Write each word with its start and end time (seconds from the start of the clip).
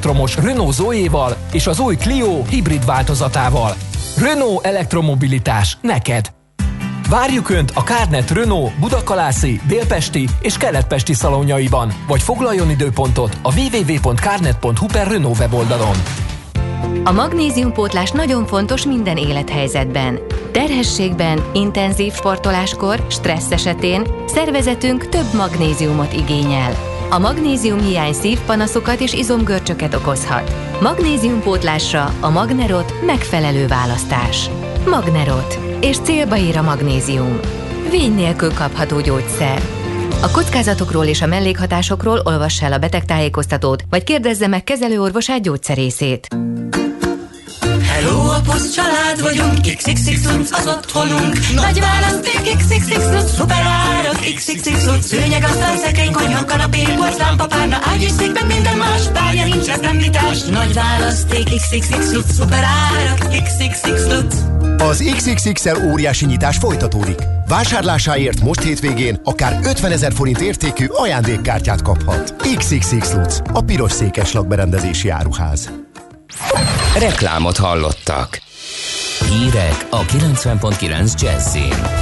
elektromos 0.00 0.36
Renault 0.36 0.74
Zoe-val 0.74 1.36
és 1.52 1.66
az 1.66 1.80
új 1.80 1.96
Clio 1.96 2.44
hibrid 2.44 2.84
változatával. 2.84 3.74
Renault 4.16 4.64
elektromobilitás 4.64 5.78
neked! 5.80 6.32
Várjuk 7.08 7.50
Önt 7.50 7.72
a 7.74 7.82
Kárnet 7.82 8.30
Renault 8.30 8.78
Budakalászi, 8.78 9.60
Délpesti 9.66 10.28
és 10.40 10.56
Keletpesti 10.56 11.14
szalonjaiban, 11.14 11.92
vagy 12.06 12.22
foglaljon 12.22 12.70
időpontot 12.70 13.36
a 13.42 13.52
www.kárnet.hu 13.58 14.86
per 14.86 15.08
Renault 15.08 15.38
weboldalon. 15.38 15.96
A 17.04 17.12
magnéziumpótlás 17.12 18.10
nagyon 18.10 18.46
fontos 18.46 18.86
minden 18.86 19.16
élethelyzetben. 19.16 20.18
Terhességben, 20.52 21.44
intenzív 21.52 22.12
sportoláskor, 22.12 23.06
stressz 23.10 23.50
esetén 23.50 24.06
szervezetünk 24.26 25.08
több 25.08 25.34
magnéziumot 25.34 26.12
igényel. 26.12 26.89
A 27.12 27.18
magnézium 27.18 27.80
hiány 27.80 28.12
szívpanaszokat 28.12 29.00
és 29.00 29.12
izomgörcsöket 29.12 29.94
okozhat. 29.94 30.54
Magnéziumpótlásra 30.80 32.14
a 32.20 32.30
Magnerot 32.30 32.92
megfelelő 33.06 33.66
választás. 33.66 34.50
Magnerot. 34.86 35.58
És 35.80 35.98
célba 35.98 36.36
ír 36.36 36.56
a 36.56 36.62
magnézium. 36.62 37.40
Vény 37.90 38.14
nélkül 38.14 38.54
kapható 38.54 39.00
gyógyszer. 39.00 39.62
A 40.22 40.30
kockázatokról 40.30 41.04
és 41.04 41.22
a 41.22 41.26
mellékhatásokról 41.26 42.20
olvassa 42.24 42.64
el 42.64 42.72
a 42.72 42.78
betegtájékoztatót, 42.78 43.84
vagy 43.90 44.04
kérdezze 44.04 44.46
meg 44.46 44.64
kezelőorvosát 44.64 45.42
gyógyszerészét. 45.42 46.26
Poszt 48.44 48.74
család 48.74 49.20
vagyunk, 49.22 49.60
XXX 49.76 50.26
az 50.50 50.66
otthonunk. 50.66 51.36
Nagy 51.54 51.80
választék, 51.80 52.56
XXX 52.56 52.94
szuper 53.36 53.62
árak, 53.62 54.18
XXX 54.34 55.06
szőnyeg, 55.06 55.44
asztal, 55.44 55.76
szekrény, 55.76 56.12
konyha, 56.12 56.44
kanapé, 56.44 56.82
porcelán, 56.96 57.36
párna, 57.36 57.78
ágy 57.82 58.02
és 58.02 58.10
szék, 58.10 58.32
meg 58.32 58.46
minden 58.46 58.76
más, 58.76 59.08
bárja 59.08 59.44
nincs, 59.44 59.68
ez 59.68 59.80
nem 59.80 59.98
vitás. 59.98 60.42
Nagy 60.42 60.74
választék, 60.74 61.44
XXX 61.44 62.32
szuper 62.36 62.64
árak, 62.64 63.42
XXX 63.42 64.06
Az 64.78 65.04
XXXL 65.16 65.86
óriási 65.90 66.26
nyitás 66.26 66.56
folytatódik. 66.56 67.18
Vásárlásáért 67.48 68.40
most 68.40 68.62
hétvégén 68.62 69.20
akár 69.24 69.58
50 69.62 69.92
ezer 69.92 70.12
forint 70.12 70.40
értékű 70.40 70.86
ajándékkártyát 70.88 71.82
kaphat. 71.82 72.34
XXX 72.56 73.12
Lutz, 73.12 73.42
a 73.52 73.60
piros 73.60 73.92
székes 73.92 74.32
lakberendezési 74.32 75.08
áruház. 75.08 75.79
Reklámot 76.98 77.56
hallottak. 77.56 78.40
Hírek 79.28 79.86
a 79.90 80.04
90.9 80.04 81.20
Jazzin. 81.20 81.99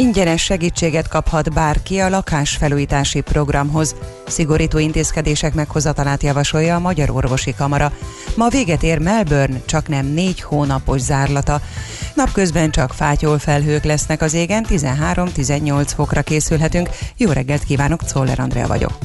Ingyenes 0.00 0.42
segítséget 0.42 1.08
kaphat 1.08 1.52
bárki 1.52 1.98
a 1.98 2.08
lakásfelújítási 2.08 3.20
programhoz. 3.20 3.94
Szigorító 4.26 4.78
intézkedések 4.78 5.54
meghozatalát 5.54 6.22
javasolja 6.22 6.74
a 6.74 6.78
Magyar 6.78 7.10
Orvosi 7.10 7.54
Kamara. 7.54 7.92
Ma 8.36 8.48
véget 8.48 8.82
ér 8.82 8.98
Melbourne, 8.98 9.60
csak 9.66 9.88
nem 9.88 10.06
négy 10.06 10.40
hónapos 10.40 11.00
zárlata. 11.00 11.60
Napközben 12.14 12.70
csak 12.70 12.92
fátyol 12.92 13.38
felhők 13.38 13.84
lesznek 13.84 14.22
az 14.22 14.34
égen, 14.34 14.66
13-18 14.68 15.88
fokra 15.94 16.22
készülhetünk. 16.22 16.88
Jó 17.16 17.30
reggelt 17.30 17.64
kívánok, 17.64 18.04
Czoller 18.04 18.40
Andrea 18.40 18.66
vagyok. 18.66 18.98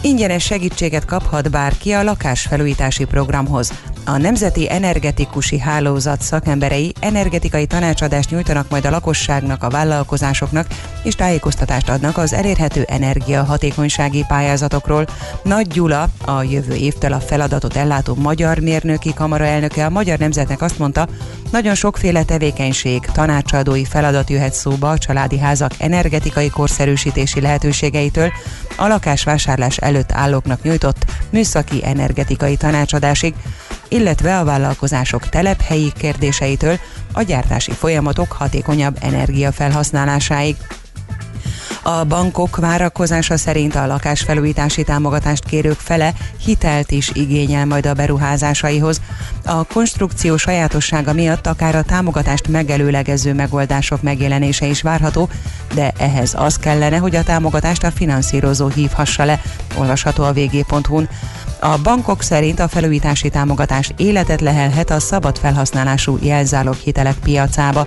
Ingyenes 0.00 0.44
segítséget 0.44 1.04
kaphat 1.04 1.50
bárki 1.50 1.92
a 1.92 2.02
lakásfelújítási 2.02 3.04
programhoz. 3.04 3.72
A 4.04 4.16
Nemzeti 4.16 4.70
Energetikusi 4.70 5.58
Hálózat 5.58 6.20
szakemberei 6.20 6.92
energetikai 7.00 7.66
tanácsadást 7.66 8.30
nyújtanak 8.30 8.70
majd 8.70 8.84
a 8.84 8.90
lakosságnak, 8.90 9.62
a 9.62 9.70
vállalkozásoknak, 9.70 10.66
és 11.02 11.14
tájékoztatást 11.14 11.88
adnak 11.88 12.18
az 12.18 12.32
elérhető 12.32 12.82
energiahatékonysági 12.82 14.24
pályázatokról. 14.28 15.06
Nagy 15.42 15.66
Gyula, 15.66 16.08
a 16.24 16.42
jövő 16.42 16.74
évtől 16.74 17.12
a 17.12 17.20
feladatot 17.20 17.76
ellátó 17.76 18.14
Magyar 18.14 18.58
Mérnöki 18.58 19.14
Kamara 19.14 19.44
elnöke 19.44 19.86
a 19.86 19.90
Magyar 19.90 20.18
Nemzetnek 20.18 20.62
azt 20.62 20.78
mondta, 20.78 21.08
nagyon 21.50 21.74
sokféle 21.74 22.22
tevékenység, 22.22 23.00
tanácsadói 23.00 23.84
feladat 23.84 24.30
jöhet 24.30 24.54
szóba 24.54 24.90
a 24.90 24.98
családi 24.98 25.38
házak 25.38 25.72
energetikai 25.78 26.48
korszerűsítési 26.48 27.40
lehetőségeitől, 27.40 28.32
a 28.76 28.86
lakásvásárlás 28.86 29.76
előtt 29.76 30.12
állóknak 30.12 30.62
nyújtott 30.62 31.04
műszaki 31.30 31.84
energetikai 31.84 32.56
tanácsadásig, 32.56 33.34
illetve 33.88 34.38
a 34.38 34.44
vállalkozások 34.44 35.28
telephelyi 35.28 35.92
kérdéseitől 35.96 36.78
a 37.12 37.22
gyártási 37.22 37.72
folyamatok 37.72 38.32
hatékonyabb 38.32 38.96
energiafelhasználásáig. 39.00 40.56
A 41.84 42.04
bankok 42.04 42.56
várakozása 42.56 43.36
szerint 43.36 43.74
a 43.74 43.86
lakásfelújítási 43.86 44.82
támogatást 44.82 45.44
kérők 45.44 45.78
fele 45.78 46.12
hitelt 46.44 46.90
is 46.90 47.10
igényel 47.14 47.66
majd 47.66 47.86
a 47.86 47.94
beruházásaihoz. 47.94 49.00
A 49.44 49.64
konstrukció 49.64 50.36
sajátossága 50.36 51.12
miatt 51.12 51.46
akár 51.46 51.74
a 51.74 51.82
támogatást 51.82 52.48
megelőlegező 52.48 53.34
megoldások 53.34 54.02
megjelenése 54.02 54.66
is 54.66 54.82
várható, 54.82 55.28
de 55.74 55.92
ehhez 55.98 56.34
az 56.36 56.56
kellene, 56.56 56.96
hogy 56.96 57.16
a 57.16 57.22
támogatást 57.22 57.84
a 57.84 57.90
finanszírozó 57.90 58.68
hívhassa 58.68 59.24
le, 59.24 59.40
olvasható 59.78 60.24
a 60.24 60.32
vg.hu-n. 60.32 61.08
A 61.64 61.78
bankok 61.82 62.22
szerint 62.22 62.60
a 62.60 62.68
felújítási 62.68 63.28
támogatás 63.28 63.92
életet 63.96 64.40
lehelhet 64.40 64.90
a 64.90 65.00
szabad 65.00 65.38
felhasználású 65.38 66.18
jelzálog 66.20 66.74
hitelek 66.74 67.14
piacába. 67.14 67.86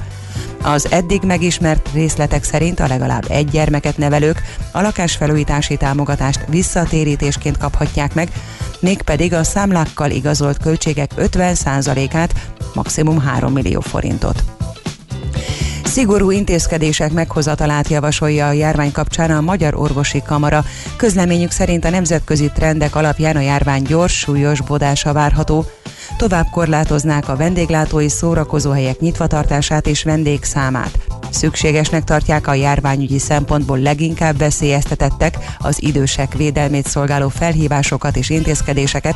Az 0.62 0.92
eddig 0.92 1.22
megismert 1.22 1.90
részletek 1.94 2.44
szerint 2.44 2.80
a 2.80 2.88
legalább 2.88 3.26
egy 3.28 3.50
gyermeket 3.50 3.98
nevelők 3.98 4.42
a 4.72 4.82
lakásfelújítási 4.82 5.78
támogatást 5.78 6.46
visszatérítésként 6.50 7.58
kaphatják 7.58 8.14
meg, 8.14 8.30
mégpedig 8.80 9.34
a 9.34 9.44
számlákkal 9.44 10.12
igazolt 10.12 10.58
költségek 10.58 11.12
50%-át, 11.18 12.34
maximum 12.74 13.20
3 13.20 13.54
millió 13.54 13.80
forintot. 13.80 14.44
Szigorú 15.86 16.32
intézkedések 16.32 17.12
meghozatalát 17.12 17.88
javasolja 17.88 18.48
a 18.48 18.52
járvány 18.52 18.92
kapcsán 18.92 19.32
a 19.32 19.42
Magyar 19.42 19.76
Orvosi 19.76 20.22
Kamara. 20.22 20.64
Közleményük 20.96 21.52
szerint 21.52 21.86
a 21.86 21.90
nemzetközi 21.90 22.52
trendek 22.54 22.96
alapján 22.96 23.36
a 23.36 23.40
járvány 23.40 23.82
gyors, 23.82 24.18
súlyos 24.18 24.62
bodása 24.62 25.14
várható. 25.14 25.66
Tovább 26.18 26.46
korlátoznák 26.52 27.30
a 27.30 27.36
vendéglátói 27.36 28.10
szórakozóhelyek 28.10 29.00
nyitvatartását 29.00 29.88
és 29.88 30.04
vendégszámát. 30.04 30.98
Szükségesnek 31.30 32.04
tartják 32.04 32.48
a 32.48 32.54
járványügyi 32.54 33.20
szempontból 33.20 33.80
leginkább 33.80 34.38
veszélyeztetettek 34.38 35.38
az 35.58 35.84
idősek 35.84 36.34
védelmét 36.34 36.88
szolgáló 36.88 37.30
felhívásokat 37.30 38.18
és 38.18 38.30
intézkedéseket, 38.30 39.16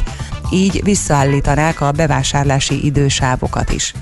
így 0.52 0.84
visszaállítanák 0.84 1.82
a 1.82 1.92
bevásárlási 1.92 2.86
idősávokat 2.86 3.72
is 3.72 3.94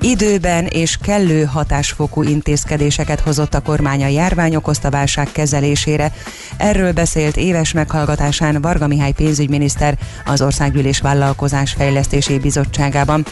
időben 0.00 0.66
és 0.66 0.96
kellő 1.02 1.44
hatásfokú 1.44 2.22
intézkedéseket 2.22 3.20
hozott 3.20 3.54
a 3.54 3.60
kormány 3.60 4.04
a 4.04 4.08
járvány 4.08 4.56
okozta 4.56 4.90
válság 4.90 5.32
kezelésére. 5.32 6.12
Erről 6.56 6.92
beszélt 6.92 7.36
éves 7.36 7.72
meghallgatásán 7.72 8.60
Varga 8.60 8.86
Mihály 8.86 9.12
pénzügyminiszter 9.12 9.98
az 10.24 10.42
Országgyűlés 10.42 11.00
Vállalkozás 11.00 11.72
Fejlesztési 11.72 12.38
Bizottságában. 12.38 13.24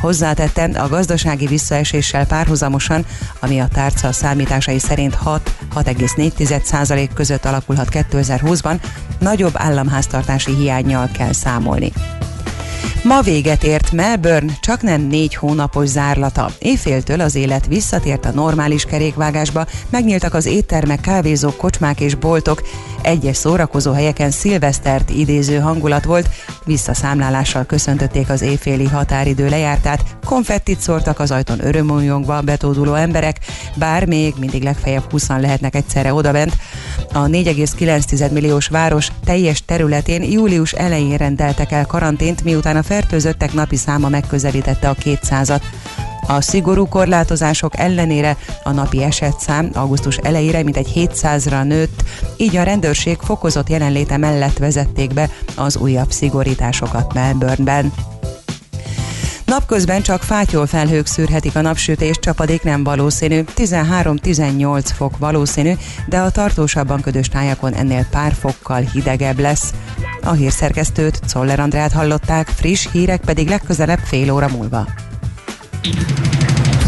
Hozzátette, 0.00 0.64
a 0.64 0.88
gazdasági 0.88 1.46
visszaeséssel 1.46 2.26
párhuzamosan, 2.26 3.04
ami 3.40 3.58
a 3.58 3.68
tárca 3.68 4.12
számításai 4.12 4.78
szerint 4.78 5.18
6-6,4% 5.24 7.08
között 7.14 7.44
alakulhat 7.44 7.88
2020-ban, 7.90 8.80
nagyobb 9.18 9.54
államháztartási 9.54 10.54
hiányjal 10.54 11.08
kell 11.12 11.32
számolni. 11.32 11.92
Ma 13.02 13.20
véget 13.20 13.64
ért 13.64 13.92
Melbourne, 13.92 14.52
csak 14.60 14.82
nem 14.82 15.00
négy 15.00 15.34
hónapos 15.34 15.88
zárlata. 15.88 16.50
Éjféltől 16.58 17.20
az 17.20 17.34
élet 17.34 17.66
visszatért 17.66 18.24
a 18.24 18.32
normális 18.32 18.84
kerékvágásba, 18.84 19.66
megnyíltak 19.90 20.34
az 20.34 20.46
éttermek, 20.46 21.00
kávézók, 21.00 21.56
kocsmák 21.56 22.00
és 22.00 22.14
boltok. 22.14 22.62
Egyes 23.02 23.36
szórakozó 23.36 23.92
helyeken 23.92 24.30
szilvesztert 24.30 25.10
idéző 25.10 25.58
hangulat 25.58 26.04
volt, 26.04 26.28
visszaszámlálással 26.64 27.64
köszöntötték 27.64 28.28
az 28.28 28.42
éjféli 28.42 28.84
határidő 28.84 29.48
lejártát, 29.48 30.04
konfettit 30.24 30.80
szórtak 30.80 31.20
az 31.20 31.30
ajtón 31.30 31.66
örömújongva 31.66 32.40
betóduló 32.40 32.94
emberek, 32.94 33.36
bár 33.74 34.06
még 34.06 34.34
mindig 34.38 34.62
legfeljebb 34.62 35.10
20 35.10 35.28
lehetnek 35.28 35.74
egyszerre 35.74 36.14
odabent. 36.14 36.56
A 37.12 37.24
4,9 37.24 38.32
milliós 38.32 38.66
város 38.66 39.08
teljes 39.24 39.64
területén 39.64 40.22
július 40.22 40.72
elején 40.72 41.16
rendeltek 41.16 41.72
el 41.72 41.86
karantént, 41.86 42.44
miután 42.44 42.65
a 42.74 42.82
fertőzöttek 42.82 43.52
napi 43.52 43.76
száma 43.76 44.08
megközelítette 44.08 44.88
a 44.88 44.94
200-at. 44.94 45.62
A 46.26 46.40
szigorú 46.40 46.88
korlátozások 46.88 47.78
ellenére 47.78 48.36
a 48.62 48.70
napi 48.70 49.02
esetszám 49.02 49.70
augusztus 49.74 50.16
elejére 50.16 50.62
mintegy 50.62 50.92
700-ra 50.94 51.64
nőtt, 51.64 52.02
így 52.36 52.56
a 52.56 52.62
rendőrség 52.62 53.18
fokozott 53.20 53.68
jelenléte 53.68 54.16
mellett 54.16 54.58
vezették 54.58 55.14
be 55.14 55.30
az 55.54 55.76
újabb 55.76 56.10
szigorításokat 56.10 57.14
Melbourneben. 57.14 57.92
Napközben 59.46 60.02
csak 60.02 60.22
fátyol 60.22 60.66
felhők 60.66 61.06
szűrhetik 61.06 61.56
a 61.56 61.60
napsütést, 61.60 62.20
csapadék 62.20 62.62
nem 62.62 62.84
valószínű, 62.84 63.44
13-18 63.56 64.84
fok 64.94 65.18
valószínű, 65.18 65.72
de 66.06 66.18
a 66.18 66.30
tartósabban 66.30 67.00
ködös 67.00 67.28
tájakon 67.28 67.72
ennél 67.74 68.06
pár 68.10 68.32
fokkal 68.32 68.80
hidegebb 68.80 69.38
lesz. 69.38 69.72
A 70.26 70.32
hírszerkesztőt, 70.32 71.20
Czoller 71.26 71.60
Andrát 71.60 71.92
hallották, 71.92 72.48
friss 72.48 72.88
hírek 72.92 73.20
pedig 73.20 73.48
legközelebb 73.48 73.98
fél 73.98 74.30
óra 74.30 74.48
múlva. 74.48 74.86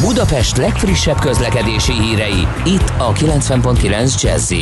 Budapest 0.01 0.57
legfrissebb 0.57 1.19
közlekedési 1.19 1.93
hírei, 1.93 2.47
itt 2.65 2.93
a 2.99 3.13
90.9 3.13 4.23
jazz 4.23 4.53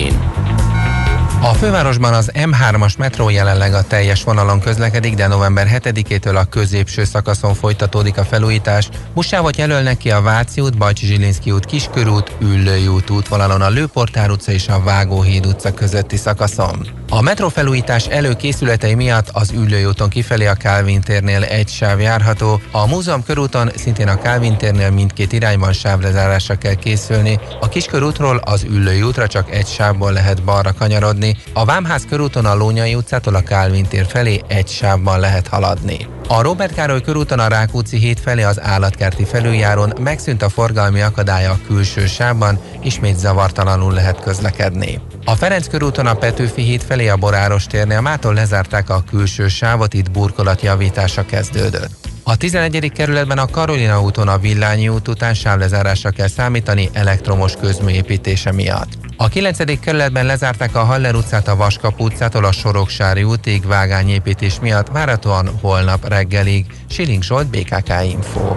a 1.43 1.55
fővárosban 1.55 2.15
az 2.15 2.31
M3-as 2.35 2.99
metró 2.99 3.31
jelenleg 3.31 3.75
a 3.75 3.83
teljes 3.83 4.25
vonalon 4.25 4.61
közlekedik, 4.61 5.15
de 5.15 5.27
november 5.27 5.69
7-től 5.73 6.37
a 6.37 6.45
középső 6.45 7.05
szakaszon 7.05 7.55
folytatódik 7.55 8.19
a 8.19 8.25
felújítás. 8.25 8.89
Buszsávot 9.15 9.57
jelölnek 9.57 9.97
ki 9.97 10.11
a 10.11 10.21
Váci 10.21 10.61
út, 10.61 10.79
Bajcsi 10.79 11.07
Zsilinszki 11.07 11.51
út, 11.51 11.65
Kiskörút, 11.65 12.33
Üllői 12.41 12.87
út 12.87 13.11
útvonalon 13.11 13.61
a 13.61 13.69
Lőportár 13.69 14.31
utca 14.31 14.53
és 14.53 14.69
a 14.69 14.83
Vágóhíd 14.83 15.47
utca 15.47 15.75
közötti 15.75 16.17
szakaszon. 16.17 16.87
A 17.09 17.21
metró 17.21 17.49
felújítás 17.49 18.07
előkészületei 18.07 18.95
miatt 18.95 19.29
az 19.33 19.51
Üllői 19.51 19.85
úton 19.85 20.09
kifelé 20.09 20.47
a 20.47 20.55
Kálvin 20.55 21.01
térnél 21.01 21.43
egy 21.43 21.69
sáv 21.69 22.01
járható, 22.01 22.61
a 22.71 22.87
Múzeum 22.87 23.25
körúton 23.25 23.71
szintén 23.77 24.09
a 24.09 24.19
Kálvin 24.19 24.57
térnél 24.57 24.91
mindkét 24.91 25.33
irányban 25.33 25.73
sávlezárásra 25.73 26.55
kell 26.55 26.75
készülni, 26.75 27.39
a 27.61 27.69
Kiskörútról 27.69 28.37
az 28.37 28.63
Üllői 28.63 29.03
útra 29.03 29.27
csak 29.27 29.51
egy 29.51 29.67
sávból 29.67 30.13
lehet 30.13 30.43
balra 30.43 30.73
kanyarodni, 30.73 31.26
a 31.53 31.65
Vámház 31.65 32.05
körúton 32.09 32.45
a 32.45 32.55
Lónyai 32.55 32.95
utcától 32.95 33.35
a 33.35 33.41
Kálvin 33.41 33.87
tér 33.87 34.07
felé 34.07 34.41
egy 34.47 34.69
sávban 34.69 35.21
lehet 35.21 35.47
haladni. 35.47 36.09
A 36.29 36.43
Robert 36.43 36.75
Károly 36.75 37.01
körúton 37.01 37.39
a 37.39 37.49
Rákóczi 37.49 37.97
híd 37.99 38.19
felé 38.19 38.43
az 38.43 38.61
állatkerti 38.61 39.25
felüljáron 39.25 39.93
megszűnt 40.01 40.43
a 40.43 40.49
forgalmi 40.49 41.01
akadálya 41.01 41.51
a 41.51 41.59
külső 41.67 42.07
sávban, 42.07 42.59
ismét 42.83 43.19
zavartalanul 43.19 43.93
lehet 43.93 44.21
közlekedni. 44.21 45.01
A 45.25 45.35
Ferenc 45.35 45.69
körúton 45.69 46.07
a 46.07 46.15
Petőfi 46.15 46.63
híd 46.63 46.83
felé 46.83 47.09
a 47.09 47.17
Boráros 47.17 47.67
térnél 47.67 48.01
mától 48.01 48.35
lezárták 48.35 48.91
a 48.91 49.05
külső 49.11 49.49
sávot, 49.49 49.95
itt 49.95 50.11
burkolat 50.11 50.63
javítása 50.63 51.27
kezdődött. 51.27 52.16
A 52.29 52.37
11. 52.37 52.93
kerületben 52.95 53.39
a 53.39 53.47
Karolina 53.47 54.03
úton 54.03 54.29
a 54.29 54.39
Villányi 54.39 54.89
út 54.89 55.09
után 55.09 55.35
sávlezárásra 55.35 56.11
kell 56.11 56.29
számítani 56.29 56.91
elektromos 56.93 57.57
közműépítése 57.61 58.53
miatt. 58.53 58.89
A 59.17 59.29
9. 59.29 59.81
kerületben 59.81 60.27
lezárták 60.27 60.77
a 60.77 60.85
Haller 60.85 61.15
utcát 61.15 61.49
a 61.49 61.57
Vaskap 61.57 62.01
utcától 62.01 62.45
a 62.45 62.53
Soroksári 62.53 63.23
útig 63.23 63.67
vágányépítés 63.67 64.61
miatt 64.61 64.89
várhatóan 64.89 65.51
holnap 65.61 66.09
reggelig. 66.09 66.67
Siling 66.89 67.23
Zsolt, 67.23 67.47
BKK 67.47 67.93
Info. 68.11 68.57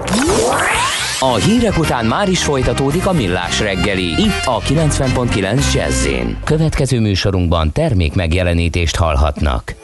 A 1.19 1.35
hírek 1.35 1.77
után 1.77 2.05
már 2.05 2.29
is 2.29 2.43
folytatódik 2.43 3.05
a 3.05 3.11
millás 3.11 3.59
reggeli. 3.59 4.07
Itt 4.07 4.45
a 4.45 4.59
90.9 4.59 5.73
jazz 5.73 6.07
Következő 6.43 6.99
műsorunkban 6.99 7.71
termék 7.71 8.15
megjelenítést 8.15 8.95
hallhatnak. 8.95 9.75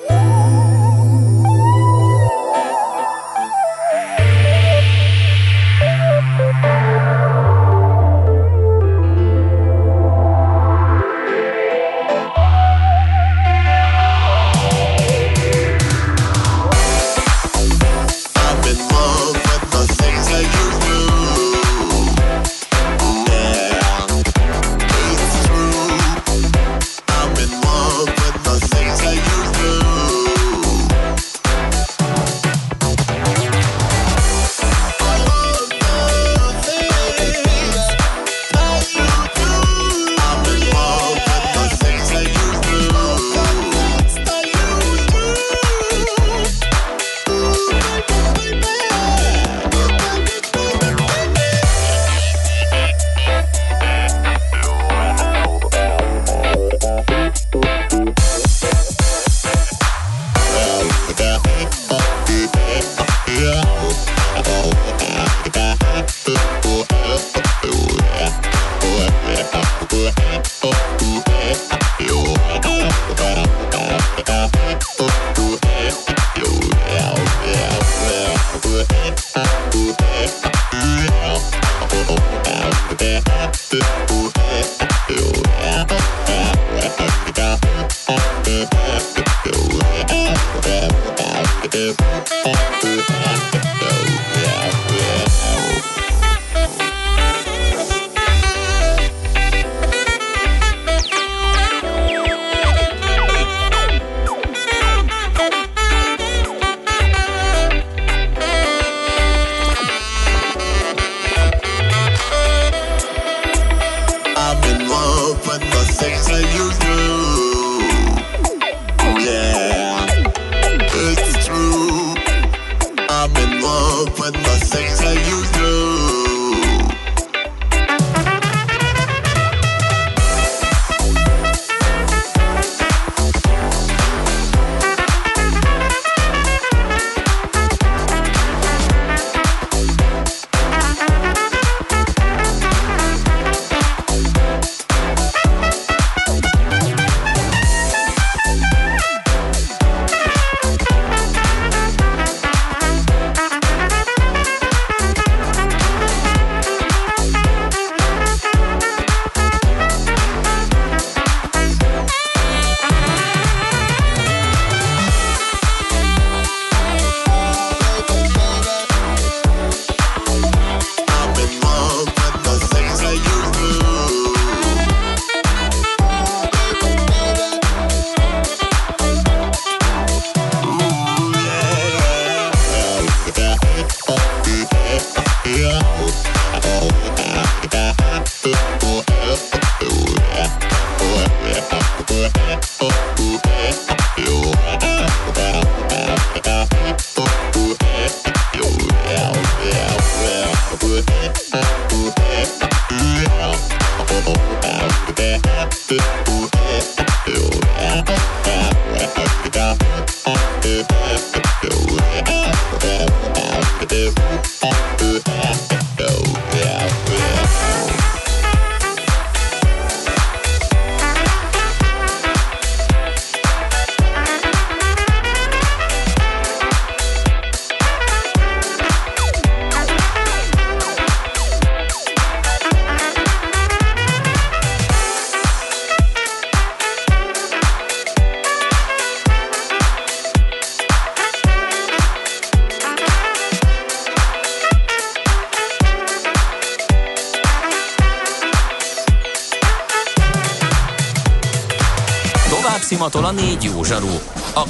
like 61.19 61.41
that. 61.41 61.85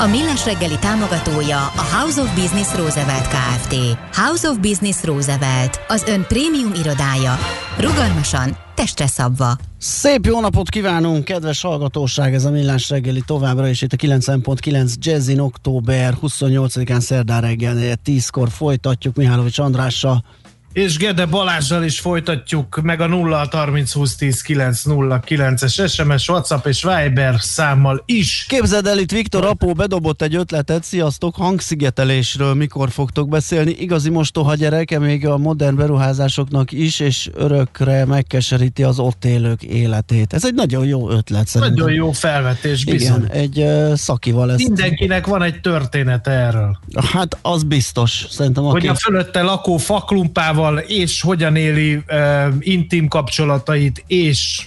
A 0.00 0.06
Millás 0.06 0.44
reggeli 0.44 0.78
támogatója 0.78 1.56
a 1.56 1.96
House 1.96 2.20
of 2.20 2.34
Business 2.34 2.74
Roosevelt 2.74 3.28
Kft. 3.28 3.74
House 4.12 4.48
of 4.48 4.58
Business 4.58 5.04
Roosevelt, 5.04 5.80
az 5.88 6.04
ön 6.06 6.24
prémium 6.28 6.72
irodája. 6.74 7.38
Rugalmasan, 7.78 8.56
testre 8.74 9.06
szabva. 9.06 9.56
Szép 9.78 10.26
jó 10.26 10.40
napot 10.40 10.68
kívánunk, 10.68 11.24
kedves 11.24 11.62
hallgatóság! 11.62 12.34
Ez 12.34 12.44
a 12.44 12.50
Millás 12.50 12.88
reggeli 12.88 13.22
továbbra 13.26 13.68
is 13.68 13.82
itt 13.82 13.92
a 13.92 13.96
9.9 13.96 14.94
Jazzin 14.94 15.38
október 15.38 16.14
28-án 16.22 17.00
szerdán 17.00 17.40
reggel 17.40 17.98
10-kor 18.04 18.50
folytatjuk 18.50 19.16
Mihálovics 19.16 19.58
Andrással 19.58 20.24
és 20.72 20.96
Gede 20.96 21.26
Balázsral 21.26 21.84
is 21.84 22.00
folytatjuk 22.00 22.80
meg 22.82 23.00
a 23.00 23.06
0 23.06 23.48
30 23.50 23.92
20 23.92 24.16
10 24.16 24.42
9 24.42 24.82
0 24.82 25.20
9-es 25.26 25.92
SMS, 25.92 26.28
WhatsApp 26.28 26.66
és 26.66 26.82
Viber 26.82 27.34
számmal 27.38 28.02
is. 28.06 28.44
Képzeld 28.48 28.86
el, 28.86 28.98
itt 28.98 29.10
Viktor 29.10 29.44
Apó 29.44 29.72
bedobott 29.72 30.22
egy 30.22 30.34
ötletet, 30.34 30.84
sziasztok, 30.84 31.36
hangszigetelésről 31.36 32.54
mikor 32.54 32.90
fogtok 32.90 33.28
beszélni. 33.28 33.70
Igazi 33.70 34.10
mostoha 34.10 34.54
gyereke 34.54 34.98
még 34.98 35.26
a 35.26 35.38
modern 35.38 35.76
beruházásoknak 35.76 36.72
is, 36.72 37.00
és 37.00 37.30
örökre 37.34 38.04
megkeseríti 38.04 38.82
az 38.82 38.98
ott 38.98 39.24
élők 39.24 39.62
életét. 39.62 40.32
Ez 40.32 40.44
egy 40.44 40.54
nagyon 40.54 40.86
jó 40.86 41.10
ötlet 41.10 41.46
szerintem. 41.46 41.84
Nagyon 41.84 41.96
jó 41.96 42.12
felvetés, 42.12 42.84
bizony. 42.84 43.24
Igen, 43.24 43.30
egy 43.30 43.58
uh, 43.58 43.94
szakival 43.94 44.50
ezt... 44.52 44.62
Mindenkinek 44.62 45.26
van 45.26 45.42
egy 45.42 45.60
története 45.60 46.30
erről. 46.30 46.78
Hát 47.12 47.38
az 47.42 47.62
biztos, 47.62 48.26
szerintem. 48.28 48.64
Hogy 48.64 48.86
a 48.86 48.94
fölötte 48.94 49.42
lakó 49.42 49.76
faklumpával 49.76 50.58
magával, 50.60 50.78
és 50.78 51.20
hogyan 51.20 51.56
éli 51.56 51.94
uh, 51.94 52.54
intim 52.58 53.08
kapcsolatait, 53.08 54.04
és 54.06 54.62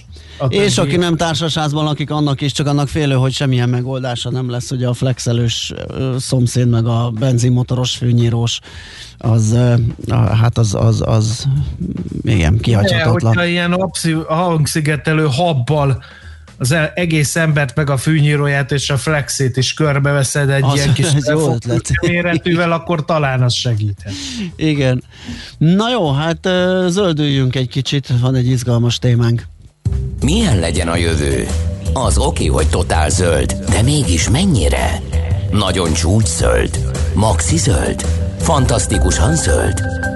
és 0.48 0.78
aki 0.78 0.96
nem 0.96 1.16
társasházban 1.16 1.84
lakik, 1.84 2.10
annak 2.10 2.40
is 2.40 2.52
csak 2.52 2.66
annak 2.66 2.88
félő, 2.88 3.14
hogy 3.14 3.32
semmilyen 3.32 3.68
megoldása 3.68 4.30
nem 4.30 4.50
lesz, 4.50 4.70
ugye 4.70 4.86
a 4.86 4.92
flexelős 4.92 5.72
szomszéd, 6.18 6.68
meg 6.68 6.86
a 6.86 7.10
benzinmotoros 7.10 7.96
főnyírós, 7.96 8.60
az, 9.18 9.56
hát 10.40 10.58
az, 10.58 10.74
az, 10.74 11.02
az 11.06 11.46
igen, 12.22 12.58
kihagyhatatlan. 12.58 13.34
Hogyha 13.34 13.44
ilyen 13.44 13.76
hangszigetelő 14.26 15.26
habbal 15.26 16.02
az 16.58 16.72
e- 16.72 16.92
egész 16.94 17.36
embert, 17.36 17.74
meg 17.74 17.90
a 17.90 17.96
fűnyíróját 17.96 18.72
és 18.72 18.90
a 18.90 18.96
flexét 18.96 19.56
is 19.56 19.74
körbeveszed 19.74 20.50
egy 20.50 20.62
az, 20.62 20.74
ilyen 20.74 20.92
kis 20.92 21.06
méretűvel, 22.00 22.72
akkor 22.72 23.04
talán 23.04 23.42
az 23.42 23.54
segíthet. 23.54 24.12
Igen. 24.56 25.04
Na 25.58 25.90
jó, 25.90 26.12
hát 26.12 26.48
zöldüljünk 26.88 27.56
egy 27.56 27.68
kicsit, 27.68 28.08
van 28.20 28.34
egy 28.34 28.46
izgalmas 28.46 28.98
témánk. 28.98 29.46
Milyen 30.20 30.58
legyen 30.58 30.88
a 30.88 30.96
jövő? 30.96 31.46
Az 31.92 32.18
oké, 32.18 32.46
hogy 32.46 32.68
totál 32.68 33.10
zöld, 33.10 33.52
de 33.70 33.82
mégis 33.82 34.28
mennyire? 34.28 35.02
Nagyon 35.50 35.92
csúcs 35.92 36.26
zöld? 36.26 36.78
Maxi 37.14 37.56
zöld? 37.56 38.04
Fantasztikusan 38.38 39.36
zöld? 39.36 39.82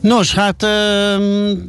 Nos, 0.00 0.34
hát 0.34 0.66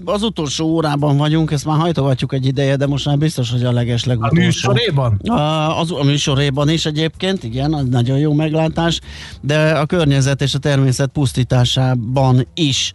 az 0.05 0.23
utolsó 0.23 0.65
órában 0.65 1.17
vagyunk, 1.17 1.51
ezt 1.51 1.65
már 1.65 1.79
hajtogatjuk 1.79 2.33
egy 2.33 2.45
ideje, 2.45 2.75
de 2.75 2.87
most 2.87 3.05
már 3.05 3.17
biztos, 3.17 3.51
hogy 3.51 3.63
a 3.63 3.71
leges 3.71 4.03
legutolsó. 4.03 4.41
A 4.41 4.43
műsoréban? 4.43 5.19
A, 5.23 5.79
az, 5.79 5.91
a 5.91 6.03
műsoréban 6.03 6.69
is 6.69 6.85
egyébként, 6.85 7.43
igen, 7.43 7.73
az 7.73 7.85
nagyon 7.89 8.17
jó 8.17 8.33
meglátás, 8.33 8.99
de 9.41 9.71
a 9.71 9.85
környezet 9.85 10.41
és 10.41 10.53
a 10.53 10.59
természet 10.59 11.09
pusztításában 11.09 12.47
is. 12.53 12.93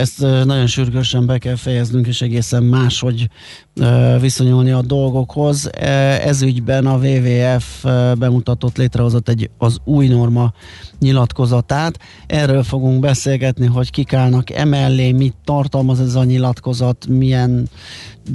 Ezt 0.00 0.20
nagyon 0.20 0.66
sürgősen 0.66 1.26
be 1.26 1.38
kell 1.38 1.56
fejeznünk, 1.56 2.06
és 2.06 2.22
egészen 2.22 2.62
máshogy 2.62 3.28
viszonyulni 4.20 4.70
a 4.70 4.82
dolgokhoz. 4.82 5.70
Ez 6.22 6.42
ügyben 6.42 6.86
a 6.86 6.96
WWF 6.96 7.84
bemutatott, 8.18 8.76
létrehozott 8.76 9.28
egy 9.28 9.50
az 9.58 9.78
új 9.84 10.06
norma 10.06 10.52
nyilatkozatát. 10.98 11.98
Erről 12.26 12.62
fogunk 12.62 13.00
beszélgetni, 13.00 13.66
hogy 13.66 13.90
kik 13.90 14.12
állnak 14.12 14.50
emellé, 14.50 15.12
mit 15.12 15.34
tartalmaz 15.44 16.00
ez 16.00 16.14
a 16.14 16.24
nyilatkozat, 16.24 17.06
milyen 17.06 17.68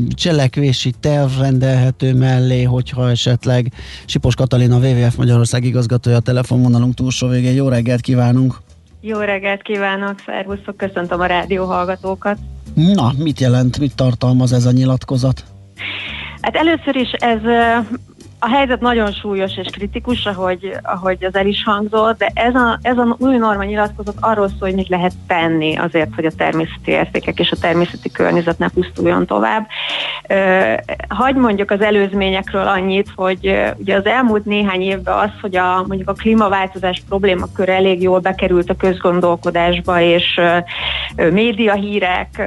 cselekvési 0.09 0.93
terv 0.99 1.39
rendelhető 1.39 2.13
mellé, 2.13 2.63
hogyha 2.63 3.09
esetleg 3.09 3.71
Sipos 4.05 4.35
Katalina, 4.35 4.77
WWF 4.77 5.15
Magyarország 5.15 5.63
igazgatója 5.63 6.15
a 6.15 6.19
telefonvonalunk 6.19 6.93
túlsó 6.93 7.27
végén. 7.27 7.53
Jó 7.53 7.67
reggelt 7.67 8.01
kívánunk! 8.01 8.61
Jó 9.01 9.19
reggelt 9.19 9.61
kívánok, 9.61 10.15
szervuszok, 10.25 10.77
köszöntöm 10.77 11.19
a 11.19 11.25
rádió 11.25 11.65
hallgatókat. 11.65 12.37
Na, 12.73 13.13
mit 13.17 13.39
jelent, 13.39 13.79
mit 13.79 13.95
tartalmaz 13.95 14.53
ez 14.53 14.65
a 14.65 14.71
nyilatkozat? 14.71 15.43
Hát 16.41 16.55
először 16.55 16.95
is 16.95 17.11
ez 17.11 17.39
a 18.43 18.49
helyzet 18.49 18.79
nagyon 18.79 19.11
súlyos 19.11 19.57
és 19.57 19.67
kritikus, 19.71 20.25
ahogy, 20.25 20.77
ahogy 20.81 21.23
az 21.25 21.35
el 21.35 21.45
is 21.45 21.63
hangzott, 21.63 22.17
de 22.17 22.31
ez 22.33 22.55
a, 22.55 22.79
ez 22.81 22.97
a 22.97 23.15
új 23.19 23.37
norma 23.37 23.63
nyilatkozat 23.63 24.15
arról 24.19 24.47
szól, 24.47 24.59
hogy 24.59 24.73
mit 24.73 24.87
lehet 24.87 25.13
tenni 25.27 25.75
azért, 25.75 26.15
hogy 26.15 26.25
a 26.25 26.31
természeti 26.37 26.91
értékek 26.91 27.39
és 27.39 27.51
a 27.51 27.57
természeti 27.61 28.11
környezet 28.11 28.57
ne 28.57 28.69
pusztuljon 28.69 29.25
tovább. 29.25 29.67
Hagy 31.07 31.35
mondjuk 31.35 31.71
az 31.71 31.81
előzményekről 31.81 32.67
annyit, 32.67 33.09
hogy 33.15 33.73
ugye 33.77 33.95
az 33.95 34.05
elmúlt 34.05 34.45
néhány 34.45 34.81
évben 34.81 35.17
az, 35.17 35.31
hogy 35.41 35.55
a, 35.55 35.83
mondjuk 35.87 36.09
a 36.09 36.13
klímaváltozás 36.13 37.03
problémakör 37.07 37.69
elég 37.69 38.01
jól 38.01 38.19
bekerült 38.19 38.69
a 38.69 38.75
közgondolkodásba, 38.75 40.01
és 40.01 40.39
médiahírek, 41.15 42.43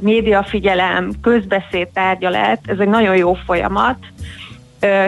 médiafigyelem, 0.00 1.10
közbeszéd 1.22 1.88
tárgya 1.88 2.30
lett, 2.30 2.62
ez 2.66 2.78
egy 2.78 2.88
nagyon 2.88 3.16
jó 3.16 3.34
folyamat, 3.34 3.96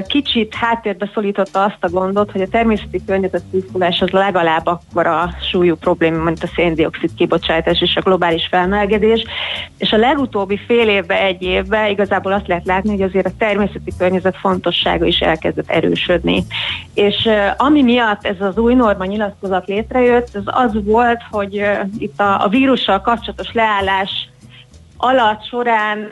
kicsit 0.07 0.54
háttérbe 0.54 1.11
szólította 1.14 1.64
azt 1.64 1.78
a 1.81 1.88
gondot, 1.88 2.31
hogy 2.31 2.40
a 2.40 2.49
természeti 2.49 3.04
környezet 3.07 3.43
pusztulás 3.50 4.00
az 4.00 4.11
legalább 4.11 4.66
akkora 4.66 5.31
súlyú 5.50 5.76
probléma, 5.76 6.23
mint 6.23 6.43
a 6.43 6.50
széndiokszid 6.54 7.14
kibocsátás 7.14 7.81
és 7.81 7.97
a 7.97 8.00
globális 8.00 8.47
felmelegedés. 8.47 9.25
És 9.78 9.93
a 9.93 9.97
legutóbbi 9.97 10.61
fél 10.66 10.88
évben, 10.88 11.19
egy 11.19 11.43
évben 11.43 11.90
igazából 11.90 12.33
azt 12.33 12.47
lehet 12.47 12.66
látni, 12.66 12.90
hogy 12.90 13.02
azért 13.02 13.26
a 13.26 13.37
természeti 13.38 13.93
környezet 13.99 14.37
fontossága 14.37 15.04
is 15.04 15.21
elkezdett 15.21 15.71
erősödni. 15.71 16.45
És 16.95 17.28
ami 17.57 17.83
miatt 17.83 18.26
ez 18.26 18.40
az 18.40 18.59
új 18.59 18.75
norma 18.75 19.04
nyilatkozat 19.04 19.66
létrejött, 19.66 20.28
az 20.35 20.43
az 20.47 20.85
volt, 20.85 21.21
hogy 21.31 21.62
itt 21.99 22.21
a, 22.21 22.45
a 22.45 22.49
vírussal 22.49 23.00
kapcsolatos 23.00 23.52
leállás 23.52 24.28
alatt 24.97 25.45
során 25.45 26.09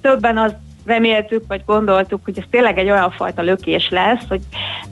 többen 0.00 0.38
az 0.38 0.54
reméltük, 0.86 1.44
vagy 1.48 1.62
gondoltuk, 1.66 2.20
hogy 2.24 2.38
ez 2.38 2.44
tényleg 2.50 2.78
egy 2.78 2.90
olyan 2.90 3.10
fajta 3.10 3.42
lökés 3.42 3.88
lesz, 3.90 4.28
hogy 4.28 4.40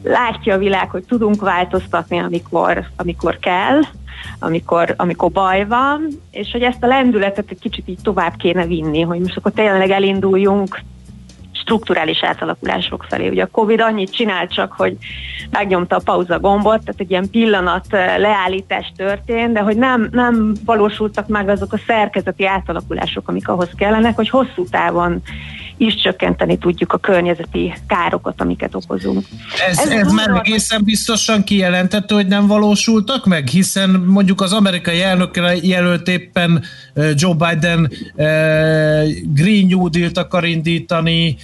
látja 0.02 0.54
a 0.54 0.58
világ, 0.58 0.90
hogy 0.90 1.04
tudunk 1.04 1.40
változtatni, 1.40 2.18
amikor, 2.18 2.84
amikor 2.96 3.38
kell, 3.38 3.80
amikor, 4.38 4.94
amikor 4.96 5.30
baj 5.30 5.66
van, 5.66 6.08
és 6.30 6.50
hogy 6.52 6.62
ezt 6.62 6.82
a 6.82 6.86
lendületet 6.86 7.50
egy 7.50 7.58
kicsit 7.58 7.88
így 7.88 7.98
tovább 8.02 8.36
kéne 8.36 8.66
vinni, 8.66 9.00
hogy 9.00 9.20
most 9.20 9.36
akkor 9.36 9.52
tényleg 9.52 9.90
elinduljunk 9.90 10.80
strukturális 11.52 12.22
átalakulások 12.22 13.06
felé. 13.08 13.28
Ugye 13.28 13.42
a 13.42 13.48
Covid 13.52 13.80
annyit 13.80 14.14
csinált 14.14 14.52
csak, 14.52 14.72
hogy 14.72 14.96
megnyomta 15.50 15.96
a 15.96 16.00
pauza 16.04 16.38
gombot, 16.38 16.84
tehát 16.84 17.00
egy 17.00 17.10
ilyen 17.10 17.30
pillanat 17.30 17.86
leállítás 18.16 18.92
történt, 18.96 19.52
de 19.52 19.60
hogy 19.60 19.76
nem, 19.76 20.08
nem 20.10 20.54
valósultak 20.64 21.28
meg 21.28 21.48
azok 21.48 21.72
a 21.72 21.80
szerkezeti 21.86 22.46
átalakulások, 22.46 23.28
amik 23.28 23.48
ahhoz 23.48 23.70
kellenek, 23.76 24.16
hogy 24.16 24.28
hosszú 24.28 24.64
távon 24.70 25.22
is 25.76 25.94
csökkenteni 25.94 26.58
tudjuk 26.58 26.92
a 26.92 26.98
környezeti 26.98 27.74
károkat, 27.86 28.40
amiket 28.40 28.74
okozunk. 28.74 29.26
Ez, 29.68 29.78
ez, 29.78 29.88
ez 29.88 30.12
már 30.12 30.30
egészen 30.44 30.84
biztosan 30.84 31.44
kijelentette, 31.44 32.14
hogy 32.14 32.26
nem 32.26 32.46
valósultak 32.46 33.26
meg, 33.26 33.48
hiszen 33.48 33.90
mondjuk 33.90 34.40
az 34.40 34.52
amerikai 34.52 35.02
elnök 35.02 35.40
jelölt 35.62 36.08
éppen 36.08 36.62
Joe 37.14 37.34
Biden 37.34 37.90
Green 39.34 39.66
New 39.66 39.88
Deal-t 39.88 40.18
akar 40.18 40.44
indítani, 40.44 41.36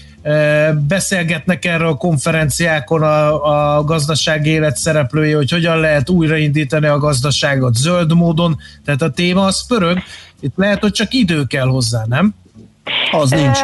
beszélgetnek 0.89 1.65
erről 1.65 1.89
a 1.89 1.95
konferenciákon 1.95 3.03
a, 3.03 3.77
a 3.77 3.85
gazdaság 3.85 4.47
élet 4.47 4.77
szereplői, 4.77 5.33
hogy 5.33 5.51
hogyan 5.51 5.81
lehet 5.81 6.09
újraindítani 6.11 6.87
a 6.87 6.99
gazdaságot 6.99 7.75
zöld 7.75 8.15
módon, 8.15 8.59
tehát 8.85 9.03
a 9.03 9.11
téma 9.11 9.45
az 9.45 9.67
pörög, 9.67 9.99
itt 10.41 10.53
lehet, 10.57 10.81
hogy 10.81 10.93
csak 10.93 11.13
idő 11.15 11.45
kell 11.45 11.67
hozzá, 11.67 12.05
nem? 12.09 12.35
Az 13.13 13.31
nincs. 13.31 13.61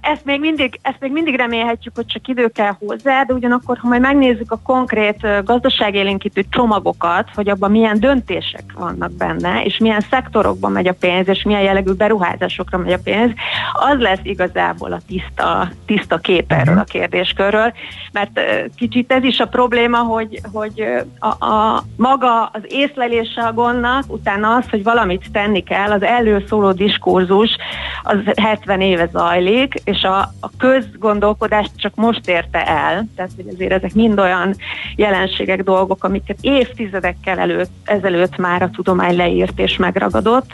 Ezt 0.00 0.24
még, 0.24 0.40
mindig, 0.40 0.78
ezt 0.82 1.00
még 1.00 1.12
mindig 1.12 1.36
remélhetjük, 1.36 1.94
hogy 1.94 2.06
csak 2.06 2.28
idő 2.28 2.48
kell 2.48 2.72
hozzá, 2.78 3.22
de 3.22 3.34
ugyanakkor, 3.34 3.78
ha 3.78 3.88
majd 3.88 4.00
megnézzük 4.00 4.52
a 4.52 4.60
konkrét 4.62 5.44
gazdaságélénkítő 5.44 6.44
csomagokat, 6.50 7.28
hogy 7.34 7.48
abban 7.48 7.70
milyen 7.70 8.00
döntések 8.00 8.64
vannak 8.74 9.12
benne, 9.12 9.62
és 9.64 9.78
milyen 9.78 10.04
szektorokban 10.10 10.72
megy 10.72 10.88
a 10.88 10.94
pénz, 10.94 11.28
és 11.28 11.42
milyen 11.42 11.62
jellegű 11.62 11.92
beruházásokra 11.92 12.78
megy 12.78 12.92
a 12.92 12.98
pénz, 13.04 13.32
az 13.72 13.98
lesz 13.98 14.20
igazából 14.22 14.92
a 14.92 15.00
tiszta, 15.06 15.70
tiszta 15.86 16.18
kép 16.18 16.52
erről 16.52 16.78
a 16.78 16.80
mhm. 16.80 16.90
kérdéskörről, 16.90 17.72
mert 18.12 18.40
kicsit 18.76 19.12
ez 19.12 19.24
is 19.24 19.38
a 19.38 19.46
probléma, 19.46 19.98
hogy, 19.98 20.40
hogy 20.52 20.84
a, 21.18 21.46
a 21.46 21.84
maga 21.96 22.44
az 22.44 22.62
észlelése 22.68 23.42
a 23.42 23.52
gondnak, 23.52 24.04
utána 24.06 24.54
az, 24.54 24.64
hogy 24.70 24.82
valamit 24.82 25.30
tenni 25.32 25.62
kell, 25.62 25.90
az 25.90 26.02
előszóló 26.02 26.72
diskurzus, 26.72 27.56
az 28.02 28.16
70 28.54 28.80
éve 28.80 29.08
zajlik, 29.12 29.74
és 29.84 30.02
a, 30.02 30.18
a 30.40 30.50
közgondolkodást 30.58 31.70
csak 31.76 31.94
most 31.94 32.28
érte 32.28 32.66
el, 32.66 33.06
tehát 33.16 33.30
hogy 33.36 33.48
azért 33.52 33.72
ezek 33.72 33.94
mind 33.94 34.18
olyan 34.18 34.54
jelenségek, 34.96 35.62
dolgok, 35.62 36.04
amiket 36.04 36.38
évtizedekkel 36.40 37.38
előtt, 37.38 37.70
ezelőtt 37.84 38.36
már 38.36 38.62
a 38.62 38.70
tudomány 38.70 39.16
leírt 39.16 39.58
és 39.58 39.76
megragadott. 39.76 40.50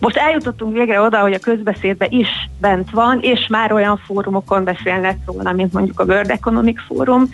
Most 0.00 0.16
eljutottunk 0.16 0.72
végre 0.76 1.00
oda, 1.00 1.20
hogy 1.20 1.32
a 1.32 1.38
közbeszédben 1.38 2.10
is 2.10 2.28
bent 2.60 2.90
van, 2.90 3.18
és 3.20 3.46
már 3.48 3.72
olyan 3.72 3.96
fórumokon 3.96 4.64
beszélnek 4.64 5.16
róla, 5.26 5.52
mint 5.52 5.72
mondjuk 5.72 6.00
a 6.00 6.04
World 6.04 6.30
Economic 6.30 6.80
Forum, 6.86 7.28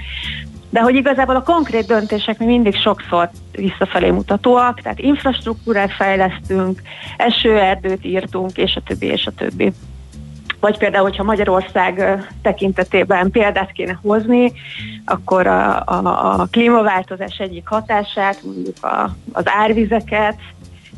de 0.70 0.80
hogy 0.80 0.94
igazából 0.94 1.36
a 1.36 1.42
konkrét 1.42 1.86
döntések 1.86 2.38
mi 2.38 2.44
mindig 2.44 2.76
sokszor 2.76 3.30
visszafelé 3.52 4.10
mutatóak, 4.10 4.80
tehát 4.80 4.98
infrastruktúrát 4.98 5.92
fejlesztünk, 5.92 6.82
esőerdőt 7.16 8.04
írtunk, 8.04 8.56
és 8.56 8.76
a 8.76 8.80
többi, 8.80 9.06
és 9.06 9.26
a 9.26 9.30
többi. 9.30 9.72
Vagy 10.60 10.78
például, 10.78 11.02
hogyha 11.02 11.22
Magyarország 11.22 12.24
tekintetében 12.42 13.30
példát 13.30 13.72
kéne 13.72 13.98
hozni, 14.02 14.52
akkor 15.04 15.46
a, 15.46 15.82
a, 15.86 16.40
a 16.40 16.46
klímaváltozás 16.50 17.38
egyik 17.38 17.68
hatását, 17.68 18.42
mondjuk 18.42 18.85
a, 18.85 19.11
az 19.33 19.44
árvizeket, 19.46 20.37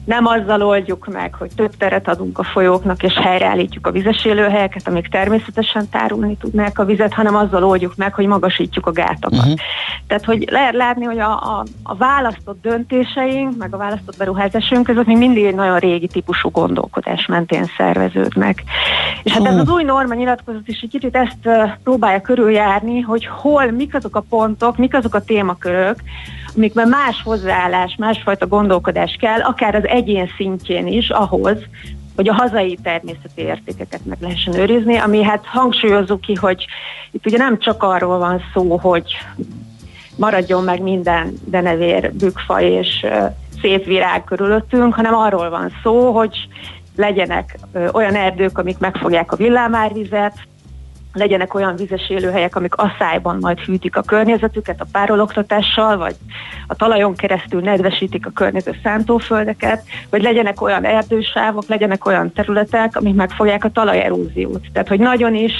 nem 0.04 0.26
azzal 0.26 0.62
oldjuk 0.62 1.06
meg, 1.06 1.34
hogy 1.34 1.50
több 1.56 1.76
teret 1.76 2.08
adunk 2.08 2.38
a 2.38 2.42
folyóknak, 2.42 3.02
és 3.02 3.14
helyreállítjuk 3.14 3.86
a 3.86 3.90
vizes 3.90 4.24
élőhelyeket, 4.24 4.88
amik 4.88 5.08
természetesen 5.08 5.88
tárulni 5.88 6.36
tudnák 6.36 6.78
a 6.78 6.84
vizet, 6.84 7.12
hanem 7.12 7.36
azzal 7.36 7.64
oldjuk 7.64 7.96
meg, 7.96 8.14
hogy 8.14 8.26
magasítjuk 8.26 8.86
a 8.86 8.92
gátakat. 8.92 9.38
Uh-huh. 9.38 9.54
Tehát, 10.06 10.24
hogy 10.24 10.48
lehet 10.50 10.74
látni, 10.74 11.04
hogy 11.04 11.18
a, 11.18 11.30
a, 11.30 11.64
a 11.82 11.94
választott 11.94 12.62
döntéseink, 12.62 13.56
meg 13.56 13.74
a 13.74 13.76
választott 13.76 14.16
beruházásunk 14.16 14.86
között 14.86 15.06
még 15.06 15.16
mindig 15.16 15.44
egy 15.44 15.54
nagyon 15.54 15.78
régi 15.78 16.06
típusú 16.06 16.50
gondolkodás 16.50 17.26
mentén 17.26 17.64
szerveződnek. 17.76 18.62
És 19.22 19.32
hát 19.32 19.46
ez 19.46 19.56
az 19.56 19.68
új 19.68 19.82
norma 19.82 20.14
nyilatkozat 20.14 20.68
is 20.68 20.80
egy 20.80 20.90
kicsit 20.90 21.16
ezt 21.16 21.48
próbálja 21.82 22.20
körüljárni, 22.20 23.00
hogy 23.00 23.26
hol, 23.26 23.70
mik 23.70 23.94
azok 23.94 24.16
a 24.16 24.24
pontok, 24.28 24.76
mik 24.76 24.94
azok 24.94 25.14
a 25.14 25.24
témakörök, 25.24 25.96
amikben 26.56 26.88
más 26.88 27.22
hozzáállás, 27.24 27.94
másfajta 27.98 28.46
gondolkodás 28.46 29.16
kell, 29.20 29.40
akár 29.40 29.74
az 29.74 29.86
egyén 29.86 30.30
szintjén 30.36 30.86
is 30.86 31.10
ahhoz, 31.10 31.58
hogy 32.16 32.28
a 32.28 32.34
hazai 32.34 32.78
természeti 32.82 33.42
értékeket 33.42 34.00
meg 34.04 34.18
lehessen 34.20 34.54
őrizni, 34.54 34.96
ami 34.96 35.22
hát 35.22 35.44
hangsúlyozzuk 35.44 36.20
ki, 36.20 36.34
hogy 36.34 36.66
itt 37.10 37.26
ugye 37.26 37.36
nem 37.36 37.58
csak 37.58 37.82
arról 37.82 38.18
van 38.18 38.40
szó, 38.54 38.76
hogy 38.76 39.04
maradjon 40.16 40.64
meg 40.64 40.82
minden 40.82 41.34
denevér, 41.44 42.12
bükfa 42.12 42.60
és 42.60 43.06
szép 43.60 43.84
virág 43.84 44.24
körülöttünk, 44.24 44.94
hanem 44.94 45.14
arról 45.14 45.50
van 45.50 45.72
szó, 45.82 46.12
hogy 46.12 46.48
legyenek 46.96 47.58
olyan 47.92 48.14
erdők, 48.14 48.58
amik 48.58 48.78
megfogják 48.78 49.32
a 49.32 49.36
villámárvizet, 49.36 50.34
legyenek 51.12 51.54
olyan 51.54 51.76
vizes 51.76 52.10
élőhelyek, 52.10 52.56
amik 52.56 52.74
asszályban 52.74 53.36
majd 53.40 53.58
hűtik 53.58 53.96
a 53.96 54.02
környezetüket 54.02 54.80
a 54.80 54.86
pároloktatással, 54.92 55.96
vagy 55.96 56.16
a 56.66 56.74
talajon 56.74 57.14
keresztül 57.14 57.60
nedvesítik 57.60 58.26
a 58.26 58.30
környező 58.30 58.76
szántóföldeket, 58.82 59.82
vagy 60.10 60.22
legyenek 60.22 60.60
olyan 60.60 60.84
erdősávok, 60.84 61.64
legyenek 61.66 62.06
olyan 62.06 62.32
területek, 62.32 62.96
amik 62.96 63.14
megfogják 63.14 63.64
a 63.64 63.70
talajeróziót. 63.70 64.66
Tehát, 64.72 64.88
hogy 64.88 65.00
nagyon 65.00 65.34
is 65.34 65.52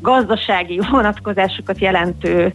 gazdasági 0.00 0.80
vonatkozásokat 0.90 1.78
jelentő 1.78 2.52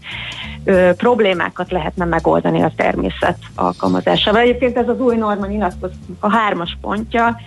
problémákat 0.97 1.71
lehetne 1.71 2.05
megoldani 2.05 2.61
a 2.61 2.71
természet 2.75 3.37
alkalmazásával. 3.55 4.41
Egyébként 4.41 4.77
ez 4.77 4.89
az 4.89 4.99
új 4.99 5.15
norma 5.15 5.45
nyilatkozatunk 5.45 6.17
a 6.19 6.31
hármas 6.31 6.77
pontja, 6.81 7.39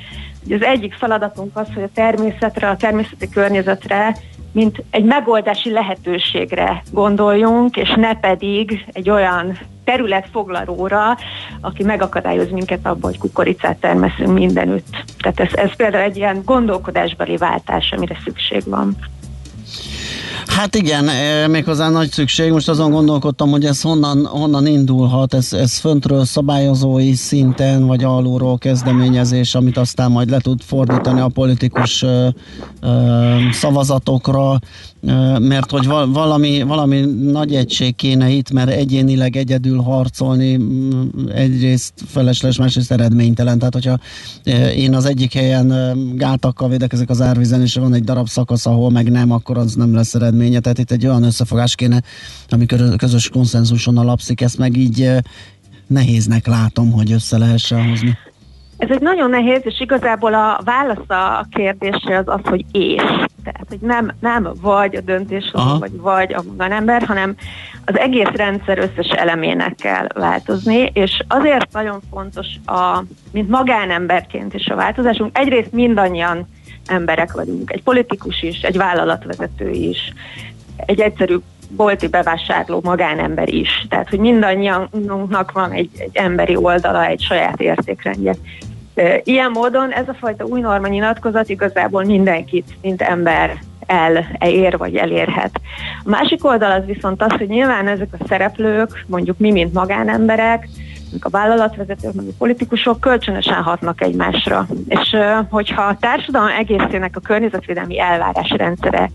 hogy 0.43 0.53
az 0.53 0.63
egyik 0.63 0.95
feladatunk 0.95 1.57
az, 1.57 1.67
hogy 1.75 1.83
a 1.83 1.91
természetre, 1.95 2.69
a 2.69 2.77
természeti 2.77 3.29
környezetre 3.29 4.17
mint 4.53 4.83
egy 4.91 5.05
megoldási 5.05 5.71
lehetőségre 5.71 6.83
gondoljunk, 6.93 7.77
és 7.77 7.93
ne 7.97 8.15
pedig 8.15 8.85
egy 8.93 9.11
olyan 9.11 9.59
területfoglalóra, 9.85 11.17
aki 11.61 11.83
megakadályoz 11.83 12.51
minket 12.51 12.87
abban, 12.87 13.11
hogy 13.11 13.19
kukoricát 13.19 13.77
termeszünk 13.77 14.33
mindenütt. 14.33 15.05
Tehát 15.19 15.41
ez, 15.41 15.55
ez 15.55 15.77
például 15.77 16.05
egy 16.05 16.17
ilyen 16.17 16.43
gondolkodásbeli 16.45 17.37
váltás, 17.37 17.93
amire 17.93 18.17
szükség 18.25 18.63
van. 18.67 18.97
Hát 20.49 20.75
igen, 20.75 21.09
e, 21.09 21.47
méghozzá 21.47 21.89
nagy 21.89 22.11
szükség. 22.11 22.53
Most 22.53 22.69
azon 22.69 22.91
gondolkodtam, 22.91 23.51
hogy 23.51 23.65
ez 23.65 23.81
honnan, 23.81 24.27
honnan 24.27 24.67
indulhat, 24.67 25.35
ez, 25.35 25.53
ez 25.53 25.79
föntről 25.79 26.25
szabályozói 26.25 27.15
szinten, 27.15 27.87
vagy 27.87 28.05
alulról 28.05 28.59
kezdeményezés, 28.59 29.55
amit 29.55 29.77
aztán 29.77 30.11
majd 30.11 30.31
le 30.31 30.39
tud 30.39 30.61
fordítani 30.63 31.21
a 31.21 31.29
politikus 31.29 32.03
ö, 32.03 32.29
ö, 32.81 33.37
szavazatokra, 33.53 34.59
mert 35.39 35.71
hogy 35.71 35.87
valami, 36.13 36.63
valami 36.63 37.01
nagy 37.23 37.55
egység 37.55 37.97
kéne 37.97 38.29
itt, 38.29 38.51
mert 38.51 38.71
egyénileg 38.71 39.37
egyedül 39.37 39.79
harcolni 39.81 40.59
egyrészt 41.35 41.93
felesleges, 42.07 42.59
másrészt 42.59 42.93
eredménytelen. 42.93 43.59
Tehát, 43.59 43.75
hogyha 43.75 43.99
én 44.77 44.95
az 44.95 45.05
egyik 45.05 45.33
helyen 45.33 45.73
gátakkal 46.15 46.69
védekezek 46.69 47.11
az 47.11 47.21
árvízen, 47.21 47.63
és 47.63 47.75
van 47.75 47.95
egy 47.95 48.05
darab 48.05 48.29
szakasz, 48.29 48.67
ahol 48.67 48.91
meg 48.91 49.11
nem, 49.11 49.31
akkor 49.31 49.59
az 49.59 49.75
nem 49.75 49.95
lesz 49.95 50.15
eredménye. 50.39 50.61
Tehát 50.61 50.79
itt 50.79 50.91
egy 50.91 51.07
olyan 51.07 51.23
összefogás 51.23 51.75
kéne, 51.75 52.01
ami 52.49 52.67
közös 52.97 53.29
konszenzuson 53.29 53.97
alapszik, 53.97 54.41
ezt 54.41 54.59
meg 54.59 54.77
így 54.77 55.11
nehéznek 55.87 56.47
látom, 56.47 56.93
hogy 56.93 57.13
össze 57.13 57.39
lehessen 57.39 57.89
hozni. 57.89 58.19
Ez 58.77 58.91
egy 58.91 59.01
nagyon 59.01 59.31
nehéz, 59.31 59.61
és 59.65 59.81
igazából 59.81 60.35
a 60.35 60.61
válasz 60.65 61.09
a 61.09 61.47
kérdésre 61.51 62.19
az 62.19 62.25
az, 62.27 62.41
hogy 62.45 62.65
és. 62.73 63.03
Tehát, 63.45 63.67
hogy 63.69 63.79
nem, 63.81 64.13
nem 64.21 64.49
vagy 64.61 64.97
a 64.97 65.01
döntéshozó, 65.01 65.79
vagy 65.79 66.01
vagy 66.01 66.33
a 66.33 66.43
magánember, 66.49 67.03
hanem 67.03 67.37
az 67.85 67.99
egész 67.99 68.31
rendszer 68.35 68.79
összes 68.79 69.09
elemének 69.11 69.75
kell 69.75 70.07
változni, 70.15 70.91
és 70.93 71.23
azért 71.29 71.73
nagyon 71.73 72.01
fontos, 72.11 72.47
a, 72.67 73.03
mint 73.33 73.49
magánemberként 73.49 74.55
is 74.55 74.67
a 74.67 74.75
változásunk, 74.75 75.39
egyrészt 75.39 75.73
mindannyian 75.73 76.47
emberek 76.89 77.33
vagyunk, 77.33 77.73
egy 77.73 77.83
politikus 77.83 78.43
is, 78.43 78.63
egy 78.63 78.77
vállalatvezető 78.77 79.71
is, 79.71 80.13
egy 80.77 81.01
egyszerű 81.01 81.37
bolti 81.71 82.09
bevásárló 82.09 82.81
magánember 82.85 83.55
is. 83.55 83.87
Tehát, 83.89 84.09
hogy 84.09 84.19
mindannyiunknak 84.19 85.53
van 85.53 85.73
egy, 85.73 85.91
egy 85.99 86.11
emberi 86.13 86.57
oldala, 86.57 87.07
egy 87.07 87.21
saját 87.21 87.61
értékrendje. 87.61 88.35
Ilyen 89.25 89.51
módon 89.51 89.91
ez 89.91 90.09
a 90.09 90.15
fajta 90.15 90.45
új 90.45 90.61
norma 90.61 90.89
nyilatkozat 90.89 91.49
igazából 91.49 92.05
mindenkit, 92.05 92.77
mint 92.83 93.03
ember 93.03 93.59
elér 94.39 94.77
vagy 94.77 94.97
elérhet. 94.97 95.61
A 96.05 96.09
másik 96.09 96.45
oldal 96.45 96.71
az 96.71 96.85
viszont 96.87 97.23
az, 97.23 97.33
hogy 97.39 97.49
nyilván 97.49 97.89
ezek 97.89 98.09
a 98.19 98.25
szereplők, 98.29 99.05
mondjuk 99.07 99.39
mi, 99.39 99.51
mint 99.51 99.73
magánemberek, 99.73 100.69
a 101.21 101.29
vállalatvezetők, 101.29 102.15
meg 102.15 102.27
a 102.27 102.37
politikusok 102.39 103.01
kölcsönösen 103.01 103.63
hatnak 103.63 104.03
egymásra. 104.03 104.67
És 104.89 105.17
hogyha 105.51 105.83
a 105.83 105.97
társadalom 106.01 106.49
egészének 106.49 107.17
a 107.17 107.21
környezetvédelmi 107.21 108.01
elvárás 108.01 108.51
rendszere 108.51 109.11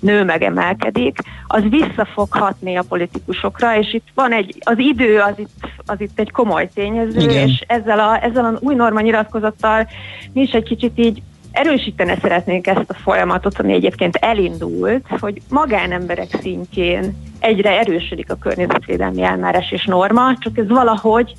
nő 0.00 0.24
megemelkedik, 0.24 1.18
az 1.46 1.62
vissza 1.70 2.04
fog 2.12 2.32
hatni 2.32 2.76
a 2.76 2.84
politikusokra, 2.88 3.76
és 3.76 3.94
itt 3.94 4.06
van 4.14 4.32
egy, 4.32 4.56
az 4.60 4.78
idő 4.78 5.18
az 5.18 5.34
itt, 5.36 5.68
az 5.86 6.00
itt 6.00 6.18
egy 6.18 6.30
komoly 6.30 6.68
tényező, 6.74 7.20
Igen. 7.20 7.48
és 7.48 7.64
ezzel 7.66 7.98
a, 7.98 8.24
ezzel 8.24 8.44
a 8.44 8.58
új 8.60 8.74
norma 8.74 9.00
nyilatkozattal 9.00 9.88
mi 10.32 10.40
is 10.40 10.50
egy 10.50 10.64
kicsit 10.64 10.98
így 10.98 11.22
erősíteni 11.52 12.14
szeretnénk 12.20 12.66
ezt 12.66 12.90
a 12.90 12.94
folyamatot, 12.94 13.60
ami 13.60 13.72
egyébként 13.72 14.16
elindult, 14.16 15.06
hogy 15.20 15.42
magánemberek 15.48 16.28
szintjén 16.40 17.16
egyre 17.38 17.78
erősödik 17.78 18.30
a 18.30 18.34
környezetvédelmi 18.34 19.22
elmárás 19.22 19.70
és 19.72 19.84
norma, 19.84 20.36
csak 20.38 20.58
ez 20.58 20.68
valahogy 20.68 21.32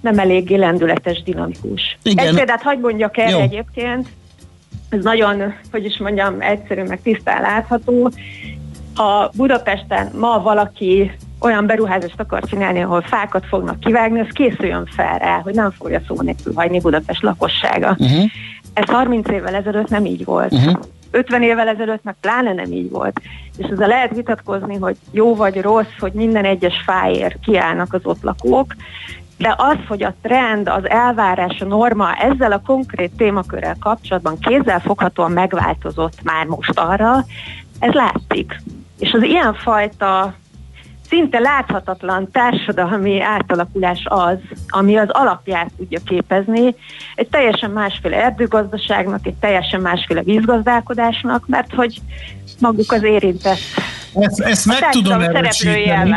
nem 0.00 0.18
eléggé 0.18 0.54
lendületes, 0.54 1.22
dinamikus. 1.22 1.98
Igen. 2.02 2.26
Egy 2.26 2.34
példát 2.34 2.62
hagyd 2.62 2.80
mondjak 2.80 3.18
el 3.18 3.40
egyébként, 3.40 4.08
ez 4.88 5.02
nagyon, 5.02 5.54
hogy 5.70 5.84
is 5.84 5.98
mondjam, 5.98 6.40
egyszerű, 6.40 6.82
meg 6.82 7.02
tisztán 7.02 7.42
látható. 7.42 8.10
Ha 8.94 9.30
Budapesten 9.36 10.10
ma 10.18 10.42
valaki 10.42 11.10
olyan 11.40 11.66
beruházást 11.66 12.20
akar 12.20 12.42
csinálni, 12.44 12.82
ahol 12.82 13.02
fákat 13.02 13.46
fognak 13.46 13.80
kivágni, 13.80 14.20
az 14.20 14.28
készüljön 14.32 14.86
fel 14.86 15.18
rá, 15.18 15.40
hogy 15.40 15.54
nem 15.54 15.70
fogja 15.70 16.00
szó 16.06 16.20
nélkül 16.20 16.52
hagyni 16.54 16.80
Budapest 16.80 17.22
lakossága. 17.22 17.96
Uh-huh. 17.98 18.24
Ez 18.74 18.88
30 18.88 19.28
évvel 19.28 19.54
ezelőtt 19.54 19.88
nem 19.88 20.04
így 20.04 20.24
volt. 20.24 20.52
Uh-huh. 20.52 20.80
50 21.10 21.42
évvel 21.42 21.68
ezelőtt 21.68 22.02
meg 22.02 22.16
pláne 22.20 22.52
nem 22.52 22.72
így 22.72 22.90
volt. 22.90 23.20
És 23.56 23.66
ezzel 23.66 23.88
lehet 23.88 24.14
vitatkozni, 24.14 24.76
hogy 24.76 24.96
jó 25.10 25.34
vagy 25.34 25.60
rossz, 25.60 25.98
hogy 25.98 26.12
minden 26.12 26.44
egyes 26.44 26.82
fáért 26.84 27.40
kiállnak 27.40 27.92
az 27.92 28.00
ott 28.04 28.22
lakók, 28.22 28.74
de 29.38 29.54
az, 29.58 29.76
hogy 29.88 30.02
a 30.02 30.14
trend, 30.22 30.68
az 30.68 30.88
elvárás, 30.88 31.60
a 31.60 31.64
norma 31.64 32.14
ezzel 32.14 32.52
a 32.52 32.62
konkrét 32.66 33.16
témakörrel 33.16 33.76
kapcsolatban 33.80 34.38
kézzel 34.38 34.80
foghatóan 34.80 35.32
megváltozott 35.32 36.22
már 36.22 36.46
most 36.46 36.78
arra, 36.78 37.24
ez 37.78 37.92
látszik. 37.92 38.62
És 38.98 39.12
az 39.12 39.22
ilyenfajta 39.22 40.34
szinte 41.14 41.38
láthatatlan 41.38 42.28
társadalmi 42.32 43.20
átalakulás 43.20 44.02
az, 44.04 44.38
ami 44.68 44.96
az 44.96 45.08
alapját 45.10 45.70
tudja 45.76 46.00
képezni. 46.04 46.74
Egy 47.14 47.28
teljesen 47.28 47.70
másféle 47.70 48.24
erdőgazdaságnak, 48.24 49.26
egy 49.26 49.34
teljesen 49.34 49.80
másféle 49.80 50.22
vízgazdálkodásnak, 50.22 51.46
mert 51.46 51.74
hogy 51.74 52.00
maguk 52.58 52.92
az 52.92 53.02
érintett. 53.02 53.58
Ezt, 54.14 54.40
ezt 54.40 54.66
meg 54.66 54.88
tudom 54.90 55.20
erősíteni. 55.20 56.10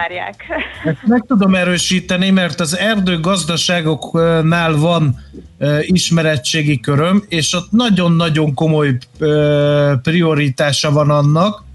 Ezt 0.84 1.06
meg 1.06 1.24
tudom 1.28 1.56
erősíteni, 1.56 2.30
mert 2.30 2.60
az 2.60 2.78
erdőgazdaságoknál 2.78 4.76
van 4.76 5.16
uh, 5.60 5.80
ismerettségi 5.82 6.80
köröm, 6.80 7.24
és 7.28 7.54
ott 7.54 7.72
nagyon-nagyon 7.72 8.54
komoly 8.54 8.98
prioritása 10.02 10.92
van 10.92 11.10
annak, 11.10 11.66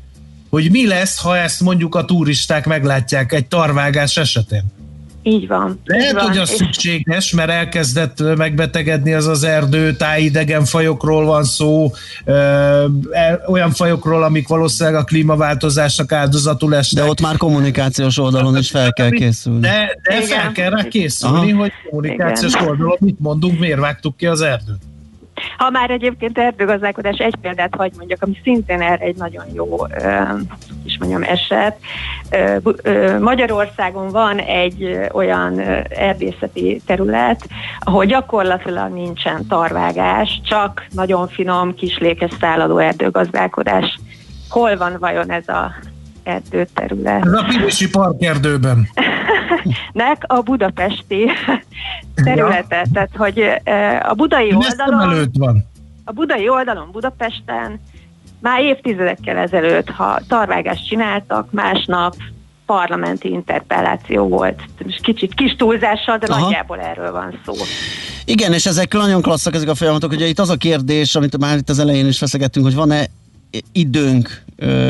hogy 0.53 0.71
mi 0.71 0.87
lesz, 0.87 1.21
ha 1.21 1.37
ezt 1.37 1.61
mondjuk 1.61 1.95
a 1.95 2.05
turisták 2.05 2.67
meglátják 2.67 3.33
egy 3.33 3.47
tarvágás 3.47 4.17
esetén. 4.17 4.62
Így 5.23 5.47
van. 5.47 5.81
Lehet, 5.85 6.07
így 6.07 6.15
van. 6.15 6.27
hogy 6.27 6.38
az 6.38 6.51
és... 6.51 6.57
szükséges, 6.57 7.33
mert 7.33 7.51
elkezdett 7.51 8.37
megbetegedni 8.37 9.12
az 9.12 9.27
az 9.27 9.43
erdő, 9.43 9.97
tájidegen 9.97 10.65
fajokról 10.65 11.25
van 11.25 11.45
szó, 11.45 11.93
ö, 12.25 12.85
olyan 13.47 13.71
fajokról, 13.71 14.23
amik 14.23 14.49
valószínűleg 14.49 15.01
a 15.01 15.05
klímaváltozásnak 15.05 16.12
áldozatul 16.12 16.77
esnek. 16.77 17.05
De 17.05 17.11
ott 17.11 17.21
már 17.21 17.37
kommunikációs 17.37 18.19
oldalon 18.19 18.57
is 18.57 18.71
fel 18.71 18.93
kell 18.93 19.11
készülni. 19.11 19.61
De, 19.61 19.99
de 20.03 20.23
fel 20.23 20.53
kell 20.53 20.71
rá 20.71 20.83
készülni, 20.88 21.53
Aha. 21.53 21.61
hogy 21.61 21.73
kommunikációs 21.91 22.53
Igen. 22.55 22.69
oldalon 22.69 22.97
mit 23.01 23.19
mondunk, 23.19 23.59
miért 23.59 23.81
vágtuk 23.81 24.17
ki 24.17 24.27
az 24.27 24.41
erdőt. 24.41 24.81
Ha 25.57 25.71
már 25.71 25.91
egyébként 25.91 26.39
erdőgazdálkodás 26.39 27.19
egy 27.19 27.37
példát 27.41 27.75
hagy 27.75 27.93
mondjak, 27.97 28.23
ami 28.23 28.41
szintén 28.43 28.81
erre 28.81 29.05
egy 29.05 29.17
nagyon 29.17 29.45
jó 29.55 29.77
is 30.85 30.99
mondjam, 30.99 31.23
eset. 31.23 31.77
Magyarországon 33.21 34.09
van 34.09 34.39
egy 34.39 34.99
olyan 35.13 35.61
erdészeti 35.89 36.81
terület, 36.87 37.49
ahol 37.79 38.05
gyakorlatilag 38.05 38.93
nincsen 38.93 39.47
tarvágás, 39.47 40.41
csak 40.45 40.87
nagyon 40.91 41.29
finom, 41.29 41.75
kislékes 41.75 42.31
szállaló 42.41 42.79
erdőgazdálkodás. 42.79 44.01
Hol 44.49 44.77
van 44.77 44.97
vajon 44.99 45.31
ez 45.31 45.49
a 45.49 45.73
erdőterület? 46.23 47.25
Ez 47.25 47.33
a 47.33 47.45
Pirisi 47.49 47.91
parkerdőben. 47.91 48.89
nek 49.93 50.25
a 50.27 50.41
budapesti 50.41 51.31
területet. 52.15 52.87
Ja. 52.87 52.93
Tehát, 52.93 53.11
hogy 53.17 53.43
a 54.09 54.15
budai 54.15 54.55
oldalon... 54.55 55.11
előtt 55.11 55.35
van. 55.38 55.65
A 56.05 56.12
budai 56.12 56.49
oldalon 56.49 56.88
Budapesten 56.93 57.81
már 58.41 58.61
évtizedekkel 58.61 59.37
ezelőtt, 59.37 59.91
ha 59.91 60.21
tarvágást 60.29 60.88
csináltak, 60.88 61.51
másnap 61.51 62.17
parlamenti 62.67 63.29
interpelláció 63.29 64.29
volt. 64.29 64.61
Kicsit 65.01 65.35
kis 65.35 65.55
túlzással, 65.57 66.19
de 66.19 66.27
Aha. 66.27 66.41
nagyjából 66.41 66.81
erről 66.81 67.12
van 67.12 67.41
szó. 67.45 67.53
Igen, 68.25 68.53
és 68.53 68.67
ezek 68.67 68.93
nagyon 68.93 69.23
klasszak 69.23 69.55
ezek 69.55 69.69
a 69.69 69.75
folyamatok. 69.75 70.12
Ugye 70.12 70.27
itt 70.27 70.38
az 70.38 70.51
a 70.51 70.57
kérdés, 70.57 71.15
amit 71.15 71.38
már 71.38 71.57
itt 71.57 71.69
az 71.69 71.79
elején 71.79 72.07
is 72.07 72.19
feszegettünk, 72.19 72.67
hogy 72.67 72.75
van-e 72.75 73.07
időnk, 73.73 74.45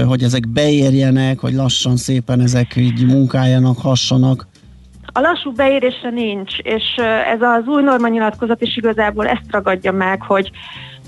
hogy 0.06 0.22
ezek 0.22 0.48
beérjenek, 0.48 1.38
hogy 1.38 1.54
lassan 1.54 1.96
szépen 1.96 2.40
ezek 2.40 2.76
így 2.76 3.06
munkáljanak, 3.06 3.78
hassanak? 3.78 4.46
A 5.12 5.20
lassú 5.20 5.52
beérésre 5.52 6.10
nincs, 6.10 6.58
és 6.58 6.94
ez 7.26 7.40
az 7.40 7.66
új 7.66 7.82
norma 7.82 8.08
nyilatkozat 8.08 8.60
is 8.62 8.76
igazából 8.76 9.28
ezt 9.28 9.50
ragadja 9.50 9.92
meg, 9.92 10.22
hogy 10.22 10.50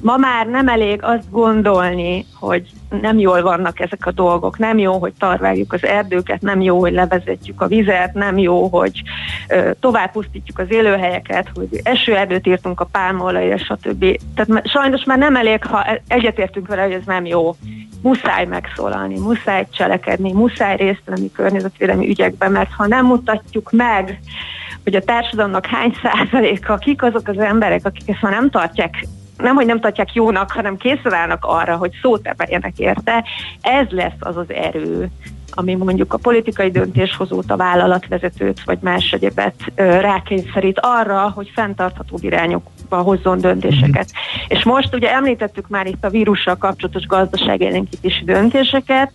ma 0.05 0.17
már 0.17 0.47
nem 0.47 0.69
elég 0.69 1.03
azt 1.03 1.31
gondolni, 1.31 2.27
hogy 2.35 2.71
nem 3.01 3.19
jól 3.19 3.43
vannak 3.43 3.81
ezek 3.81 4.07
a 4.07 4.11
dolgok, 4.11 4.59
nem 4.59 4.79
jó, 4.79 4.99
hogy 4.99 5.12
tarváljuk 5.19 5.73
az 5.73 5.85
erdőket, 5.85 6.40
nem 6.40 6.61
jó, 6.61 6.79
hogy 6.79 6.93
levezetjük 6.93 7.61
a 7.61 7.67
vizet, 7.67 8.14
nem 8.14 8.38
jó, 8.38 8.69
hogy 8.69 9.03
ö, 9.49 9.71
tovább 9.81 10.12
pusztítjuk 10.12 10.59
az 10.59 10.67
élőhelyeket, 10.69 11.49
hogy 11.55 11.81
esőerdőt 11.83 12.47
írtunk 12.47 12.81
a 12.81 12.88
pálmolajra, 12.93 13.59
stb. 13.59 14.21
Tehát 14.35 14.69
sajnos 14.69 15.05
már 15.05 15.19
nem 15.19 15.37
elég, 15.37 15.64
ha 15.64 15.87
egyetértünk 16.09 16.69
vele, 16.69 16.83
hogy 16.83 16.93
ez 16.93 17.07
nem 17.07 17.27
jó. 17.27 17.57
Muszáj 18.03 18.45
megszólalni, 18.45 19.19
muszáj 19.19 19.67
cselekedni, 19.71 20.33
muszáj 20.33 20.77
részt 20.77 21.03
venni 21.05 21.33
környezetvédelmi 21.33 22.09
ügyekben, 22.09 22.53
mert 22.53 22.71
ha 22.77 22.87
nem 22.87 23.07
mutatjuk 23.07 23.71
meg, 23.73 24.19
hogy 24.83 24.95
a 24.95 25.05
társadalomnak 25.05 25.67
hány 25.67 25.95
százaléka, 26.03 26.77
kik 26.77 27.03
azok 27.03 27.29
az 27.29 27.38
emberek, 27.38 27.85
akik 27.85 28.09
ezt 28.09 28.23
már 28.23 28.33
nem 28.33 28.51
tartják 28.51 29.07
nem, 29.37 29.55
hogy 29.55 29.66
nem 29.66 29.81
tartják 29.81 30.14
jónak, 30.14 30.51
hanem 30.51 30.77
készen 30.77 31.12
állnak 31.12 31.44
arra, 31.44 31.77
hogy 31.77 31.90
szót 32.03 32.27
emeljenek 32.27 32.79
érte. 32.79 33.25
Ez 33.61 33.87
lesz 33.90 34.12
az 34.20 34.37
az 34.37 34.53
erő, 34.53 35.11
ami 35.55 35.75
mondjuk 35.75 36.12
a 36.12 36.18
politikai 36.18 36.70
döntéshozót, 36.70 37.51
a 37.51 37.57
vállalatvezetőt 37.57 38.64
vagy 38.64 38.79
más 38.81 39.12
egyébet 39.12 39.55
rákényszerít 39.77 40.81
arra, 40.81 41.31
hogy 41.35 41.51
fenntartható 41.55 42.18
irányokba 42.20 42.97
hozzon 42.97 43.40
döntéseket. 43.40 44.09
Mm. 44.12 44.44
És 44.49 44.64
most 44.64 44.94
ugye 44.94 45.12
említettük 45.12 45.68
már 45.68 45.87
itt 45.87 46.05
a 46.05 46.11
vírussal 46.11 46.57
kapcsolatos 46.57 47.07
gazdaságélénkítési 47.07 48.25
döntéseket, 48.25 49.12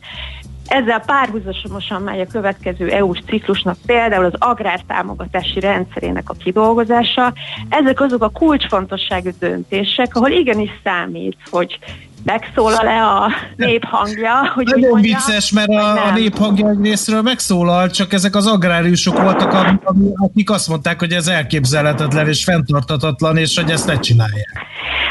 ezzel 0.69 1.03
párhuzamosan 1.05 2.01
megy 2.01 2.19
a 2.19 2.25
következő 2.25 2.89
EU-s 2.89 3.19
ciklusnak 3.27 3.77
például 3.85 4.25
az 4.25 4.33
agrártámogatási 4.37 5.59
rendszerének 5.59 6.29
a 6.29 6.33
kidolgozása. 6.33 7.33
Ezek 7.69 8.01
azok 8.01 8.23
a 8.23 8.29
kulcsfontosságú 8.29 9.29
döntések, 9.39 10.15
ahol 10.15 10.29
igenis 10.29 10.71
számít, 10.83 11.37
hogy 11.49 11.79
megszólal-e 12.23 13.03
a 13.03 13.31
néphangja. 13.55 14.51
Hogy 14.53 14.65
Nagyon 14.65 14.89
mondja, 14.89 15.15
vicces, 15.15 15.51
mert 15.51 15.69
a, 15.69 16.05
a 16.05 16.11
néphangja 16.13 16.69
egy 16.69 16.81
részről 16.81 17.21
megszólal, 17.21 17.89
csak 17.89 18.13
ezek 18.13 18.35
az 18.35 18.47
agráriusok 18.47 19.21
voltak, 19.21 19.77
akik 20.15 20.49
azt 20.49 20.67
mondták, 20.67 20.99
hogy 20.99 21.11
ez 21.11 21.27
elképzelhetetlen 21.27 22.27
és 22.27 22.43
fenntartatatlan, 22.43 23.37
és 23.37 23.57
hogy 23.57 23.69
ezt 23.69 23.87
ne 23.87 23.99
csinálják. 23.99 24.68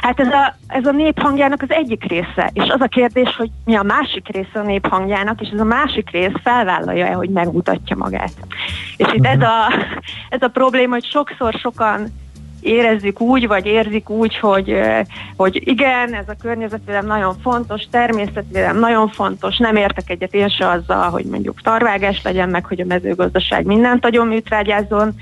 Hát 0.08 0.20
ez 0.20 0.32
a, 0.32 0.54
ez 0.66 0.86
a 0.86 0.90
néphangjának 0.90 1.62
az 1.62 1.70
egyik 1.70 2.04
része, 2.04 2.50
és 2.52 2.68
az 2.68 2.80
a 2.80 2.86
kérdés, 2.86 3.36
hogy 3.36 3.50
mi 3.64 3.76
a 3.76 3.82
másik 3.82 4.28
része 4.28 4.60
a 4.60 4.62
néphangjának, 4.62 5.40
és 5.40 5.48
ez 5.52 5.60
a 5.60 5.64
másik 5.64 6.10
rész 6.10 6.32
felvállalja-e, 6.42 7.12
hogy 7.12 7.30
megmutatja 7.30 7.96
magát. 7.96 8.32
És 8.96 9.06
itt 9.12 9.26
ez 9.26 9.40
a, 9.40 9.72
ez 10.28 10.42
a 10.42 10.48
probléma, 10.48 10.92
hogy 10.92 11.04
sokszor 11.04 11.52
sokan 11.52 12.06
érezzük 12.60 13.20
úgy, 13.20 13.46
vagy 13.46 13.66
érzik 13.66 14.10
úgy, 14.10 14.38
hogy, 14.38 14.80
hogy 15.36 15.68
igen, 15.68 16.14
ez 16.14 16.28
a 16.28 16.36
környezetvédelem 16.42 17.06
nagyon 17.06 17.34
fontos, 17.42 17.82
természetvédelem 17.90 18.78
nagyon 18.78 19.08
fontos, 19.08 19.56
nem 19.56 19.76
értek 19.76 20.10
egyet 20.10 20.34
én 20.34 20.48
se 20.48 20.68
azzal, 20.68 21.10
hogy 21.10 21.24
mondjuk 21.24 21.62
tarvágás 21.62 22.22
legyen 22.22 22.48
meg, 22.48 22.64
hogy 22.64 22.80
a 22.80 22.86
mezőgazdaság 22.86 23.64
mindent 23.64 24.02
nagyon 24.02 24.26
műtrágyázzon, 24.26 25.14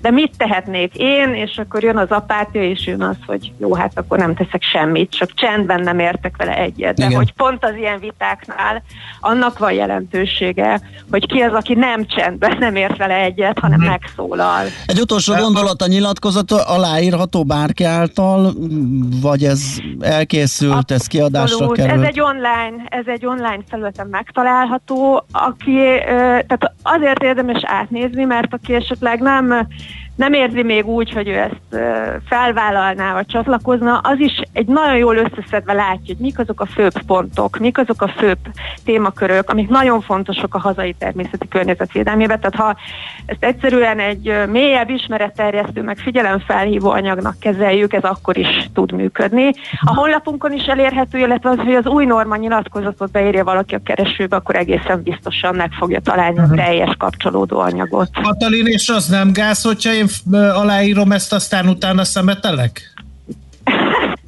de 0.00 0.10
mit 0.10 0.36
tehetnék 0.36 0.94
én, 0.94 1.34
és 1.34 1.58
akkor 1.58 1.82
jön 1.82 1.96
az 1.96 2.10
apátja, 2.10 2.62
és 2.62 2.86
jön 2.86 3.02
az, 3.02 3.16
hogy 3.26 3.52
jó, 3.58 3.74
hát 3.74 3.92
akkor 3.94 4.18
nem 4.18 4.34
teszek 4.34 4.62
semmit, 4.62 5.10
csak 5.10 5.34
csendben 5.34 5.82
nem 5.82 5.98
értek 5.98 6.36
vele 6.36 6.56
egyet. 6.56 6.96
De 6.96 7.04
Igen. 7.04 7.16
hogy 7.16 7.32
pont 7.32 7.64
az 7.64 7.74
ilyen 7.76 7.98
vitáknál 7.98 8.82
annak 9.20 9.58
van 9.58 9.72
jelentősége, 9.72 10.80
hogy 11.10 11.26
ki 11.26 11.40
az, 11.40 11.52
aki 11.52 11.74
nem 11.74 12.06
csendben 12.06 12.56
nem 12.58 12.76
ért 12.76 12.96
vele 12.96 13.14
egyet, 13.14 13.58
hanem 13.58 13.80
megszólal. 13.80 14.64
Egy 14.86 15.00
utolsó 15.00 15.34
gondolat 15.34 15.82
a 15.82 15.86
nyilatkozat 15.86 16.50
aláírható 16.52 17.44
bárki 17.44 17.84
által, 17.84 18.52
vagy 19.20 19.44
ez 19.44 19.62
elkészült, 20.00 20.90
ez 20.90 21.06
kiadásra 21.06 21.56
Abszolút. 21.56 21.76
került? 21.76 22.02
Ez 22.02 22.08
egy 22.08 22.20
online, 22.20 22.84
ez 22.88 23.06
egy 23.06 23.26
online 23.26 23.60
felületen 23.68 24.06
megtalálható, 24.10 25.24
aki, 25.32 25.78
tehát 26.46 26.72
azért 26.82 27.22
érdemes 27.22 27.62
átnézni, 27.64 28.24
mert 28.24 28.54
aki 28.54 28.74
esetleg 28.74 29.20
nem 29.20 29.66
nem 30.18 30.32
érzi 30.32 30.62
még 30.62 30.86
úgy, 30.86 31.12
hogy 31.12 31.28
ő 31.28 31.36
ezt 31.36 31.82
felvállalná, 32.28 33.12
vagy 33.12 33.26
csatlakozna, 33.26 33.98
az 33.98 34.18
is 34.18 34.40
egy 34.52 34.66
nagyon 34.66 34.96
jól 34.96 35.16
összeszedve 35.16 35.72
látja, 35.72 36.00
hogy 36.06 36.16
mik 36.18 36.38
azok 36.38 36.60
a 36.60 36.66
főbb 36.66 37.02
pontok, 37.06 37.58
mik 37.58 37.78
azok 37.78 38.02
a 38.02 38.08
főbb 38.08 38.38
témakörök, 38.84 39.50
amik 39.50 39.68
nagyon 39.68 40.00
fontosak 40.00 40.54
a 40.54 40.58
hazai 40.58 40.94
természeti 40.98 41.48
környezetvédelmében. 41.48 42.40
Tehát 42.40 42.54
ha 42.54 42.76
ezt 43.26 43.44
egyszerűen 43.44 43.98
egy 43.98 44.32
mélyebb 44.50 44.90
ismeretterjesztő, 44.90 45.82
meg 45.82 45.98
figyelemfelhívó 45.98 46.90
anyagnak 46.90 47.38
kezeljük, 47.40 47.92
ez 47.92 48.02
akkor 48.02 48.36
is 48.36 48.70
tud 48.74 48.92
működni. 48.92 49.52
A 49.84 49.94
honlapunkon 49.94 50.52
is 50.52 50.64
elérhető, 50.64 51.18
illetve 51.18 51.50
az, 51.50 51.58
hogy 51.58 51.74
az 51.74 51.86
új 51.86 52.04
norma 52.04 52.36
nyilatkozatot 52.36 53.10
beírja 53.10 53.44
valaki 53.44 53.74
a 53.74 53.80
keresőbe, 53.84 54.36
akkor 54.36 54.56
egészen 54.56 55.02
biztosan 55.02 55.54
meg 55.54 55.70
fogja 55.72 56.00
találni 56.00 56.38
a 56.38 56.50
teljes 56.54 56.94
kapcsolódó 56.98 57.58
anyagot. 57.58 58.08
Katalin, 58.22 58.66
és 58.66 58.88
az 58.88 59.06
nem 59.06 59.32
gáz, 59.32 59.62
hogyha 59.62 59.92
én 59.92 60.06
aláírom 60.32 61.12
ezt, 61.12 61.32
aztán 61.32 61.68
utána 61.68 62.04
szemetelek? 62.04 62.92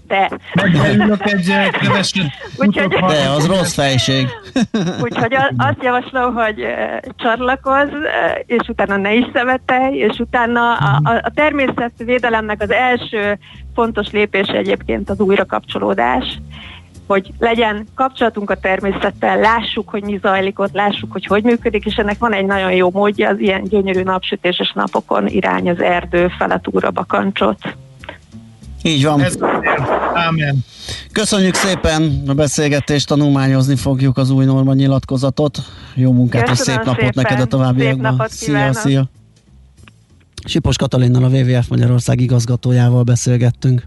De, 0.06 0.30
Megbeülök 0.54 1.30
egy 1.30 1.52
keveset. 1.70 2.26
Úgyhogy- 2.56 2.88
De, 2.88 3.28
az 3.28 3.46
rossz 3.46 3.74
fejség. 3.74 4.28
úgyhogy 5.04 5.34
azt 5.56 5.82
javaslom, 5.82 6.34
hogy 6.34 6.66
csatlakozz, 7.16 7.92
és 8.46 8.68
utána 8.68 8.96
ne 8.96 9.14
is 9.14 9.26
szemetelj, 9.32 9.96
és 9.96 10.18
utána 10.18 10.74
a, 10.76 11.00
a, 11.02 11.10
a 11.22 11.30
természetvédelemnek 11.34 12.62
az 12.62 12.70
első 12.70 13.38
fontos 13.74 14.10
lépés 14.10 14.46
egyébként 14.46 15.10
az 15.10 15.20
újrakapcsolódás 15.20 16.40
hogy 17.10 17.32
legyen 17.38 17.86
kapcsolatunk 17.94 18.50
a 18.50 18.56
természettel, 18.60 19.38
lássuk, 19.38 19.88
hogy 19.88 20.02
mi 20.02 20.18
zajlik 20.22 20.58
ott, 20.58 20.72
lássuk, 20.72 21.12
hogy 21.12 21.26
hogy 21.26 21.42
működik, 21.42 21.84
és 21.84 21.94
ennek 21.94 22.18
van 22.18 22.32
egy 22.32 22.46
nagyon 22.46 22.72
jó 22.72 22.90
módja, 22.90 23.28
az 23.28 23.38
ilyen 23.38 23.62
gyönyörű 23.62 24.02
napsütéses 24.02 24.72
napokon 24.74 25.26
irány 25.26 25.68
az 25.68 25.80
erdő 25.80 26.28
fele 26.38 26.60
túra 26.60 26.90
bakancsot. 26.90 27.76
Így 28.82 29.04
van. 29.04 29.20
Ez 29.20 29.38
Ámen. 30.14 30.64
Köszönjük 31.12 31.54
szépen 31.54 32.22
a 32.26 32.32
beszélgetést, 32.32 33.06
tanulmányozni 33.06 33.76
fogjuk 33.76 34.16
az 34.16 34.30
új 34.30 34.44
norma 34.44 34.74
nyilatkozatot. 34.74 35.58
Jó 35.94 36.12
munkát 36.12 36.42
és 36.42 36.48
Köszönöm 36.48 36.76
szép 36.76 36.86
napot 36.86 37.04
szépen. 37.04 37.22
neked 37.22 37.40
a 37.40 37.46
továbbiakban. 37.46 38.22
Szia, 38.28 38.46
kívánok. 38.46 38.74
szia. 38.74 39.04
Sipos 40.44 40.76
Katalinnal 40.76 41.24
a 41.24 41.28
WWF 41.28 41.68
Magyarország 41.68 42.20
igazgatójával 42.20 43.02
beszélgettünk. 43.02 43.86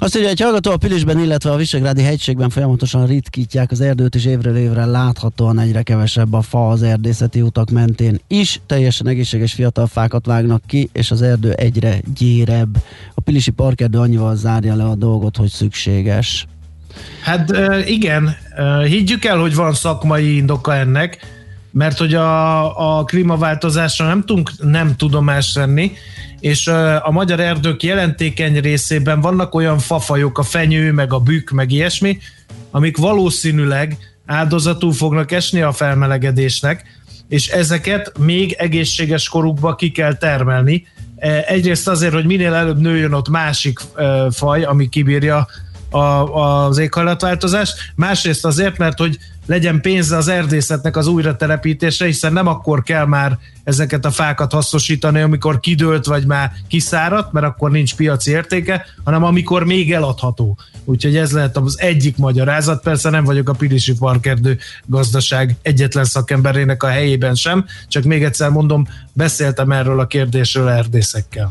Azt 0.00 0.16
írja, 0.16 0.28
egy 0.28 0.40
hallgató 0.40 0.70
a 0.70 0.76
Pilisben, 0.76 1.18
illetve 1.18 1.50
a 1.50 1.56
Visegrádi 1.56 2.02
hegységben 2.02 2.50
folyamatosan 2.50 3.06
ritkítják 3.06 3.70
az 3.70 3.80
erdőt, 3.80 4.14
és 4.14 4.24
évről 4.24 4.56
évre 4.56 4.84
láthatóan 4.84 5.58
egyre 5.58 5.82
kevesebb 5.82 6.32
a 6.32 6.42
fa 6.42 6.68
az 6.68 6.82
erdészeti 6.82 7.40
utak 7.40 7.70
mentén 7.70 8.20
is. 8.26 8.60
Teljesen 8.66 9.06
egészséges 9.06 9.52
fiatal 9.52 9.86
fákat 9.86 10.26
vágnak 10.26 10.62
ki, 10.66 10.88
és 10.92 11.10
az 11.10 11.22
erdő 11.22 11.52
egyre 11.52 12.00
gyérebb. 12.14 12.82
A 13.14 13.20
Pilisi 13.20 13.50
parkerdő 13.50 13.98
annyival 13.98 14.36
zárja 14.36 14.74
le 14.74 14.84
a 14.84 14.94
dolgot, 14.94 15.36
hogy 15.36 15.50
szükséges. 15.50 16.46
Hát 17.22 17.52
igen, 17.86 18.36
higgyük 18.84 19.24
el, 19.24 19.38
hogy 19.38 19.54
van 19.54 19.74
szakmai 19.74 20.36
indoka 20.36 20.74
ennek, 20.74 21.18
mert 21.78 21.98
hogy 21.98 22.14
a, 22.14 22.98
a 22.98 23.04
klímaváltozásra 23.04 24.06
nem 24.06 24.24
tudunk 24.24 24.50
nem 24.62 24.96
tudomást 24.96 25.54
venni, 25.54 25.92
és 26.40 26.66
a 27.02 27.10
magyar 27.10 27.40
erdők 27.40 27.82
jelentékeny 27.82 28.60
részében 28.60 29.20
vannak 29.20 29.54
olyan 29.54 29.78
fafajok, 29.78 30.38
a 30.38 30.42
fenyő, 30.42 30.92
meg 30.92 31.12
a 31.12 31.18
bükk, 31.18 31.50
meg 31.50 31.70
ilyesmi, 31.70 32.18
amik 32.70 32.96
valószínűleg 32.96 33.96
áldozatul 34.26 34.92
fognak 34.92 35.32
esni 35.32 35.60
a 35.60 35.72
felmelegedésnek, 35.72 36.84
és 37.28 37.48
ezeket 37.48 38.12
még 38.18 38.52
egészséges 38.52 39.28
korukba 39.28 39.74
ki 39.74 39.90
kell 39.90 40.14
termelni. 40.14 40.86
E, 41.16 41.44
Egyrészt 41.46 41.88
azért, 41.88 42.12
hogy 42.14 42.26
minél 42.26 42.54
előbb 42.54 42.80
nőjön 42.80 43.12
ott 43.12 43.28
másik 43.28 43.78
faj, 44.30 44.62
ami 44.62 44.88
kibírja 44.88 45.46
a, 45.90 45.98
az 45.98 46.78
éghajlatváltozást, 46.78 47.74
másrészt 47.94 48.44
azért, 48.44 48.78
mert 48.78 48.98
hogy 48.98 49.18
legyen 49.48 49.80
pénze 49.80 50.16
az 50.16 50.28
erdészetnek 50.28 50.96
az 50.96 51.06
újratelepítésre, 51.06 52.06
hiszen 52.06 52.32
nem 52.32 52.46
akkor 52.46 52.82
kell 52.82 53.06
már 53.06 53.38
ezeket 53.64 54.04
a 54.04 54.10
fákat 54.10 54.52
hasznosítani, 54.52 55.20
amikor 55.20 55.60
kidőlt 55.60 56.06
vagy 56.06 56.26
már 56.26 56.52
kiszáradt, 56.68 57.32
mert 57.32 57.46
akkor 57.46 57.70
nincs 57.70 57.94
piaci 57.94 58.30
értéke, 58.30 58.86
hanem 59.04 59.24
amikor 59.24 59.64
még 59.64 59.92
eladható. 59.92 60.58
Úgyhogy 60.84 61.16
ez 61.16 61.32
lehet 61.32 61.56
az 61.56 61.80
egyik 61.80 62.16
magyarázat, 62.16 62.82
persze 62.82 63.10
nem 63.10 63.24
vagyok 63.24 63.48
a 63.48 63.52
Pilisi 63.52 63.94
Parkerdő 63.94 64.58
gazdaság 64.86 65.56
egyetlen 65.62 66.04
szakemberének 66.04 66.82
a 66.82 66.88
helyében 66.88 67.34
sem, 67.34 67.64
csak 67.88 68.04
még 68.04 68.24
egyszer 68.24 68.50
mondom, 68.50 68.88
beszéltem 69.12 69.72
erről 69.72 70.00
a 70.00 70.06
kérdésről 70.06 70.68
erdészekkel. 70.68 71.50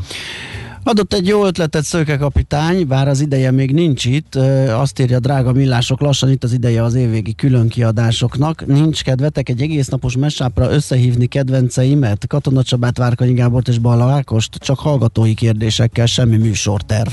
Adott 0.88 1.12
egy 1.12 1.26
jó 1.26 1.46
ötletet 1.46 1.84
Szőke 1.84 2.16
kapitány, 2.16 2.86
bár 2.86 3.08
az 3.08 3.20
ideje 3.20 3.50
még 3.50 3.72
nincs 3.72 4.04
itt. 4.04 4.34
Azt 4.70 5.00
írja, 5.00 5.18
drága 5.18 5.52
millások, 5.52 6.00
lassan 6.00 6.30
itt 6.30 6.44
az 6.44 6.52
ideje 6.52 6.82
az 6.82 6.94
évvégi 6.94 7.34
különkiadásoknak. 7.34 8.66
Nincs 8.66 9.02
kedvetek 9.02 9.48
egy 9.48 9.62
egész 9.62 9.88
napos 9.88 10.16
mesápra 10.16 10.70
összehívni 10.72 11.26
kedvenceimet? 11.26 12.26
Katona 12.26 12.62
Csabát, 12.62 12.98
Várkanyi 12.98 13.32
Gábort 13.32 13.68
és 13.68 13.78
Balla 13.78 14.10
Ákost? 14.10 14.54
Csak 14.54 14.78
hallgatói 14.78 15.34
kérdésekkel, 15.34 16.06
semmi 16.06 16.36
műsorterv. 16.36 17.10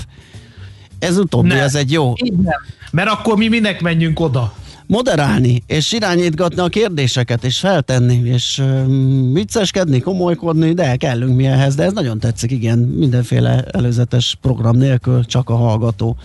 Ez 0.99 1.17
utóbbi, 1.17 1.47
Ne. 1.47 1.61
ez 1.61 1.75
egy 1.75 1.91
jó. 1.91 2.13
Nem. 2.35 2.61
Mert 2.91 3.09
akkor 3.09 3.37
mi 3.37 3.47
minek 3.47 3.81
menjünk 3.81 4.19
oda? 4.19 4.53
Moderálni, 4.87 5.63
és 5.67 5.91
irányítgatni 5.91 6.61
a 6.61 6.67
kérdéseket, 6.67 7.43
és 7.43 7.59
feltenni, 7.59 8.21
és 8.23 8.57
um, 8.63 9.33
vicceskedni, 9.33 9.99
komolykodni, 9.99 10.73
de 10.73 10.95
kellünk 10.95 11.35
mi 11.35 11.45
ehhez, 11.45 11.75
de 11.75 11.83
ez 11.83 11.93
nagyon 11.93 12.19
tetszik, 12.19 12.51
igen, 12.51 12.79
mindenféle 12.79 13.63
előzetes 13.71 14.37
program 14.41 14.77
nélkül, 14.77 15.25
csak 15.25 15.49
a 15.49 15.55
hallgató 15.55 16.17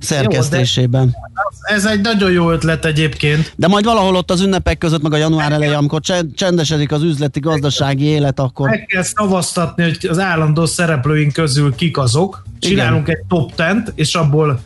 szerkesztésében. 0.00 1.16
Ez 1.60 1.86
egy 1.86 2.00
nagyon 2.00 2.32
jó 2.32 2.50
ötlet 2.50 2.84
egyébként. 2.84 3.52
De 3.56 3.68
majd 3.68 3.84
valahol 3.84 4.16
ott 4.16 4.30
az 4.30 4.40
ünnepek 4.40 4.78
között, 4.78 5.02
meg 5.02 5.12
a 5.12 5.16
január 5.16 5.52
elején, 5.52 5.74
amikor 5.74 6.00
csend- 6.00 6.36
csendesedik 6.36 6.92
az 6.92 7.02
üzleti, 7.02 7.40
gazdasági 7.40 8.04
élet, 8.04 8.40
akkor 8.40 8.68
Meg 8.68 8.86
kell 8.86 9.02
szavaztatni, 9.02 9.82
hogy 9.82 10.06
az 10.08 10.18
állandó 10.18 10.66
szereplőink 10.66 11.32
közül 11.32 11.74
kik 11.74 11.98
azok. 11.98 12.42
Csinálunk 12.58 13.08
egy 13.08 13.24
top 13.28 13.54
tent, 13.54 13.92
és 13.94 14.14
abból 14.14 14.60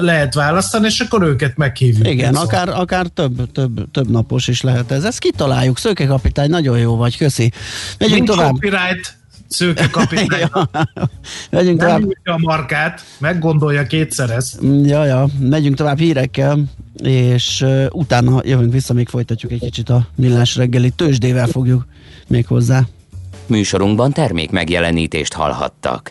lehet 0.00 0.34
választani, 0.34 0.86
és 0.86 1.00
akkor 1.00 1.22
őket 1.22 1.56
meghívjuk. 1.56 2.08
igen, 2.08 2.32
Szóval. 2.32 2.48
akár, 2.48 2.68
akár 2.68 3.06
több, 3.06 3.52
több, 3.52 3.90
több 3.90 4.10
napos 4.10 4.48
is 4.48 4.60
lehet 4.60 4.90
ez. 4.90 5.04
Ezt 5.04 5.18
kitaláljuk, 5.18 5.78
Szőke 5.78 6.06
kapitány, 6.06 6.50
nagyon 6.50 6.78
jó 6.78 6.96
vagy, 6.96 7.16
köszi. 7.16 7.52
Megyünk 7.98 8.16
Nincs 8.16 8.30
tovább. 8.30 8.50
copyright, 8.50 9.16
szőke 9.48 9.88
kapitány. 9.90 10.48
Megyünk 11.50 11.80
Nem 11.80 11.86
tovább. 11.88 12.10
a 12.24 12.38
markát, 12.38 13.04
meggondolja 13.18 13.86
kétszer 13.86 14.30
ezt. 14.30 14.58
Ja, 14.82 15.04
ja, 15.04 15.26
megyünk 15.38 15.76
tovább 15.76 15.98
hírekkel, 15.98 16.58
és 17.02 17.60
uh, 17.60 17.84
utána 17.90 18.40
jövünk 18.44 18.72
vissza, 18.72 18.92
még 18.92 19.08
folytatjuk 19.08 19.52
egy 19.52 19.60
kicsit 19.60 19.88
a 19.88 20.06
millás 20.16 20.56
reggeli 20.56 20.90
tőzsdével 20.90 21.46
fogjuk 21.46 21.86
még 22.26 22.46
hozzá. 22.46 22.82
Műsorunkban 23.46 24.12
termék 24.12 24.50
megjelenítést 24.50 25.32
hallhattak. 25.32 26.10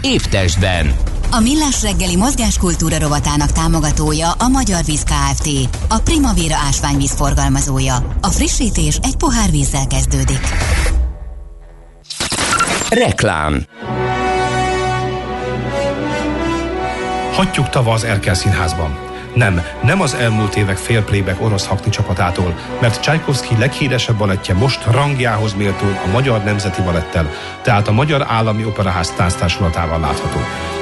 Évtestben 0.00 0.94
a 1.30 1.40
Millás 1.40 1.82
reggeli 1.82 2.16
mozgáskultúra 2.16 2.98
rovatának 2.98 3.52
támogatója 3.52 4.30
a 4.30 4.48
Magyar 4.48 4.84
Víz 4.84 5.02
Kft. 5.02 5.48
A 5.88 5.98
Primavera 5.98 6.56
ásványvíz 6.66 7.12
forgalmazója. 7.12 8.16
A 8.20 8.26
frissítés 8.26 8.98
egy 9.02 9.16
pohár 9.16 9.50
vízzel 9.50 9.86
kezdődik. 9.86 10.40
Reklám 12.88 13.64
Hagyjuk 17.32 17.68
tava 17.68 17.92
az 17.92 18.04
Erkel 18.04 18.34
Színházban. 18.34 18.98
Nem, 19.36 19.62
nem 19.82 20.00
az 20.00 20.14
elmúlt 20.14 20.56
évek 20.56 20.76
félplébek 20.76 21.42
orosz 21.42 21.66
hakni 21.66 21.90
csapatától, 21.90 22.54
mert 22.80 23.00
Csajkovszki 23.00 23.58
leghíresebb 23.58 24.16
balettje 24.16 24.54
most 24.54 24.84
rangjához 24.84 25.54
méltó 25.54 25.86
a 26.04 26.10
Magyar 26.12 26.44
Nemzeti 26.44 26.82
Balettel, 26.82 27.30
tehát 27.62 27.88
a 27.88 27.92
Magyar 27.92 28.24
Állami 28.28 28.64
Operaház 28.64 29.10
tánctársulatával 29.10 30.00
látható. 30.00 30.38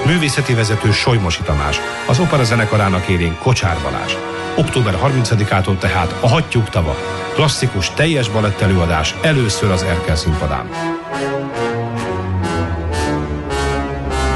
Művészeti 0.06 0.54
vezető 0.54 0.90
Solymosi 0.90 1.42
Tamás, 1.42 1.80
az 2.06 2.18
opera 2.18 2.44
zenekarának 2.44 3.06
élén 3.06 3.36
Kocsár 3.42 3.76
Balázs. 3.82 4.12
Október 4.56 4.94
30-ától 5.04 5.78
tehát 5.78 6.14
a 6.20 6.28
Hattyúk 6.28 6.68
tava. 6.68 6.96
Klasszikus, 7.34 7.90
teljes 7.90 8.28
balettelőadás 8.28 9.14
először 9.22 9.70
az 9.70 9.82
Erkel 9.82 10.16
színpadán. 10.16 10.68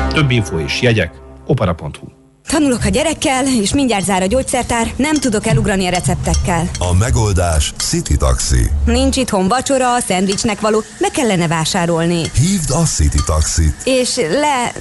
Több 0.09 0.31
info 0.31 0.59
és 0.59 0.81
jegyek 0.83 1.13
opera.hu 1.47 2.18
Tanulok 2.49 2.85
a 2.85 2.89
gyerekkel, 2.89 3.47
és 3.47 3.75
mindjárt 3.75 4.05
zár 4.05 4.23
a 4.23 4.27
gyógyszertár, 4.27 4.93
nem 4.97 5.15
tudok 5.15 5.47
elugrani 5.47 5.87
a 5.87 5.91
receptekkel. 5.91 6.71
A 6.79 6.95
megoldás 6.95 7.73
City 7.79 8.17
Taxi. 8.17 8.71
Nincs 8.85 9.17
itthon 9.17 9.49
vacsora, 9.49 10.01
szendvicsnek 10.01 10.61
való, 10.61 10.83
meg 10.99 11.11
kellene 11.11 11.49
vásárolni. 11.49 12.31
Hívd 12.35 12.71
a 12.71 12.83
City 12.83 13.19
Taxit. 13.27 13.75
És 13.85 14.17
le... 14.17 14.73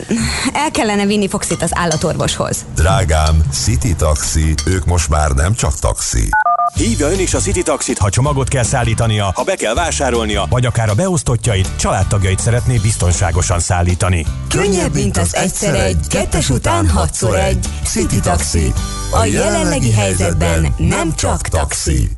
el 0.53 0.71
kellene 0.71 1.05
vinni 1.05 1.27
Foxit 1.27 1.61
az 1.61 1.71
állatorvoshoz. 1.73 2.65
Drágám, 2.75 3.43
City 3.51 3.95
Taxi, 3.95 4.53
ők 4.65 4.85
most 4.85 5.09
már 5.09 5.31
nem 5.31 5.53
csak 5.53 5.79
taxi. 5.79 6.29
Hívja 6.77 7.11
ön 7.11 7.19
is 7.19 7.33
a 7.33 7.39
City 7.39 7.61
Taxit, 7.61 7.97
ha 7.97 8.09
csomagot 8.09 8.47
kell 8.47 8.63
szállítania, 8.63 9.31
ha 9.35 9.43
be 9.43 9.55
kell 9.55 9.73
vásárolnia, 9.73 10.45
vagy 10.49 10.65
akár 10.65 10.89
a 10.89 10.93
beosztottjait, 10.93 11.69
családtagjait 11.75 12.39
szeretné 12.39 12.77
biztonságosan 12.77 13.59
szállítani. 13.59 14.25
Könnyebb, 14.49 14.93
mint 14.93 15.17
az 15.17 15.35
egyszer 15.35 15.75
egy, 15.75 16.07
kettes 16.09 16.49
után 16.49 16.89
hatszor 16.89 17.35
egy. 17.35 17.65
City 17.85 18.19
Taxi. 18.19 18.73
A 19.11 19.25
jelenlegi 19.25 19.91
helyzetben 19.91 20.73
nem 20.77 21.15
csak 21.15 21.41
taxi. 21.41 22.09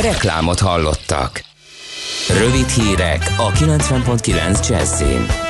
Reklámot 0.00 0.58
hallottak. 0.58 1.44
Rövid 2.38 2.68
hírek 2.68 3.34
a 3.36 3.52
90.9 3.52 4.68
Jazzin. 4.68 5.49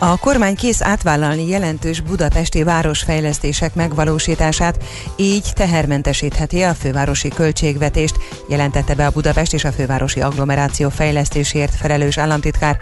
A 0.00 0.16
kormány 0.16 0.56
kész 0.56 0.82
átvállalni 0.82 1.48
jelentős 1.48 2.00
budapesti 2.00 2.62
városfejlesztések 2.62 3.74
megvalósítását, 3.74 4.84
így 5.16 5.52
tehermentesítheti 5.54 6.62
a 6.62 6.74
fővárosi 6.74 7.28
költségvetést, 7.28 8.16
jelentette 8.48 8.94
be 8.94 9.06
a 9.06 9.10
Budapest 9.10 9.54
és 9.54 9.64
a 9.64 9.72
fővárosi 9.72 10.20
agglomeráció 10.20 10.88
fejlesztésért 10.88 11.74
felelős 11.74 12.18
államtitkár. 12.18 12.78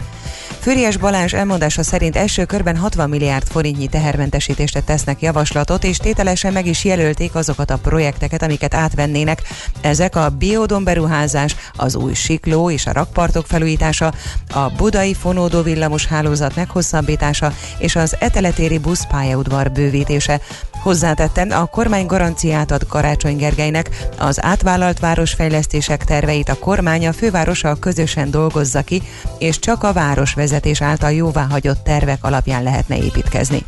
Fűries 0.59 0.97
Balázs 0.97 1.33
elmondása 1.33 1.83
szerint 1.83 2.15
első 2.15 2.45
körben 2.45 2.77
60 2.77 3.09
milliárd 3.09 3.47
forintnyi 3.47 3.87
tehermentesítésre 3.87 4.81
tesznek 4.81 5.21
javaslatot, 5.21 5.83
és 5.83 5.97
tételesen 5.97 6.53
meg 6.53 6.65
is 6.65 6.83
jelölték 6.83 7.35
azokat 7.35 7.71
a 7.71 7.77
projekteket, 7.77 8.41
amiket 8.41 8.73
átvennének. 8.73 9.41
Ezek 9.81 10.15
a 10.15 10.29
biodon 10.29 10.83
beruházás, 10.83 11.55
az 11.75 11.95
új 11.95 12.13
sikló 12.13 12.71
és 12.71 12.85
a 12.85 12.91
rakpartok 12.91 13.45
felújítása, 13.45 14.13
a 14.53 14.69
budai 14.69 15.13
fonódó 15.13 15.61
villamos 15.61 16.05
hálózat 16.05 16.55
meghosszabb 16.55 17.05
meghosszabbítása 17.07 17.53
és 17.77 17.95
az 17.95 18.15
eteletéri 18.19 18.77
buszpályaudvar 18.77 19.71
bővítése. 19.71 20.39
Hozzátettem, 20.71 21.51
a 21.51 21.65
kormány 21.65 22.05
garanciát 22.05 22.71
ad 22.71 22.87
Karácsony 22.87 23.37
Gergelynek, 23.37 23.89
az 24.17 24.43
átvállalt 24.43 24.99
városfejlesztések 24.99 26.03
terveit 26.03 26.49
a 26.49 26.59
kormány 26.59 27.07
a 27.07 27.13
fővárosa 27.13 27.75
közösen 27.75 28.31
dolgozza 28.31 28.81
ki, 28.81 29.01
és 29.37 29.59
csak 29.59 29.83
a 29.83 29.93
városvezetés 29.93 30.81
által 30.81 31.11
jóváhagyott 31.11 31.83
tervek 31.83 32.23
alapján 32.23 32.63
lehetne 32.63 32.97
építkezni. 32.97 33.65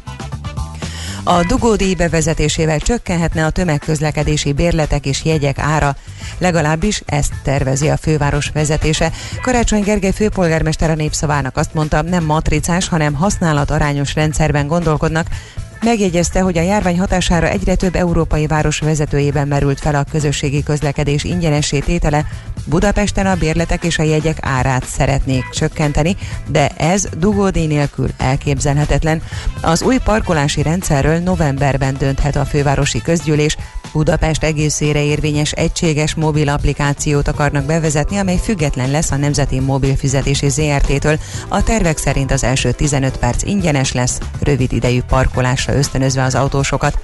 A 1.29 1.43
dugódíj 1.43 1.93
bevezetésével 1.93 2.79
csökkenhetne 2.79 3.45
a 3.45 3.49
tömegközlekedési 3.49 4.53
bérletek 4.53 5.05
és 5.05 5.25
jegyek 5.25 5.59
ára. 5.59 5.95
Legalábbis 6.37 7.01
ezt 7.05 7.33
tervezi 7.43 7.89
a 7.89 7.97
főváros 7.97 8.49
vezetése. 8.49 9.11
Karácsony 9.41 9.81
Gergely 9.81 10.11
főpolgármester 10.11 10.89
a 10.89 10.95
népszavának 10.95 11.57
azt 11.57 11.73
mondta, 11.73 12.01
nem 12.01 12.23
matricás, 12.23 12.87
hanem 12.87 13.13
használat 13.13 13.71
arányos 13.71 14.15
rendszerben 14.15 14.67
gondolkodnak, 14.67 15.27
Megjegyezte, 15.81 16.41
hogy 16.41 16.57
a 16.57 16.61
járvány 16.61 16.99
hatására 16.99 17.47
egyre 17.47 17.75
több 17.75 17.95
európai 17.95 18.47
város 18.47 18.79
vezetőjében 18.79 19.47
merült 19.47 19.79
fel 19.79 19.95
a 19.95 20.05
közösségi 20.11 20.63
közlekedés 20.63 21.23
ingyenessé 21.23 21.79
tétele. 21.79 22.25
Budapesten 22.65 23.25
a 23.25 23.35
bérletek 23.35 23.83
és 23.83 23.99
a 23.99 24.03
jegyek 24.03 24.37
árát 24.41 24.85
szeretnék 24.85 25.49
csökkenteni, 25.49 26.15
de 26.47 26.67
ez 26.67 27.07
dugódíj 27.17 27.67
nélkül 27.67 28.09
elképzelhetetlen. 28.17 29.21
Az 29.61 29.81
új 29.81 29.97
parkolási 30.03 30.61
rendszerről 30.61 31.17
novemberben 31.17 31.95
dönthet 31.97 32.35
a 32.35 32.45
fővárosi 32.45 33.01
közgyűlés, 33.01 33.57
Budapest 33.93 34.43
egészére 34.43 35.03
érvényes 35.03 35.51
egységes 35.51 36.15
mobil 36.15 36.49
applikációt 36.49 37.27
akarnak 37.27 37.65
bevezetni, 37.65 38.17
amely 38.17 38.39
független 38.43 38.91
lesz 38.91 39.11
a 39.11 39.15
Nemzeti 39.15 39.59
Mobil 39.59 39.95
Fizetési 39.95 40.49
ZRT-től. 40.49 41.19
A 41.47 41.63
tervek 41.63 41.97
szerint 41.97 42.31
az 42.31 42.43
első 42.43 42.71
15 42.71 43.17
perc 43.17 43.43
ingyenes 43.43 43.91
lesz, 43.91 44.19
rövid 44.39 44.71
idejű 44.71 45.01
parkolásra 45.01 45.73
ösztönözve 45.73 46.23
az 46.23 46.35
autósokat. 46.35 46.99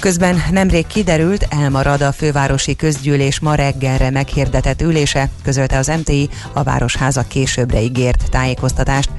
Közben 0.00 0.42
nemrég 0.50 0.86
kiderült, 0.86 1.46
elmarad 1.50 2.00
a 2.00 2.12
fővárosi 2.12 2.76
közgyűlés 2.76 3.40
ma 3.40 3.54
reggelre 3.54 4.10
meghirdetett 4.10 4.82
ülése, 4.82 5.28
közölte 5.42 5.78
az 5.78 5.86
MTI, 5.86 6.28
a 6.52 6.62
Városháza 6.62 7.22
későbbre 7.22 7.80
ígért 7.80 8.30
tájékoztatást. 8.30 9.10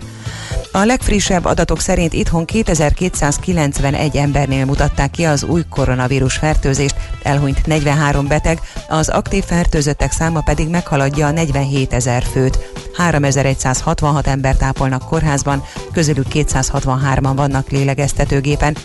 A 0.72 0.84
legfrissebb 0.86 1.46
adatok 1.46 1.80
szerint 1.80 2.14
itthon 2.14 2.46
2291 2.46 4.18
embernél 4.18 4.66
mutatták 4.66 5.12
ki 5.12 5.24
az 5.24 5.44
új 5.44 5.62
koronavírus 5.70 6.36
fertőzést, 6.36 6.96
elhunyt 7.24 7.66
43 7.66 8.28
beteg, 8.28 8.60
az 8.88 9.10
aktív 9.10 9.44
fertőzöttek 9.44 10.12
száma 10.12 10.42
pedig 10.42 10.68
meghaladja 10.68 11.28
a 11.28 11.32
47 11.32 11.94
ezer 11.94 12.24
főt. 12.24 12.72
3166 12.94 14.28
ember 14.28 14.56
tápolnak 14.56 15.06
kórházban, 15.06 15.64
közülük 15.92 16.28
263-an 16.30 17.34
vannak 17.36 17.70
lélegeztetőgépen. 17.70 18.76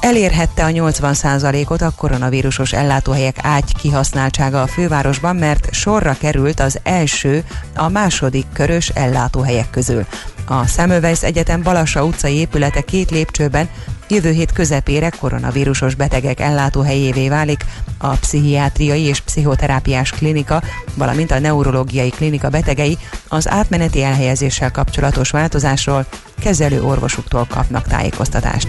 Elérhette 0.00 0.64
a 0.64 0.68
80%-ot 0.68 1.82
a 1.82 1.92
koronavírusos 1.96 2.72
ellátóhelyek 2.72 3.36
ágy 3.42 3.74
kihasználtsága 3.74 4.62
a 4.62 4.66
fővárosban, 4.66 5.36
mert 5.36 5.72
sorra 5.72 6.16
került 6.18 6.60
az 6.60 6.78
első, 6.82 7.44
a 7.74 7.88
második 7.88 8.46
körös 8.52 8.88
ellátóhelyek 8.88 9.70
közül. 9.70 10.06
A 10.46 10.66
Semmelweis 10.66 11.22
Egyetem 11.22 11.62
Balassa 11.62 12.04
utcai 12.04 12.34
épülete 12.34 12.80
két 12.80 13.10
lépcsőben 13.10 13.68
jövő 14.08 14.30
hét 14.30 14.52
közepére 14.52 15.10
koronavírusos 15.20 15.94
betegek 15.94 16.40
ellátóhelyévé 16.40 17.28
válik. 17.28 17.64
A 17.98 18.08
pszichiátriai 18.08 19.02
és 19.02 19.20
pszichoterápiás 19.20 20.10
klinika, 20.10 20.62
valamint 20.94 21.30
a 21.30 21.38
neurológiai 21.38 22.10
klinika 22.10 22.48
betegei 22.48 22.98
az 23.28 23.48
átmeneti 23.48 24.02
elhelyezéssel 24.02 24.70
kapcsolatos 24.70 25.30
változásról 25.30 26.06
kezelő 26.40 26.82
orvosuktól 26.82 27.46
kapnak 27.50 27.86
tájékoztatást. 27.86 28.68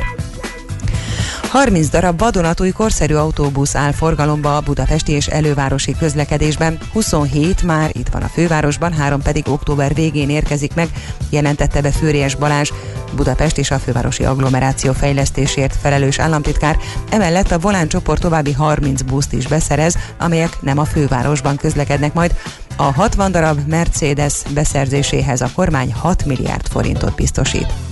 30 1.49 1.89
darab 1.89 2.19
vadonatúj 2.19 2.69
korszerű 2.69 3.13
autóbusz 3.13 3.75
áll 3.75 3.91
forgalomba 3.91 4.55
a 4.57 4.61
budapesti 4.61 5.11
és 5.11 5.27
elővárosi 5.27 5.95
közlekedésben, 5.99 6.77
27 6.93 7.63
már 7.63 7.89
itt 7.93 8.07
van 8.07 8.21
a 8.21 8.27
fővárosban, 8.27 8.93
három 8.93 9.21
pedig 9.21 9.47
október 9.47 9.93
végén 9.93 10.29
érkezik 10.29 10.73
meg, 10.73 10.89
jelentette 11.29 11.81
be 11.81 11.91
Főries 11.91 12.35
Balázs, 12.35 12.71
Budapest 13.15 13.57
és 13.57 13.71
a 13.71 13.79
fővárosi 13.79 14.23
agglomeráció 14.23 14.93
fejlesztésért 14.93 15.75
felelős 15.75 16.19
államtitkár. 16.19 16.77
Emellett 17.09 17.51
a 17.51 17.59
Volán 17.59 17.87
csoport 17.87 18.21
további 18.21 18.53
30 18.53 19.01
buszt 19.01 19.33
is 19.33 19.47
beszerez, 19.47 19.97
amelyek 20.17 20.61
nem 20.61 20.77
a 20.77 20.85
fővárosban 20.85 21.55
közlekednek 21.55 22.13
majd. 22.13 22.35
A 22.75 22.93
60 22.93 23.31
darab 23.31 23.59
Mercedes 23.67 24.33
beszerzéséhez 24.53 25.41
a 25.41 25.49
kormány 25.55 25.93
6 25.93 26.25
milliárd 26.25 26.67
forintot 26.67 27.15
biztosít. 27.15 27.88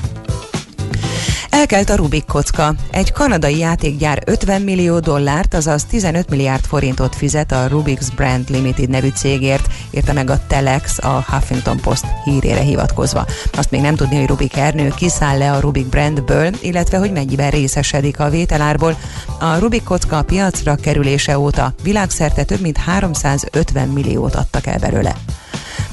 Elkelt 1.58 1.89
a 1.89 1.95
Rubik 1.95 2.26
kocka. 2.26 2.74
Egy 2.91 3.12
kanadai 3.12 3.58
játékgyár 3.58 4.22
50 4.26 4.62
millió 4.62 4.99
dollárt, 4.99 5.53
azaz 5.53 5.86
15 5.86 6.30
milliárd 6.30 6.64
forintot 6.64 7.16
fizet 7.16 7.51
a 7.51 7.68
Rubik's 7.68 8.08
Brand 8.16 8.49
Limited 8.49 8.89
nevű 8.89 9.08
cégért, 9.16 9.68
írta 9.91 10.14
meg 10.14 10.30
a 10.30 10.39
Telex 10.47 10.97
a 10.97 11.26
Huffington 11.28 11.78
Post 11.78 12.05
hírére 12.24 12.60
hivatkozva. 12.60 13.26
Azt 13.51 13.72
még 13.72 13.82
nem 13.82 13.95
tudni, 13.95 14.16
hogy 14.16 14.28
Rubik 14.28 14.55
Ernő 14.55 14.93
kiszáll 14.95 15.38
le 15.38 15.51
a 15.51 15.60
Rubik 15.60 15.86
brandből, 15.86 16.49
illetve 16.62 16.97
hogy 16.97 17.12
mennyiben 17.12 17.49
részesedik 17.49 18.20
a 18.20 18.30
vételárból. 18.30 18.97
A 19.39 19.58
Rubik 19.58 19.84
kocka 19.84 20.24
piacra 20.24 20.76
kerülése 20.76 21.39
óta 21.39 21.74
világszerte 21.84 22.43
több 22.43 22.60
mint 22.62 22.78
350 22.78 23.88
milliót 23.88 24.36
adtak 24.36 24.68
el 24.68 24.80
belőle. 24.80 25.16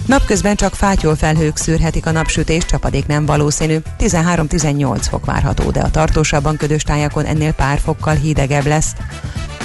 Napközben 0.06 0.56
csak 0.56 0.74
fátyol 0.74 1.16
felhők 1.16 1.56
szűrhetik 1.56 2.06
a 2.06 2.10
napsütést, 2.10 2.66
csapadék 2.66 3.06
nem 3.06 3.26
valószínű. 3.26 3.76
13-18 3.98 4.98
fok 5.00 5.24
várható, 5.24 5.70
de 5.70 5.80
a 5.80 5.90
tartósabban 5.90 6.56
ködös 6.56 6.82
tájakon 6.82 7.24
ennél 7.24 7.52
pár 7.52 7.78
fokkal 7.78 8.14
hidegebb 8.14 8.66
lesz. 8.66 8.92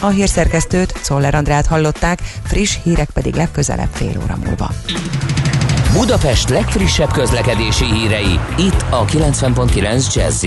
A 0.01 0.07
hírszerkesztőt, 0.07 0.93
Szoller 1.01 1.35
Andrát 1.35 1.65
hallották, 1.65 2.21
friss 2.43 2.77
hírek 2.83 3.09
pedig 3.09 3.35
legközelebb 3.35 3.89
fél 3.91 4.21
óra 4.23 4.37
múlva. 4.45 4.71
Budapest 5.93 6.49
legfrissebb 6.49 7.11
közlekedési 7.11 7.85
hírei, 7.85 8.39
itt 8.57 8.85
a 8.89 9.05
90.9 9.05 10.13
jazz 10.13 10.45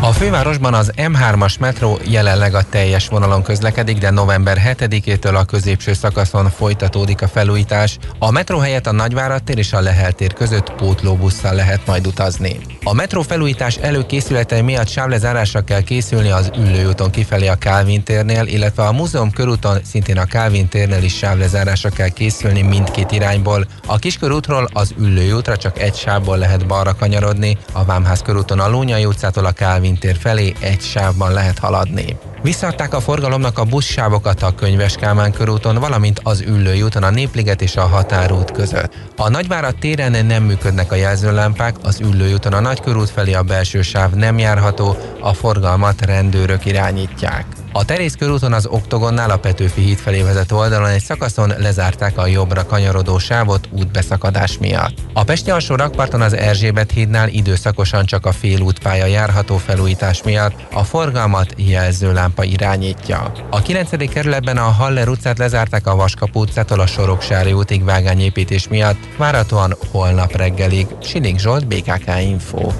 a 0.00 0.12
fővárosban 0.12 0.74
az 0.74 0.92
M3-as 0.96 1.58
metró 1.58 1.98
jelenleg 2.04 2.54
a 2.54 2.62
teljes 2.70 3.08
vonalon 3.08 3.42
közlekedik, 3.42 3.98
de 3.98 4.10
november 4.10 4.76
7-től 4.78 5.34
a 5.34 5.44
középső 5.44 5.92
szakaszon 5.92 6.50
folytatódik 6.50 7.22
a 7.22 7.28
felújítás. 7.28 7.98
A 8.18 8.30
metró 8.30 8.58
helyett 8.58 8.86
a 8.86 8.92
Nagyvárad 8.92 9.42
tér 9.42 9.58
és 9.58 9.72
a 9.72 9.80
Lehel 9.80 10.12
tér 10.12 10.32
között 10.32 10.72
pótlóbusszal 10.72 11.54
lehet 11.54 11.86
majd 11.86 12.06
utazni. 12.06 12.58
A 12.84 12.94
metró 12.94 13.22
felújítás 13.22 13.76
előkészületei 13.76 14.60
miatt 14.60 14.88
sávlezárásra 14.88 15.60
kell 15.60 15.82
készülni 15.82 16.30
az 16.30 16.50
Üllőúton 16.58 17.10
kifelé 17.10 17.46
a 17.46 17.54
Kálvin 17.54 18.02
térnél, 18.02 18.46
illetve 18.46 18.82
a 18.82 18.92
múzeum 18.92 19.30
körúton 19.30 19.78
szintén 19.84 20.18
a 20.18 20.24
Kálvin 20.24 20.68
térnél 20.68 21.02
is 21.02 21.16
sávlezárásra 21.16 21.88
kell 21.88 22.08
készülni 22.08 22.62
mindkét 22.62 23.12
irányból. 23.12 23.66
A 23.86 23.98
Kiskörútról 23.98 24.68
az 24.72 24.94
Üllőútra 24.98 25.56
csak 25.56 25.78
egy 25.78 25.94
sávból 25.94 26.38
lehet 26.38 26.66
balra 26.66 26.94
kanyarodni, 26.94 27.58
a 27.72 27.84
Vámház 27.84 28.22
körúton 28.22 28.60
a 28.60 28.68
Lónyai 28.68 29.04
utcától 29.04 29.44
a 29.44 29.52
Kálvin 29.52 29.85
tér 29.94 30.16
felé 30.16 30.54
egy 30.60 30.80
sávban 30.80 31.32
lehet 31.32 31.58
haladni. 31.58 32.16
Visszadták 32.42 32.94
a 32.94 33.00
forgalomnak 33.00 33.58
a 33.58 33.64
buszsávokat 33.64 34.42
a 34.42 34.54
Könyves 34.54 34.94
Kálmán 34.94 35.32
körúton, 35.32 35.74
valamint 35.74 36.20
az 36.22 36.40
Üllői 36.40 36.82
úton 36.82 37.02
a 37.02 37.10
Népliget 37.10 37.62
és 37.62 37.76
a 37.76 37.86
Határút 37.86 38.50
között. 38.50 38.92
A 39.16 39.28
Nagyvárad 39.28 39.76
téren 39.78 40.26
nem 40.26 40.42
működnek 40.42 40.92
a 40.92 40.94
jelzőlámpák, 40.94 41.76
az 41.82 42.00
Üllői 42.00 42.32
úton 42.32 42.52
a 42.52 42.60
Nagykörút 42.60 43.10
felé 43.10 43.32
a 43.32 43.42
belső 43.42 43.82
sáv 43.82 44.12
nem 44.12 44.38
járható, 44.38 44.96
a 45.20 45.32
forgalmat 45.32 46.04
rendőrök 46.04 46.64
irányítják. 46.64 47.46
A 47.72 47.84
Terész 47.84 48.14
körúton 48.14 48.52
az 48.52 48.66
Oktogonnál 48.66 49.30
a 49.30 49.38
Petőfi 49.38 49.80
híd 49.80 49.98
felé 49.98 50.22
vezető 50.22 50.54
oldalon 50.54 50.88
egy 50.88 51.02
szakaszon 51.02 51.52
lezárták 51.58 52.18
a 52.18 52.26
jobbra 52.26 52.66
kanyarodó 52.66 53.18
sávot 53.18 53.68
útbeszakadás 53.70 54.58
miatt. 54.58 54.98
A 55.12 55.24
Pesti 55.24 55.50
alsó 55.50 55.74
rakparton 55.74 56.20
az 56.20 56.32
Erzsébet 56.32 56.90
hídnál 56.90 57.28
időszakosan 57.28 58.04
csak 58.04 58.26
a 58.26 58.32
félútpálya 58.32 59.06
járható 59.06 59.56
felújítás 59.56 60.22
miatt 60.22 60.54
a 60.72 60.84
forgalmat 60.84 61.54
jelzőlámpa 61.56 62.44
irányítja. 62.44 63.32
A 63.50 63.62
9. 63.62 64.10
kerületben 64.10 64.56
a 64.56 64.70
Haller 64.70 65.08
utcát 65.08 65.38
lezárták 65.38 65.86
a 65.86 65.96
Vaskap 65.96 66.36
utcától 66.36 66.80
a 66.80 66.86
Soroksári 66.86 67.52
útig 67.52 67.84
vágányépítés 67.84 68.68
miatt, 68.68 68.98
várhatóan 69.16 69.76
holnap 69.90 70.36
reggelig. 70.36 70.86
Siling 71.02 71.38
Zsolt, 71.38 71.66
BKK 71.66 72.20
Info. 72.20 72.70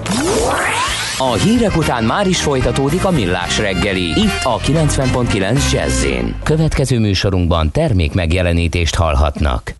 A 1.19 1.33
hírek 1.33 1.77
után 1.77 2.03
már 2.03 2.27
is 2.27 2.41
folytatódik 2.41 3.05
a 3.05 3.11
millás 3.11 3.59
reggeli. 3.59 4.01
Itt 4.01 4.43
a 4.43 4.57
90.9 4.59 5.71
jazz 5.71 6.05
Következő 6.43 6.99
műsorunkban 6.99 7.71
termék 7.71 8.13
megjelenítést 8.13 8.95
hallhatnak. 8.95 9.73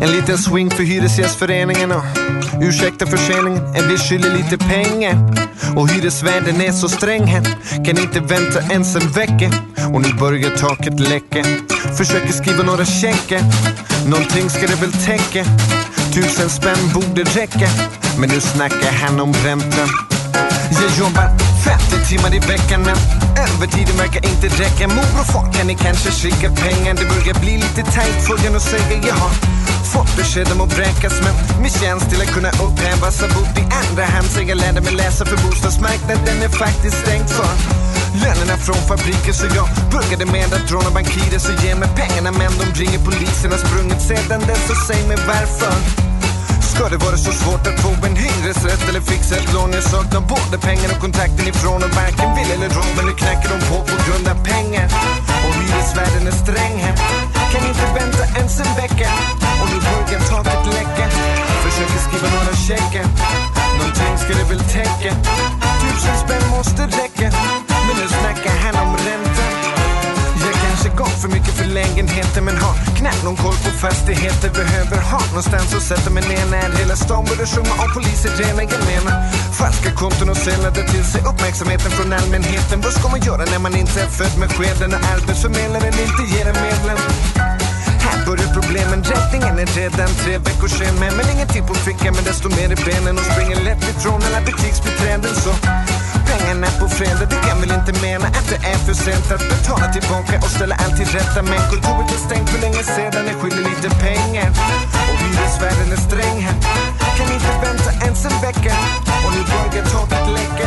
En 0.00 0.10
liten 0.10 0.36
swing 0.36 0.72
för 0.72 0.82
Hyresgästföreningen 0.82 1.90
och 1.90 2.04
ursäkta 2.60 3.06
förseningen, 3.06 3.62
en 3.74 3.88
viss 3.88 4.08
skyldig 4.08 4.32
lite 4.32 4.56
pengar. 4.56 5.16
Och 5.74 5.88
hyresvärden 5.90 6.60
är 6.60 6.72
så 6.72 6.88
sträng 6.88 7.26
här, 7.26 7.42
kan 7.84 7.98
inte 7.98 8.20
vänta 8.20 8.60
ens 8.70 8.96
en 8.96 9.08
vecka. 9.12 9.50
Och 9.92 10.02
nu 10.02 10.12
börjar 10.18 10.50
taket 10.50 11.00
läcka, 11.00 11.44
försöker 11.96 12.32
skriva 12.32 12.62
några 12.62 12.84
checkar. 12.84 13.40
Någonting 14.06 14.50
ska 14.50 14.66
det 14.66 14.80
väl 14.80 14.92
täcka. 14.92 15.44
Tusen 16.12 16.50
spänn 16.50 16.92
borde 16.94 17.22
räcka, 17.24 17.68
men 18.18 18.28
nu 18.28 18.40
snackar 18.40 18.92
han 18.92 19.20
om 19.20 19.32
räntan. 19.32 19.88
Jag 20.70 21.06
jobbar 21.06 21.28
50 21.64 22.08
timmar 22.08 22.34
i 22.34 22.38
veckan 22.38 22.82
men 22.82 22.96
övertiden 23.46 23.96
verkar 23.96 24.22
inte 24.26 24.46
räcka. 24.62 24.88
Mor 24.88 25.20
och 25.20 25.26
far 25.26 25.52
kan 25.52 25.66
ni 25.66 25.74
kanske 25.74 26.10
skicka 26.10 26.48
pengar? 26.50 26.94
Det 26.94 27.06
börjar 27.14 27.40
bli 27.40 27.54
lite 27.56 27.82
tajt 27.92 28.26
får 28.26 28.38
jag 28.44 28.52
nog 28.52 28.62
säga. 28.62 28.96
Jag 29.06 29.14
har 29.14 29.30
fått 29.92 30.16
besked 30.16 30.52
om 30.52 30.60
att 30.60 30.78
vräkas 30.78 31.14
men 31.24 31.62
min 31.62 31.70
tjänst 31.70 32.10
till 32.10 32.20
att 32.20 32.32
kunna 32.36 32.48
upphävas 32.48 33.20
har 33.20 33.28
bott 33.28 33.58
i 33.58 33.64
andra 33.80 34.04
hand 34.04 34.26
så 34.30 34.40
jag 34.40 34.56
lärde 34.56 34.80
mig 34.80 34.94
läsa 34.94 35.24
för 35.24 35.36
bostadsmarknaden 35.46 36.42
är 36.42 36.48
faktiskt 36.48 36.98
stängd. 37.02 37.30
för 37.30 37.87
lönerna 38.14 38.56
från 38.66 38.80
fabriken 38.90 39.34
så 39.34 39.46
jag 39.58 39.68
började 39.92 40.26
med 40.26 40.48
att 40.56 40.70
råna 40.72 40.90
bankirer 40.90 41.38
så 41.38 41.52
ge 41.64 41.74
mig 41.74 41.88
pengarna 42.02 42.30
men 42.32 42.52
de 42.60 42.66
ringer 42.80 43.00
polisen. 43.08 43.50
Har 43.54 43.58
sprungit 43.58 44.02
sedan 44.02 44.40
dess 44.48 44.66
så 44.68 44.74
säg 44.86 45.02
mig 45.08 45.18
varför. 45.26 45.74
Ska 46.72 46.88
det 46.88 46.96
vara 46.96 47.16
så 47.16 47.32
svårt 47.32 47.66
att 47.70 47.80
få 47.80 47.90
en 48.06 48.16
hyresrätt 48.16 48.88
eller 48.88 49.00
fixa 49.00 49.36
ett 49.36 49.52
lån? 49.54 49.72
Jag 49.72 49.82
saknar 49.82 50.20
både 50.20 50.56
pengar 50.68 50.88
och 50.94 51.00
kontakten 51.06 51.48
ifrån 51.48 51.82
och 51.86 51.92
varken 52.02 52.28
vill 52.36 52.50
eller 52.56 52.70
råd 52.76 52.92
men 52.96 53.04
nu 53.06 53.12
knackar 53.22 53.48
de 53.54 53.58
på 53.70 53.76
på 53.90 53.96
grund 54.04 54.26
av 54.32 54.38
pengar. 54.52 54.86
Och 55.44 55.54
hyresvärden 55.60 56.26
är 56.30 56.36
sträng 56.44 56.76
här. 56.84 56.96
Kan 57.52 57.62
inte 57.70 57.86
vänta 57.98 58.24
ens 58.38 58.60
en 58.64 58.72
vecka. 58.82 59.08
Och 59.60 59.68
nu 59.72 59.78
börjar 59.88 60.20
taket 60.32 60.66
läcka. 60.78 61.06
Försöker 61.64 62.00
skriva 62.06 62.28
några 62.36 62.54
checkar. 62.66 63.06
Någonting 63.78 64.14
ska 64.22 64.30
det 64.40 64.46
väl 64.52 64.62
täcka. 64.76 65.10
Tusen 65.80 66.16
spänn 66.24 66.50
måste 66.56 66.82
räcka. 66.86 67.07
Lägenheter 71.98 72.42
men 72.42 72.56
har 72.56 72.74
knappt 72.98 73.24
någon 73.24 73.36
koll 73.36 73.58
på 73.64 73.70
fastigheter 73.86 74.50
Behöver 74.50 74.98
ha 75.12 75.20
någonstans 75.26 75.74
att 75.74 75.82
sätta 75.82 76.10
mig 76.10 76.22
ner. 76.28 76.46
När 76.50 76.78
hela 76.78 76.96
stan 76.96 77.24
börjar 77.30 77.46
sjunga 77.54 77.74
om 77.84 77.90
poliser 77.94 78.30
rena 78.42 78.62
Jag 78.62 78.84
menar. 78.92 79.14
Falska 79.60 79.90
konton 80.00 80.28
och 80.30 80.36
sällade 80.36 80.80
till 80.92 81.04
sig 81.12 81.20
uppmärksamheten 81.30 81.90
från 81.90 82.12
allmänheten. 82.12 82.80
Vad 82.84 82.92
ska 82.98 83.08
man 83.14 83.20
göra 83.28 83.44
när 83.52 83.58
man 83.66 83.74
inte 83.82 83.98
är 84.04 84.10
född 84.18 84.34
med 84.42 84.50
skeden? 84.56 84.90
Och 84.96 85.02
arbetsförmedlaren 85.14 85.94
inte 86.04 86.22
ger 86.32 86.46
en 86.52 86.58
medlem? 86.66 87.00
Här 88.06 88.18
börjar 88.26 88.48
problemen, 88.58 89.00
räddningen 89.12 89.54
är 89.62 89.68
redan 89.80 90.10
tre 90.22 90.34
veckor 90.48 90.68
sen. 90.78 90.94
Men, 91.00 91.12
Men 91.16 91.26
ingenting 91.34 91.64
på 91.70 91.74
fickan 91.74 92.12
men 92.16 92.24
desto 92.30 92.48
mer 92.58 92.68
i 92.76 92.78
benen. 92.88 93.14
Och 93.20 93.26
springer 93.32 93.58
lätt 93.68 93.82
ifrån 93.92 94.20
alla 94.26 94.40
butiksbiträden 94.48 95.34
så 95.44 95.52
pengarna 96.28 96.68
på 96.80 96.86
fredag. 96.88 97.26
Det 97.32 97.40
kan 97.48 97.56
väl 97.60 97.72
inte 97.80 97.92
mena 98.06 98.26
att 98.38 98.48
det 98.52 98.60
är 98.72 98.78
för 98.86 98.94
sent 99.04 99.26
att 99.36 99.44
betala 99.54 99.86
tillbaka 99.96 100.34
och 100.44 100.50
ställa 100.56 100.74
allt 100.82 100.96
till 100.98 101.10
rätta. 101.18 101.40
Men 101.50 101.60
kontoret 101.70 102.10
är 102.16 102.20
stängt 102.28 102.48
för 102.52 102.60
länge 102.64 102.82
sedan, 102.96 103.22
jag 103.30 103.36
skyller 103.40 103.64
lite 103.70 103.88
pengar. 104.06 104.48
Och 105.10 105.18
hyresvärden 105.22 105.88
är 105.96 106.00
sträng 106.08 106.38
här. 106.46 106.58
Kan 107.16 107.28
inte 107.36 107.52
vänta 107.64 107.90
ens 108.06 108.20
en 108.28 108.36
vecka. 108.46 108.74
Och 109.24 109.30
nu 109.36 109.40
börjar 109.52 109.84
taket 109.94 110.26
läcka. 110.38 110.66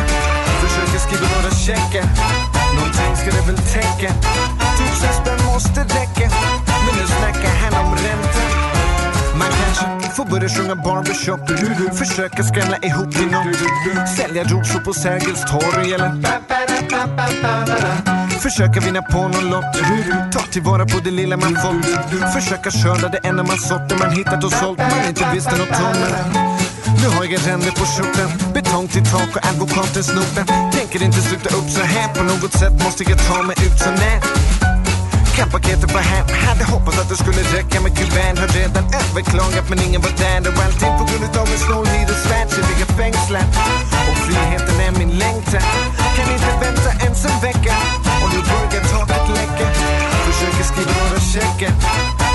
Försöker 0.64 1.00
skriva 1.06 1.28
några 1.36 1.52
checkar. 1.66 2.06
Någonting 2.76 3.14
ska 3.20 3.30
det 3.38 3.46
väl 3.50 3.62
täcka. 3.76 4.10
Tusen 4.78 5.14
spänn 5.20 5.42
måste 5.52 5.80
räcka. 5.98 6.28
Men 6.86 6.94
nu 7.00 7.06
snackar 7.18 7.54
han 7.62 7.74
om 7.86 7.92
räntor 7.96 8.71
man 9.40 9.48
kanske 9.62 10.16
får 10.16 10.26
börja 10.26 10.50
sjunga 10.50 10.76
barbershop. 10.76 11.42
Försöka 11.98 12.44
skramla 12.44 12.78
ihop 12.78 13.12
till 13.16 13.28
något 13.28 14.10
Sälja 14.18 14.44
rosor 14.44 14.80
på 14.80 14.94
Sergels 14.94 15.42
torg 15.52 15.94
eller 15.94 16.12
Försöka 18.40 18.80
vinna 18.80 19.02
på 19.02 19.18
någon 19.28 19.50
lott. 19.50 19.74
Ta 20.32 20.40
tillvara 20.40 20.86
på 20.86 21.00
det 21.04 21.12
lilla 21.12 21.38
man 21.38 21.56
fått. 21.56 21.86
Försöka 22.34 22.72
skörda 22.72 23.08
det 23.08 23.28
enda 23.28 23.44
man 23.44 23.58
sått 23.58 23.90
Det 23.90 23.98
man 23.98 24.12
hittat 24.12 24.44
och 24.44 24.54
sålt. 24.54 24.80
Man 24.80 25.08
inte 25.08 25.26
visste 25.34 25.58
något 25.58 25.80
om 25.80 26.52
nu 27.02 27.08
har 27.08 27.26
jag 27.26 27.48
ränder 27.48 27.72
på 27.72 27.86
skjortan 27.86 28.54
Betong 28.54 28.88
till 28.88 29.06
tak 29.06 29.36
och 29.36 29.46
advokatens 29.50 30.10
nota 30.16 30.44
Tänker 30.74 31.04
inte 31.04 31.22
sluta 31.22 31.50
upp 31.58 31.70
så 31.70 31.82
här. 31.82 32.14
På 32.14 32.24
något 32.24 32.54
sätt 32.54 32.74
måste 32.84 33.04
jag 33.04 33.20
ta 33.28 33.44
mig 33.44 33.56
ut 33.66 33.80
så 33.80 33.90
när 33.90 34.41
packat 35.42 35.62
paketet 35.62 35.92
på 35.94 36.00
hem. 36.00 36.26
Hade 36.48 36.64
hoppats 36.64 37.00
att 37.00 37.10
det 37.10 37.16
skulle 37.16 37.42
räcka 37.58 37.82
med 37.82 37.98
kuvertet. 37.98 38.40
Har 38.40 38.48
redan 38.48 38.86
överklagat 39.00 39.70
men 39.70 39.80
ingen 39.88 40.02
var 40.02 40.14
där. 40.18 40.40
Och 40.50 40.64
allting 40.64 40.94
på 41.00 41.06
grund 41.10 41.38
av 41.42 41.48
en 41.54 41.60
snål 41.66 41.88
hyresvärd. 41.88 42.48
Så 42.50 42.62
ligger 42.70 42.88
fängslad. 42.98 43.48
Och 44.10 44.18
friheten 44.26 44.78
är 44.86 44.92
min 45.00 45.14
längtan. 45.24 45.62
Kan 46.16 46.28
inte 46.34 46.52
vänta 46.66 46.90
ens 47.06 47.26
en 47.26 47.38
vecka. 47.48 47.76
Och 48.24 48.30
nu 48.34 48.40
börjar 48.52 48.84
taket 48.94 49.28
läcka. 49.40 49.68
Försöker 50.28 50.64
skriva 50.72 50.94
några 51.04 51.22
checkar. 51.34 51.74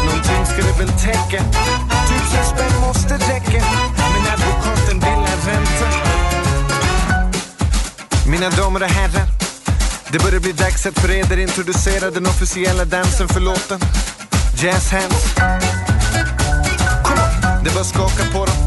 Någonting 0.06 0.42
ska 0.50 0.60
det 0.68 0.76
väl 0.80 0.92
täcka. 1.06 1.40
Tusen 2.08 2.44
spänn 2.52 2.76
måste 2.86 3.14
räcka. 3.32 3.60
Men 4.12 4.22
advokaten 4.34 4.96
vill 5.04 5.22
ha 5.28 5.36
ränta. 5.48 5.86
Mina 8.26 8.50
damer 8.50 8.82
och 8.82 8.90
herrar 8.90 9.35
det 10.18 10.24
börjar 10.24 10.40
bli 10.40 10.52
dags 10.52 10.86
att 10.86 10.98
för 10.98 11.10
er 11.10 11.38
introducera 11.38 12.10
den 12.10 12.26
officiella 12.26 12.84
dansen 12.84 13.28
för 13.28 13.40
låten. 13.40 13.80
Jazz 14.62 14.90
hands. 14.92 15.34
Kom 17.04 17.18
on, 17.26 17.64
det 17.64 17.70
bara 17.74 17.84
skaka 17.84 18.24
på 18.32 18.46
dem. 18.46 18.58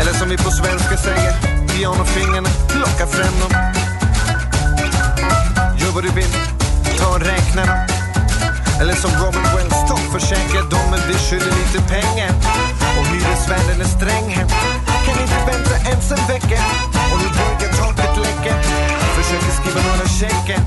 Eller 0.00 0.12
som 0.12 0.28
vi 0.28 0.36
på 0.36 0.50
svenska 0.50 0.96
säger, 0.96 1.32
pianofingrarna, 1.68 2.48
plocka 2.68 3.06
fram 3.06 3.34
dem. 3.42 3.52
Gör 5.80 5.92
vad 5.94 6.02
du 6.04 6.10
vill, 6.10 6.32
ta 6.98 7.06
och 7.14 7.20
räkna 7.20 7.62
dem. 7.66 7.78
Eller 8.80 8.94
som 8.94 9.10
Robin 9.22 9.46
Wells, 9.54 9.78
toppförsäkra 9.90 10.62
dem 10.62 10.86
men 10.90 11.00
vi 11.08 11.14
skyller 11.14 11.52
lite 11.60 11.80
pengar. 11.94 12.30
Och 12.98 13.06
hyresvärden 13.06 13.80
är 13.80 13.90
sträng 13.98 14.28
här. 14.36 14.46
Kan 15.06 15.22
inte 15.22 15.38
vänta 15.50 15.74
ens 15.90 16.10
en 16.10 16.26
vecka. 16.32 16.60
Och 17.12 17.18
nu 17.22 17.28
börjar 17.38 17.72
taket 17.78 18.16
läcka. 18.16 19.01
Försöker 19.22 19.52
skriva 19.60 19.80
några 19.88 20.08
checkar. 20.08 20.60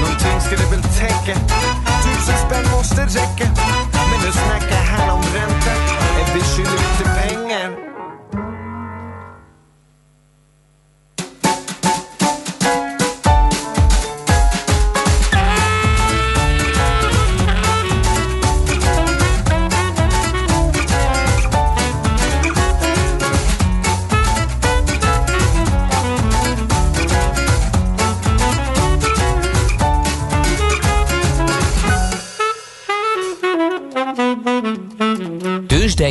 Någonting 0.00 0.40
ska 0.40 0.56
det 0.56 0.70
väl 0.70 0.82
täcka. 0.82 1.34
Tusen 2.04 2.38
spänn 2.46 2.70
måste 2.76 3.00
räcka. 3.04 3.46
Men 4.10 4.18
nu 4.24 4.32
snackar 4.32 4.82
han 4.84 5.10
om 5.10 5.22
ränta. 5.34 5.70
Är 6.20 6.34
vi 6.34 6.40
skyller 6.40 6.72
lite 6.72 7.04
pengar. 7.20 7.93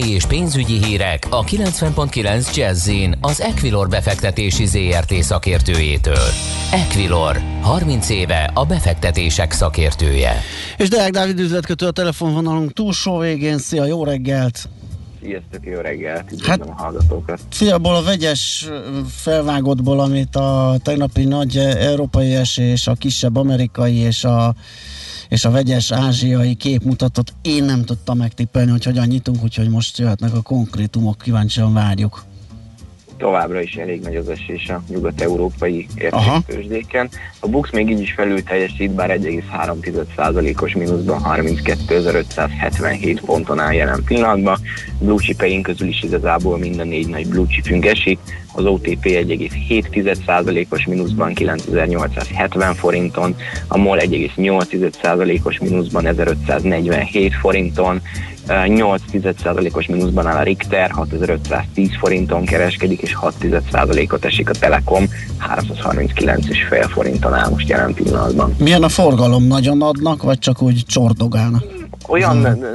Tőzsdei 0.04 0.16
és 0.16 0.26
pénzügyi 0.26 0.84
hírek 0.84 1.28
a 1.30 1.44
90.9 1.44 2.56
Jazzin 2.56 3.18
az 3.22 3.42
Equilor 3.42 3.90
befektetési 3.90 4.66
ZRT 4.66 5.14
szakértőjétől. 5.14 6.28
Equilor, 6.72 7.42
30 7.62 8.10
éve 8.10 8.52
a 8.54 8.66
befektetések 8.66 9.52
szakértője. 9.52 10.42
És 10.78 10.90
Deák 10.90 11.12
Dávid 11.12 11.40
üzletkötő 11.40 11.86
a 11.86 11.92
telefonvonalunk 11.92 12.74
túlsó 12.74 13.18
végén. 13.18 13.58
Szia, 13.58 13.86
jó 13.86 14.04
reggelt! 14.04 14.70
Sziasztok, 15.22 15.66
jó 15.66 15.80
reggelt, 15.80 16.32
üdvözlöm 16.32 16.70
a 16.70 16.82
hallgatókat. 16.82 17.40
Fia, 17.50 17.76
abból 17.76 17.96
a 17.96 18.04
vegyes 18.04 18.70
felvágottból, 19.10 20.00
amit 20.00 20.36
a 20.36 20.76
tegnapi 20.84 21.24
nagy 21.24 21.58
európai 21.58 22.36
esés, 22.36 22.88
a 22.88 22.94
kisebb 22.94 23.36
amerikai 23.36 23.96
és 23.96 24.24
a 24.24 24.56
és 25.34 25.46
a 25.46 25.52
vegyes 25.52 25.92
ázsiai 25.92 26.56
kép 26.56 26.84
mutatott, 26.84 27.34
én 27.42 27.64
nem 27.64 27.84
tudtam 27.84 28.18
megtippelni, 28.18 28.72
hogy 28.72 28.84
hogyan 28.84 29.08
nyitunk, 29.08 29.44
úgyhogy 29.44 29.70
most 29.70 29.98
jöhetnek 29.98 30.34
a 30.34 30.42
konkrétumok, 30.42 31.18
kíváncsian 31.18 31.74
várjuk. 31.74 32.24
Továbbra 33.24 33.62
is 33.62 33.76
elég 33.76 34.02
nagy 34.02 34.16
az 34.16 34.30
esés 34.30 34.70
a 34.70 34.84
nyugat-európai 34.90 35.88
értéktőzsdéken. 35.96 37.10
A 37.40 37.48
Bux 37.48 37.72
még 37.72 37.90
így 37.90 38.00
is 38.00 38.14
felül 38.14 38.44
teljesít, 38.44 38.92
bár 38.92 39.20
1,3%-os 39.20 40.74
mínuszban 40.74 41.22
32.577 41.26 43.22
ponton 43.26 43.60
áll 43.60 43.74
jelen 43.74 44.04
pillanatban. 44.06 44.60
Blue 45.00 45.62
közül 45.62 45.88
is 45.88 46.04
igazából 46.04 46.58
minden 46.58 46.88
négy 46.88 47.08
nagy 47.08 47.28
blue 47.28 47.48
chipünk 47.48 47.86
esik. 47.86 48.20
Az 48.54 48.66
OTP 48.66 49.06
1,7%-os 49.06 50.86
mínuszban 50.86 51.34
9870 51.34 52.76
forinton, 52.76 53.36
a 53.68 53.78
MOL 53.78 54.00
1,8%-os 54.00 55.60
mínuszban 55.60 56.06
1547 56.06 57.34
forinton, 57.34 58.02
8%-os 58.48 59.88
mínuszban 59.88 60.28
áll 60.28 60.38
a 60.38 60.44
Richter, 60.44 60.92
6510 60.92 61.90
forinton 62.00 62.46
kereskedik, 62.46 63.02
és 63.02 63.18
6%-ot 63.22 64.26
esik 64.26 64.50
a 64.50 64.54
Telekom, 64.54 65.06
339,5 65.56 66.90
forinton 66.90 67.34
áll 67.34 67.50
most 67.50 67.70
jelen 67.70 67.94
pillanatban. 67.94 68.56
Milyen 68.60 68.84
a 68.84 68.90
forgalom? 68.90 69.44
Nagyon 69.44 69.82
adnak, 69.82 70.24
vagy 70.24 70.40
csak 70.40 70.62
úgy 70.62 70.84
csordogálnak? 70.86 71.64
Olyan 72.08 72.46
hmm. 72.46 72.66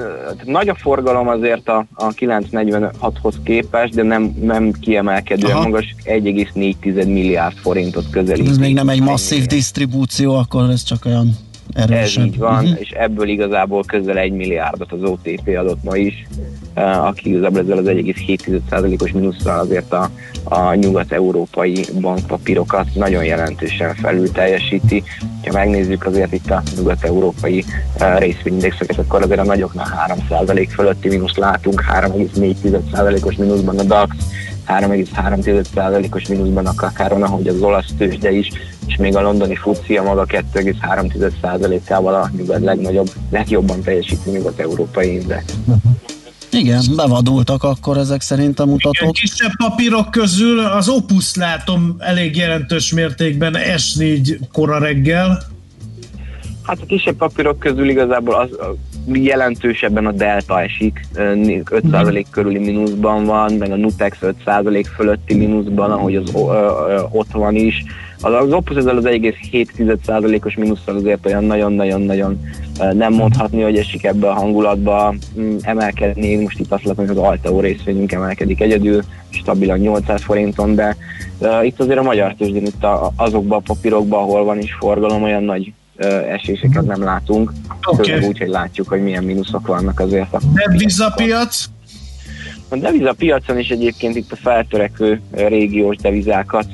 nagy 0.44 0.68
a 0.68 0.74
forgalom 0.74 1.28
azért 1.28 1.68
a, 1.68 1.86
a 1.94 2.08
946-hoz 2.08 3.34
képest, 3.44 3.94
de 3.94 4.02
nem, 4.02 4.34
nem 4.40 4.72
kiemelkedően 4.80 5.52
Aha. 5.52 5.62
magas, 5.62 5.94
1,4 6.04 6.94
milliárd 6.94 7.56
forintot 7.56 8.10
közelít. 8.10 8.48
Ez 8.48 8.58
még 8.58 8.74
nem 8.74 8.88
egy 8.88 9.00
masszív 9.00 9.46
disztribúció, 9.46 10.34
akkor 10.34 10.70
ez 10.70 10.82
csak 10.82 11.04
olyan 11.04 11.36
erősen. 11.74 12.22
Ez 12.22 12.28
így 12.28 12.38
van, 12.38 12.64
uh-huh. 12.64 12.80
és 12.80 12.90
ebből 12.90 13.28
igazából 13.28 13.84
közel 13.86 14.18
egy 14.18 14.32
milliárdot 14.32 14.92
az 14.92 15.02
OTP 15.02 15.48
adott 15.58 15.82
ma 15.82 15.96
is, 15.96 16.26
uh, 16.76 17.06
aki 17.06 17.28
igazából 17.28 17.60
ezzel 17.60 17.78
az 17.78 17.86
1,7%-os 17.86 19.12
mínusszal 19.12 19.58
azért 19.58 19.92
a, 19.92 20.10
a 20.44 20.74
nyugat-európai 20.74 21.84
bankpapírokat 22.00 22.94
nagyon 22.94 23.24
jelentősen 23.24 23.94
felül 23.94 24.32
teljesíti. 24.32 25.02
Ha 25.44 25.52
megnézzük 25.52 26.06
azért 26.06 26.32
itt 26.32 26.50
a 26.50 26.62
nyugat-európai 26.76 27.64
uh, 28.00 28.18
részvényindexeket, 28.18 28.98
akkor 28.98 29.22
azért 29.22 29.40
a 29.40 29.44
nagyoknál 29.44 30.16
3% 30.30 30.68
fölötti 30.70 31.08
mínusz 31.08 31.36
látunk, 31.36 31.84
3,4%-os 31.92 33.36
mínuszban 33.36 33.78
a 33.78 33.82
DAX, 33.82 34.16
3,3%-os 34.68 36.28
mínuszban 36.28 36.66
a 36.66 36.74
Kakaron, 36.74 37.22
ahogy 37.22 37.48
az 37.48 37.60
olasz 37.60 37.92
tőzsde 37.98 38.32
is, 38.32 38.48
és 38.86 38.96
még 38.96 39.16
a 39.16 39.20
londoni 39.20 39.56
futcia 39.56 40.02
maga 40.02 40.24
2,3%-ával 40.26 42.14
a 42.14 42.30
nyugat 42.36 42.60
legnagyobb, 42.60 43.10
legjobban 43.30 43.80
teljesítő 43.80 44.30
nyugat-európai 44.30 45.12
index. 45.12 45.44
Igen, 46.50 46.82
bevadultak 46.96 47.62
akkor 47.62 47.96
ezek 47.96 48.20
szerint 48.20 48.60
a 48.60 48.66
mutatók. 48.66 48.94
Igen, 49.00 49.12
kisebb 49.12 49.52
papírok 49.56 50.10
közül 50.10 50.58
az 50.58 50.88
Opus 50.88 51.34
látom 51.34 51.96
elég 51.98 52.36
jelentős 52.36 52.92
mértékben 52.92 53.56
esni 53.56 54.04
így 54.04 54.38
kora 54.52 54.78
reggel. 54.78 55.56
Hát 56.68 56.80
a 56.80 56.86
kisebb 56.86 57.16
papírok 57.16 57.58
közül 57.58 57.88
igazából 57.88 58.34
az, 58.34 58.48
jelentősebben 59.12 60.06
a 60.06 60.12
Delta 60.12 60.62
esik, 60.62 61.06
5% 61.14 62.24
körüli 62.30 62.58
mínuszban 62.58 63.24
van, 63.24 63.52
meg 63.52 63.70
a 63.70 63.76
Nutex 63.76 64.18
5% 64.22 64.84
fölötti 64.94 65.34
mínuszban, 65.34 65.90
ahogy 65.90 66.16
az 66.16 66.34
ö, 66.34 66.38
ö, 66.38 67.00
ott 67.10 67.30
van 67.32 67.54
is. 67.54 67.84
Az, 68.20 68.32
az 68.32 68.52
Opus 68.52 68.76
ezzel 68.76 68.96
az 68.96 69.04
1,7%-os 69.04 70.54
mínusszal 70.54 70.96
azért 70.96 71.26
olyan 71.26 71.44
nagyon-nagyon-nagyon 71.44 72.40
nem 72.92 73.12
mondhatni, 73.12 73.62
hogy 73.62 73.76
esik 73.76 74.04
ebbe 74.04 74.28
a 74.28 74.34
hangulatba 74.34 75.14
mm, 75.40 75.56
emelkedni. 75.60 76.36
Most 76.36 76.58
itt 76.58 76.72
azt 76.72 76.84
látom, 76.84 77.06
hogy 77.06 77.16
az 77.16 77.22
Alteo 77.22 77.60
részvényünk 77.60 78.12
emelkedik 78.12 78.60
egyedül, 78.60 79.02
stabilan 79.30 79.78
800 79.78 80.22
forinton, 80.22 80.74
de 80.74 80.96
itt 81.62 81.80
azért 81.80 81.98
a 81.98 82.02
magyar 82.02 82.34
tőzsdén, 82.34 82.66
itt 82.66 82.86
azokban 83.16 83.58
a 83.58 83.72
papírokban, 83.74 84.22
ahol 84.22 84.44
van 84.44 84.58
is 84.58 84.76
forgalom, 84.80 85.22
olyan 85.22 85.42
nagy 85.42 85.72
eséseket 86.28 86.86
nem 86.86 87.02
látunk. 87.02 87.52
Okay. 87.84 88.26
Úgy, 88.26 88.38
hogy 88.38 88.48
látjuk, 88.48 88.88
hogy 88.88 89.02
milyen 89.02 89.24
mínuszok 89.24 89.66
vannak 89.66 90.00
azért. 90.00 90.34
A 90.34 90.40
devizapiac? 90.54 91.64
A 92.70 92.76
devizapiacon 92.76 93.58
is 93.58 93.68
egyébként 93.68 94.16
itt 94.16 94.32
a 94.32 94.36
feltörekvő 94.36 95.20
régiós 95.32 95.96
devizákat 95.96 96.66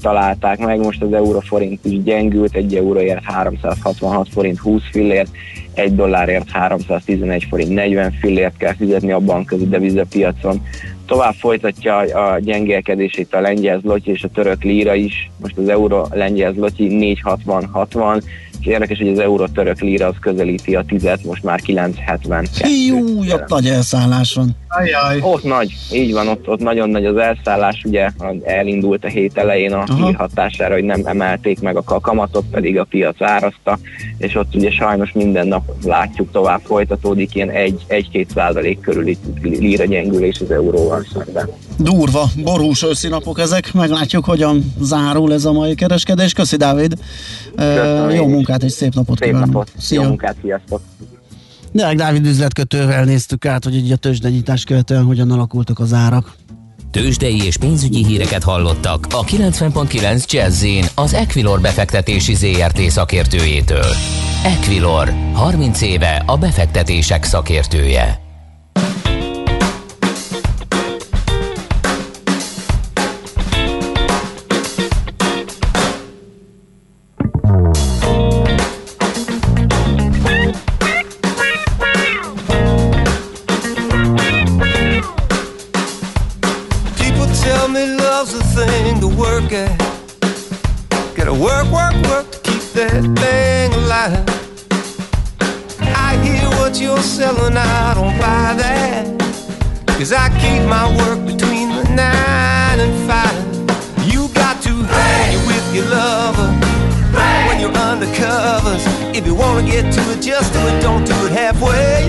találták 0.00 0.58
meg. 0.58 0.78
Most 0.78 1.02
az 1.02 1.12
euróforint 1.12 1.84
is 1.84 2.02
gyengült, 2.02 2.54
egy 2.54 2.74
euróért 2.74 3.24
366 3.24 4.28
forint 4.30 4.58
20 4.58 4.82
fillért, 4.90 5.30
egy 5.74 5.94
dollárért 5.94 6.50
311 6.50 7.46
forint 7.50 7.74
40 7.74 8.12
fillért 8.12 8.56
kell 8.56 8.74
fizetni 8.74 9.12
a 9.12 9.18
bankközi 9.18 9.68
devizapiacon. 9.68 10.62
Tovább 11.06 11.34
folytatja 11.34 11.96
a 11.96 12.38
gyengélkedését 12.38 13.34
a 13.34 13.40
lengyel 13.40 13.78
zloty 13.78 14.10
és 14.10 14.22
a 14.22 14.28
török 14.28 14.62
líra 14.62 14.94
is. 14.94 15.30
Most 15.36 15.58
az 15.58 15.68
euró 15.68 16.08
lengyel 16.10 16.52
zloty 16.52 16.74
460-60, 16.78 18.22
és 18.22 18.45
érdekes, 18.66 18.98
hogy 18.98 19.08
az 19.08 19.18
euró 19.18 19.46
török 19.46 19.80
líra 19.80 20.06
az 20.06 20.14
közelíti 20.20 20.74
a 20.74 20.84
tizet, 20.88 21.24
most 21.24 21.42
már 21.42 21.60
970. 21.60 22.46
Jó, 22.88 23.24
jobb 23.24 23.44
nagy 23.48 23.66
elszállás 23.66 24.34
van. 24.34 24.56
Ajaj. 24.68 25.18
Ott 25.20 25.42
nagy, 25.42 25.76
így 25.92 26.12
van, 26.12 26.28
ott, 26.28 26.48
ott 26.48 26.60
nagyon 26.60 26.90
nagy 26.90 27.04
az 27.06 27.16
elszállás, 27.16 27.82
ugye 27.84 28.10
elindult 28.44 29.04
a 29.04 29.08
hét 29.08 29.38
elején 29.38 29.72
a 29.72 29.94
hír 29.94 30.14
hatására, 30.14 30.74
hogy 30.74 30.84
nem 30.84 31.00
emelték 31.04 31.60
meg 31.60 31.76
a 31.76 32.00
kamatot, 32.00 32.44
pedig 32.50 32.78
a 32.78 32.84
piac 32.84 33.22
árazta, 33.22 33.78
és 34.18 34.34
ott 34.34 34.54
ugye 34.54 34.70
sajnos 34.70 35.12
minden 35.12 35.46
nap 35.46 35.62
látjuk 35.84 36.30
tovább 36.32 36.60
folytatódik 36.64 37.34
ilyen 37.34 37.50
1-2 37.52 38.26
százalék 38.34 38.80
körüli 38.80 39.16
líra 39.42 39.84
gyengülés 39.84 40.40
az 40.40 40.50
euróval 40.50 41.06
szemben. 41.12 41.48
Durva, 41.78 42.30
borús 42.42 42.82
őszi 42.82 43.08
napok 43.08 43.38
ezek, 43.38 43.72
meglátjuk, 43.72 44.24
hogyan 44.24 44.74
zárul 44.80 45.32
ez 45.32 45.44
a 45.44 45.52
mai 45.52 45.74
kereskedés. 45.74 46.32
Köszi 46.32 46.56
Dávid, 46.56 46.94
Köszönöm, 47.56 48.10
jó 48.10 48.26
munkát 48.26 48.62
és 48.62 48.72
szép 48.72 48.94
napot 48.94 49.18
szép 49.18 49.28
kívánok. 49.28 49.46
Napot. 49.48 49.72
Szia. 49.78 50.02
Jó 50.02 50.08
munkát, 50.08 50.36
sziasztok! 50.42 50.80
Deák 51.72 51.96
Dávid 51.96 52.26
üzletkötővel 52.26 53.04
néztük 53.04 53.46
át, 53.46 53.64
hogy 53.64 53.74
így 53.76 53.92
a 53.92 53.96
tőzsdenyítás 53.96 54.64
követően 54.64 55.02
hogyan 55.02 55.30
alakultak 55.30 55.78
az 55.78 55.92
árak. 55.92 56.34
Tőzsdei 56.90 57.44
és 57.44 57.56
pénzügyi 57.56 58.04
híreket 58.04 58.42
hallottak 58.42 59.06
a 59.10 59.24
90.9 59.24 60.26
jazz 60.26 60.64
az 60.94 61.14
Equilor 61.14 61.60
befektetési 61.60 62.34
ZRT 62.34 62.80
szakértőjétől. 62.90 63.94
Equilor, 64.44 65.12
30 65.32 65.80
éve 65.80 66.22
a 66.26 66.36
befektetések 66.36 67.24
szakértője. 67.24 68.25
Selling, 97.16 97.56
I 97.56 97.94
don't 97.94 98.18
buy 98.18 98.52
that. 98.62 99.04
Cause 99.96 100.12
I 100.12 100.28
keep 100.42 100.60
my 100.68 100.84
work 101.00 101.20
between 101.24 101.70
the 101.70 101.84
nine 102.04 102.78
and 102.84 102.94
five. 103.08 103.40
You 104.04 104.28
got 104.34 104.60
to 104.64 104.74
hang 104.84 105.32
it 105.36 105.42
with 105.48 105.66
your 105.74 105.86
lover 105.86 106.50
when 107.46 107.56
you're 107.58 107.78
undercovers. 107.88 108.84
If 109.16 109.26
you 109.26 109.34
wanna 109.34 109.66
get 109.66 109.90
to 109.94 110.02
it, 110.12 110.20
just 110.20 110.52
do 110.52 110.60
it, 110.70 110.78
don't 110.82 111.06
do 111.06 111.16
it 111.26 111.32
halfway. 111.32 112.04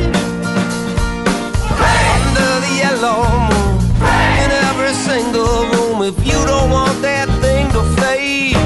Under 2.15 2.51
the 2.65 2.73
yellow 2.83 3.23
moon, 3.47 3.75
in 4.43 4.49
every 4.67 4.93
single 5.07 5.55
room, 5.71 5.97
if 6.03 6.17
you 6.27 6.39
don't 6.51 6.69
want 6.69 7.01
that 7.01 7.29
thing 7.39 7.71
to 7.71 7.81
fade. 8.01 8.56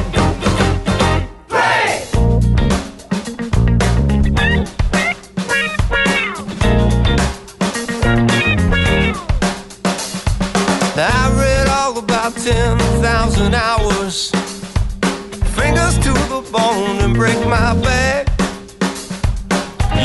My 17.51 17.73
back. 17.81 18.29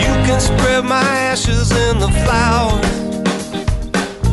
You 0.02 0.10
can 0.26 0.40
spread 0.40 0.84
my 0.84 1.06
ashes 1.30 1.70
in 1.70 2.00
the 2.00 2.10
flowers. 2.24 2.84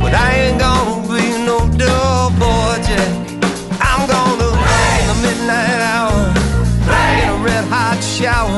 But 0.01 0.15
I 0.15 0.29
ain't 0.41 0.59
gonna 0.59 1.07
be 1.13 1.25
no 1.45 1.59
dull 1.77 2.31
boy, 2.41 2.73
Jack. 2.87 3.13
I'm 3.89 4.01
gonna 4.09 4.49
in 4.97 5.05
the 5.11 5.17
midnight 5.25 5.81
hour. 5.93 6.21
In 7.21 7.29
a 7.29 7.37
red 7.45 7.65
hot 7.65 8.01
shower. 8.01 8.57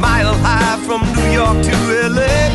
Mile 0.00 0.34
high 0.46 0.78
from 0.84 1.02
New 1.14 1.30
York 1.40 1.62
to 1.68 1.74
LA. 2.16 2.50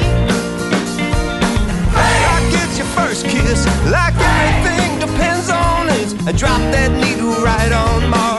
I 2.34 2.38
get 2.52 2.70
your 2.78 2.90
first 2.98 3.24
kiss 3.26 3.66
like 3.90 4.16
everything 4.20 5.00
depends 5.00 5.50
on 5.50 5.88
it. 6.00 6.10
I 6.28 6.34
drop 6.34 6.60
that 6.76 6.92
needle 6.92 7.36
right 7.42 7.72
on 7.72 8.10
Marvin. 8.10 8.37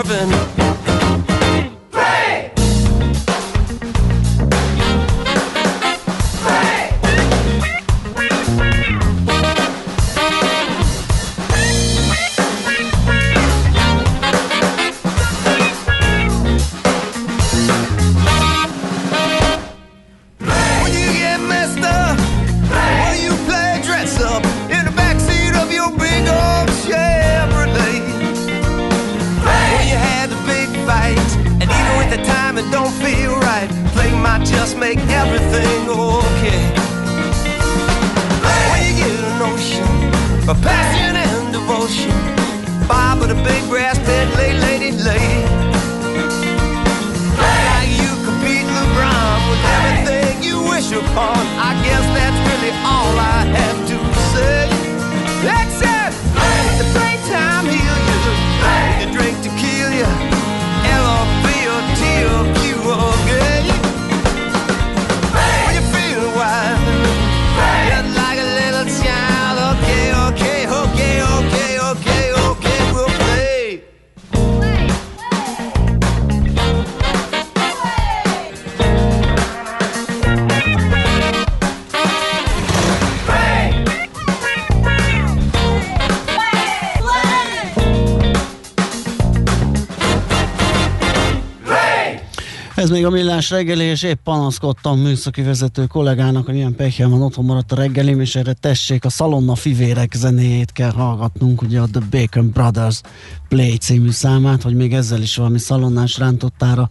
Ez 92.88 92.94
még 92.94 93.06
a 93.06 93.10
millás 93.10 93.50
reggeli, 93.50 93.84
és 93.84 94.02
épp 94.02 94.18
panaszkodtam 94.24 94.98
műszaki 94.98 95.42
vezető 95.42 95.86
kollégának, 95.86 96.46
hogy 96.46 96.54
ilyen 96.54 96.74
pekjen 96.74 97.10
van, 97.10 97.22
otthon 97.22 97.44
maradt 97.44 97.72
a 97.72 97.76
reggelim, 97.76 98.20
és 98.20 98.34
erre 98.34 98.52
tessék, 98.52 99.04
a 99.04 99.08
Szalonna 99.10 99.54
Fivérek 99.54 100.12
zenéjét 100.14 100.72
kell 100.72 100.90
hallgatnunk, 100.90 101.62
ugye 101.62 101.80
a 101.80 101.86
The 101.92 102.02
Bacon 102.10 102.50
Brothers 102.50 103.00
Play 103.48 103.76
című 103.76 104.10
számát, 104.10 104.62
hogy 104.62 104.74
még 104.74 104.94
ezzel 104.94 105.22
is 105.22 105.36
valami 105.36 105.58
szalonnás 105.58 106.18
rántottára 106.18 106.88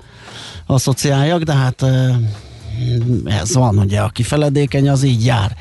asszociáljak, 0.65 1.41
de 1.41 1.53
hát 1.53 1.85
ez 3.25 3.53
van, 3.53 3.77
ugye, 3.77 3.99
aki 3.99 4.23
feledékeny, 4.23 4.89
az 4.89 5.03
így 5.03 5.25
jár. 5.25 5.55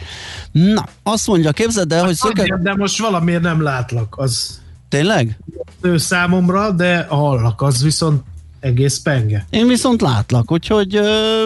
Na, 0.53 0.84
azt 1.03 1.26
mondja, 1.26 1.53
képzeld 1.53 1.93
el, 1.93 2.05
hogy 2.05 2.14
szöke... 2.14 2.59
De 2.62 2.74
most 2.74 2.99
valamiért 2.99 3.43
nem 3.43 3.62
látlak, 3.62 4.14
az 4.18 4.61
Tényleg? 4.89 5.39
ő 5.80 5.97
számomra, 5.97 6.70
de 6.70 7.07
hallak, 7.09 7.62
az 7.62 7.82
viszont 7.82 8.22
egész 8.61 8.99
penge. 8.99 9.47
Én 9.51 9.67
viszont 9.67 10.01
látlak, 10.01 10.53
úgyhogy... 10.53 10.97
Ö... 10.97 11.45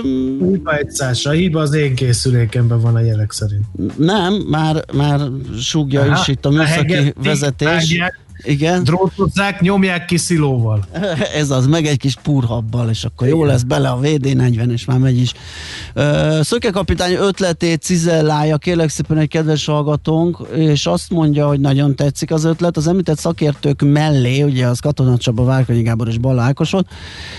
Hiba 0.51 0.77
egyszásra, 0.77 1.31
hiba 1.31 1.61
az 1.61 1.75
én 1.75 1.95
készülékemben 1.95 2.81
van 2.81 2.95
a 2.95 3.01
jelek 3.01 3.33
szerint. 3.33 3.65
Nem, 3.97 4.35
már, 4.35 4.85
már 4.93 5.21
súgja 5.61 6.01
Aha, 6.01 6.21
is 6.21 6.29
itt 6.29 6.45
a 6.45 6.51
műszaki 6.51 6.93
hegetik, 6.93 7.15
vezetés. 7.25 7.69
vágják, 7.69 8.19
Igen. 8.43 8.85
Drótozzák, 8.85 9.61
nyomják 9.61 10.05
ki 10.05 10.17
szilóval. 10.17 10.85
Ez 11.41 11.51
az, 11.51 11.67
meg 11.67 11.87
egy 11.87 11.99
kis 11.99 12.15
purhabbal, 12.23 12.89
és 12.89 13.05
akkor 13.05 13.29
jó 13.29 13.45
lesz 13.45 13.63
bele 13.63 13.89
a 13.89 13.99
VD40, 14.01 14.71
és 14.71 14.85
már 14.85 14.99
megy 14.99 15.19
is. 15.19 15.33
Szöke 16.41 16.71
kapitány 16.71 17.15
ötletét 17.15 17.83
cizellálja, 17.83 18.57
kérlek 18.57 18.89
szépen 18.89 19.19
egy 19.19 19.29
kedves 19.29 19.65
hallgatónk, 19.65 20.39
és 20.57 20.87
azt 20.87 21.11
mondja, 21.11 21.47
hogy 21.47 21.61
nagyon 21.61 21.97
tetszik 21.97 22.31
az 22.31 22.45
ötlet. 22.45 22.77
Az 22.77 22.87
említett 22.87 23.19
szakértők 23.19 23.83
mellé, 23.83 24.43
ugye 24.43 24.67
az 24.67 24.81
Katona 24.81 25.17
Csaba, 25.17 25.45
Várkonyi 25.45 25.83
Gábor 25.83 26.09
és 26.09 26.19
Balla 26.19 26.43
Ákos 26.43 26.71
volt, 26.71 26.89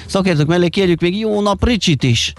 szakértők 0.06 0.48
mellé 0.48 0.70
kérjük 0.70 1.02
még 1.02 1.18
jó 1.18 1.42
nap 1.42 1.66
Ricsit 1.66 2.04
is. 2.04 2.34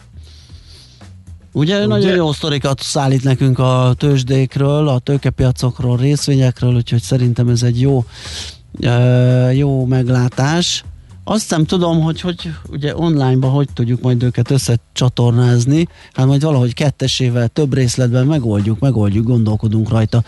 Ugye, 1.53 1.77
Ugye 1.77 1.87
nagyon 1.87 2.15
jó 2.15 2.33
sztorikat 2.33 2.81
szállít 2.81 3.25
nekünk 3.25 3.59
a 3.59 3.95
tőzsdékről, 3.97 4.89
a 4.89 4.99
tőkepiacokról, 4.99 5.97
részvényekről, 5.97 6.75
úgyhogy 6.75 7.03
szerintem 7.03 7.49
ez 7.49 7.63
egy 7.63 7.81
jó, 7.81 8.05
jó 9.53 9.87
meglátás. 9.87 10.85
Azt 11.25 11.51
nem 11.51 11.65
tudom, 11.65 12.01
hogy, 12.01 12.21
hogy 12.21 12.51
ugye 12.71 12.97
online-ban 12.97 13.51
hogy 13.51 13.69
tudjuk 13.75 14.01
majd 14.01 14.23
őket 14.23 14.51
összecsatornázni, 14.51 15.89
hát 16.13 16.27
majd 16.27 16.43
valahogy 16.43 16.75
kettesével, 16.75 17.49
több 17.49 17.75
részletben 17.75 18.27
megoldjuk, 18.27 18.79
megoldjuk, 18.79 19.27
gondolkodunk 19.27 19.89
rajta. 19.89 20.23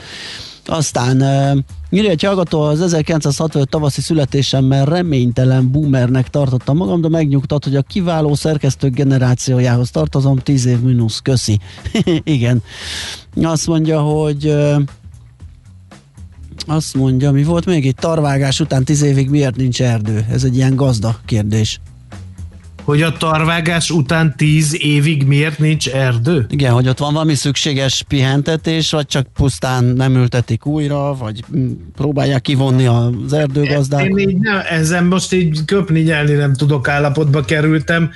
Aztán 0.67 1.21
uh, 1.21 1.59
írja 1.91 2.11
egy 2.11 2.23
hallgató, 2.23 2.61
az 2.61 2.81
1965 2.81 3.69
tavaszi 3.69 4.01
születésemmel 4.01 4.85
reménytelen 4.85 5.71
boomernek 5.71 6.29
tartottam 6.29 6.77
magam, 6.77 7.01
de 7.01 7.09
megnyugtat, 7.09 7.65
hogy 7.65 7.77
a 7.77 7.83
kiváló 7.83 8.35
szerkesztők 8.35 8.95
generációjához 8.95 9.91
tartozom, 9.91 10.39
10 10.39 10.65
év 10.65 10.81
mínusz, 10.81 11.19
köszi. 11.19 11.59
Igen. 12.25 12.62
Azt 13.43 13.67
mondja, 13.67 14.01
hogy 14.01 14.47
uh, 14.47 14.83
Azt 16.67 16.95
mondja, 16.95 17.31
mi 17.31 17.45
volt 17.45 17.67
még 17.67 17.85
itt 17.85 17.99
tarvágás 17.99 18.61
után 18.61 18.85
tíz 18.85 19.03
évig 19.03 19.31
miért 19.31 19.57
nincs 19.57 19.83
erdő? 19.83 20.27
Ez 20.31 20.45
egy 20.45 20.57
ilyen 20.57 20.77
gazda 20.77 21.19
kérdés. 21.25 21.81
Hogy 22.85 23.03
a 23.03 23.12
tarvágás 23.12 23.91
után 23.91 24.35
tíz 24.37 24.76
évig 24.82 25.26
miért 25.26 25.59
nincs 25.59 25.89
erdő? 25.89 26.47
Igen, 26.49 26.72
hogy 26.72 26.89
ott 26.89 26.99
van 26.99 27.12
valami 27.12 27.35
szükséges 27.35 28.05
pihentetés, 28.09 28.91
vagy 28.91 29.07
csak 29.07 29.26
pusztán 29.35 29.85
nem 29.85 30.14
ültetik 30.14 30.66
újra, 30.66 31.14
vagy 31.14 31.45
mm, 31.57 31.70
próbálják 31.95 32.43
kivonni 32.43 32.87
az 32.87 33.32
erdőgazdák. 33.32 34.05
Én 34.05 34.18
így 34.18 34.39
nem, 34.39 34.61
ezen 34.68 35.05
most 35.05 35.32
így 35.32 35.64
köpni 35.64 36.01
nyelni 36.01 36.32
nem 36.32 36.55
tudok 36.55 36.89
állapotba 36.89 37.41
kerültem, 37.41 38.11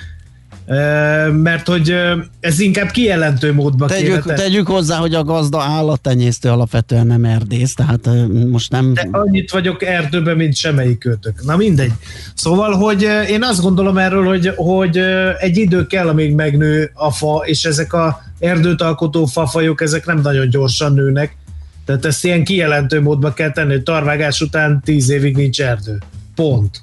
mert 1.31 1.67
hogy 1.67 1.95
ez 2.39 2.59
inkább 2.59 2.91
kijelentő 2.91 3.53
módba 3.53 3.85
Tegyük, 3.85 4.23
kéne 4.23 4.35
tegyük 4.35 4.67
hozzá, 4.67 4.97
hogy 4.97 5.13
a 5.13 5.23
gazda 5.23 5.61
állattenyésztő 5.61 6.49
alapvetően 6.49 7.07
nem 7.07 7.25
erdész, 7.25 7.73
tehát 7.73 8.09
most 8.49 8.71
nem... 8.71 8.93
De 8.93 9.07
annyit 9.11 9.51
vagyok 9.51 9.83
erdőben, 9.83 10.35
mint 10.35 10.55
semmelyik 10.55 10.97
kötök. 10.97 11.43
Na 11.43 11.55
mindegy. 11.55 11.91
Szóval, 12.33 12.73
hogy 12.73 13.07
én 13.29 13.43
azt 13.43 13.61
gondolom 13.61 13.97
erről, 13.97 14.25
hogy, 14.25 14.53
hogy 14.55 14.97
egy 15.39 15.57
idő 15.57 15.87
kell, 15.87 16.07
amíg 16.07 16.35
megnő 16.35 16.91
a 16.93 17.11
fa, 17.11 17.41
és 17.45 17.63
ezek 17.63 17.93
a 17.93 18.21
erdőt 18.39 18.81
alkotó 18.81 19.25
fafajok, 19.25 19.81
ezek 19.81 20.05
nem 20.05 20.19
nagyon 20.21 20.49
gyorsan 20.49 20.93
nőnek. 20.93 21.37
Tehát 21.85 22.05
ezt 22.05 22.25
ilyen 22.25 22.43
kijelentő 22.43 23.01
módba 23.01 23.33
kell 23.33 23.51
tenni, 23.51 23.71
hogy 23.71 23.83
tarvágás 23.83 24.41
után 24.41 24.81
tíz 24.85 25.09
évig 25.09 25.35
nincs 25.35 25.61
erdő. 25.61 25.97
Pont. 26.35 26.81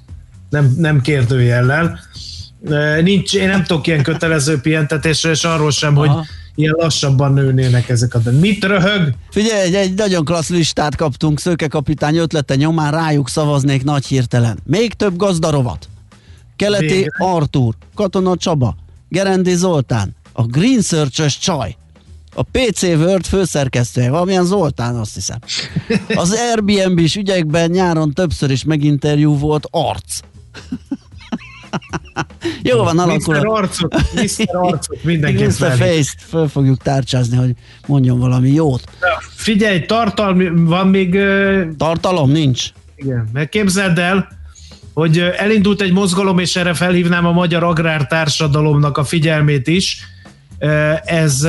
Nem, 0.49 0.73
nem 0.77 1.01
kérdőjellel. 1.01 1.99
Nincs, 3.01 3.33
én 3.33 3.47
nem 3.47 3.63
tudok 3.63 3.87
ilyen 3.87 4.03
kötelező 4.03 4.59
pihentetésre, 4.59 5.29
és 5.29 5.43
arról 5.43 5.71
sem, 5.71 5.97
Aha. 5.97 6.13
hogy 6.13 6.25
ilyen 6.55 6.75
lassabban 6.77 7.33
nőnének 7.33 7.89
ezek 7.89 8.15
a... 8.15 8.19
Mit 8.39 8.63
röhög? 8.63 9.13
Figyelj, 9.29 9.61
egy, 9.61 9.73
egy 9.73 9.93
nagyon 9.93 10.25
klassz 10.25 10.49
listát 10.49 10.95
kaptunk, 10.95 11.39
Szőke 11.39 11.67
kapitány 11.67 12.15
ötlete 12.15 12.55
nyomán 12.55 12.91
rájuk 12.91 13.29
szavaznék 13.29 13.83
nagy 13.83 14.05
hirtelen. 14.05 14.59
Még 14.63 14.93
több 14.93 15.15
gazdarovat. 15.15 15.89
Keleti 16.55 16.85
Végre. 16.85 17.11
Artúr, 17.17 17.73
Katona 17.95 18.35
Csaba, 18.37 18.75
Gerendi 19.09 19.55
Zoltán, 19.55 20.15
a 20.33 20.43
Green 20.43 20.81
Search-ös 20.81 21.37
csaj, 21.37 21.75
a 22.35 22.43
PC 22.43 22.81
World 22.83 23.25
főszerkesztője, 23.25 24.09
valamilyen 24.09 24.45
Zoltán 24.45 24.95
azt 24.95 25.13
hiszem. 25.13 25.37
Az 26.15 26.31
Airbnb-s 26.31 27.15
ügyekben 27.15 27.69
nyáron 27.69 28.13
többször 28.13 28.51
is 28.51 28.63
meginterjú 28.63 29.37
volt 29.37 29.67
arc. 29.71 30.19
Jó 32.61 32.83
van, 32.83 32.99
alakul. 32.99 33.35
Mr. 33.37 33.47
Arcot, 33.47 33.95
Mr. 34.13 34.55
Arcot 34.55 35.03
Mr. 35.03 35.71
Face-t 35.77 36.21
föl 36.29 36.47
fogjuk 36.47 36.77
tárcsázni, 36.77 37.37
hogy 37.37 37.51
mondjon 37.87 38.19
valami 38.19 38.49
jót. 38.49 38.83
Figyelj, 39.35 39.85
tartalmi, 39.85 40.49
van 40.55 40.87
még... 40.87 41.17
Tartalom 41.77 42.31
nincs. 42.31 42.69
Igen, 42.95 43.29
mert 43.33 43.49
képzeld 43.49 43.97
el, 43.97 44.27
hogy 44.93 45.19
elindult 45.19 45.81
egy 45.81 45.91
mozgalom, 45.91 46.39
és 46.39 46.55
erre 46.55 46.73
felhívnám 46.73 47.25
a 47.25 47.31
magyar 47.31 47.63
agrártársadalomnak 47.63 48.97
a 48.97 49.03
figyelmét 49.03 49.67
is. 49.67 49.99
Ez 51.05 51.47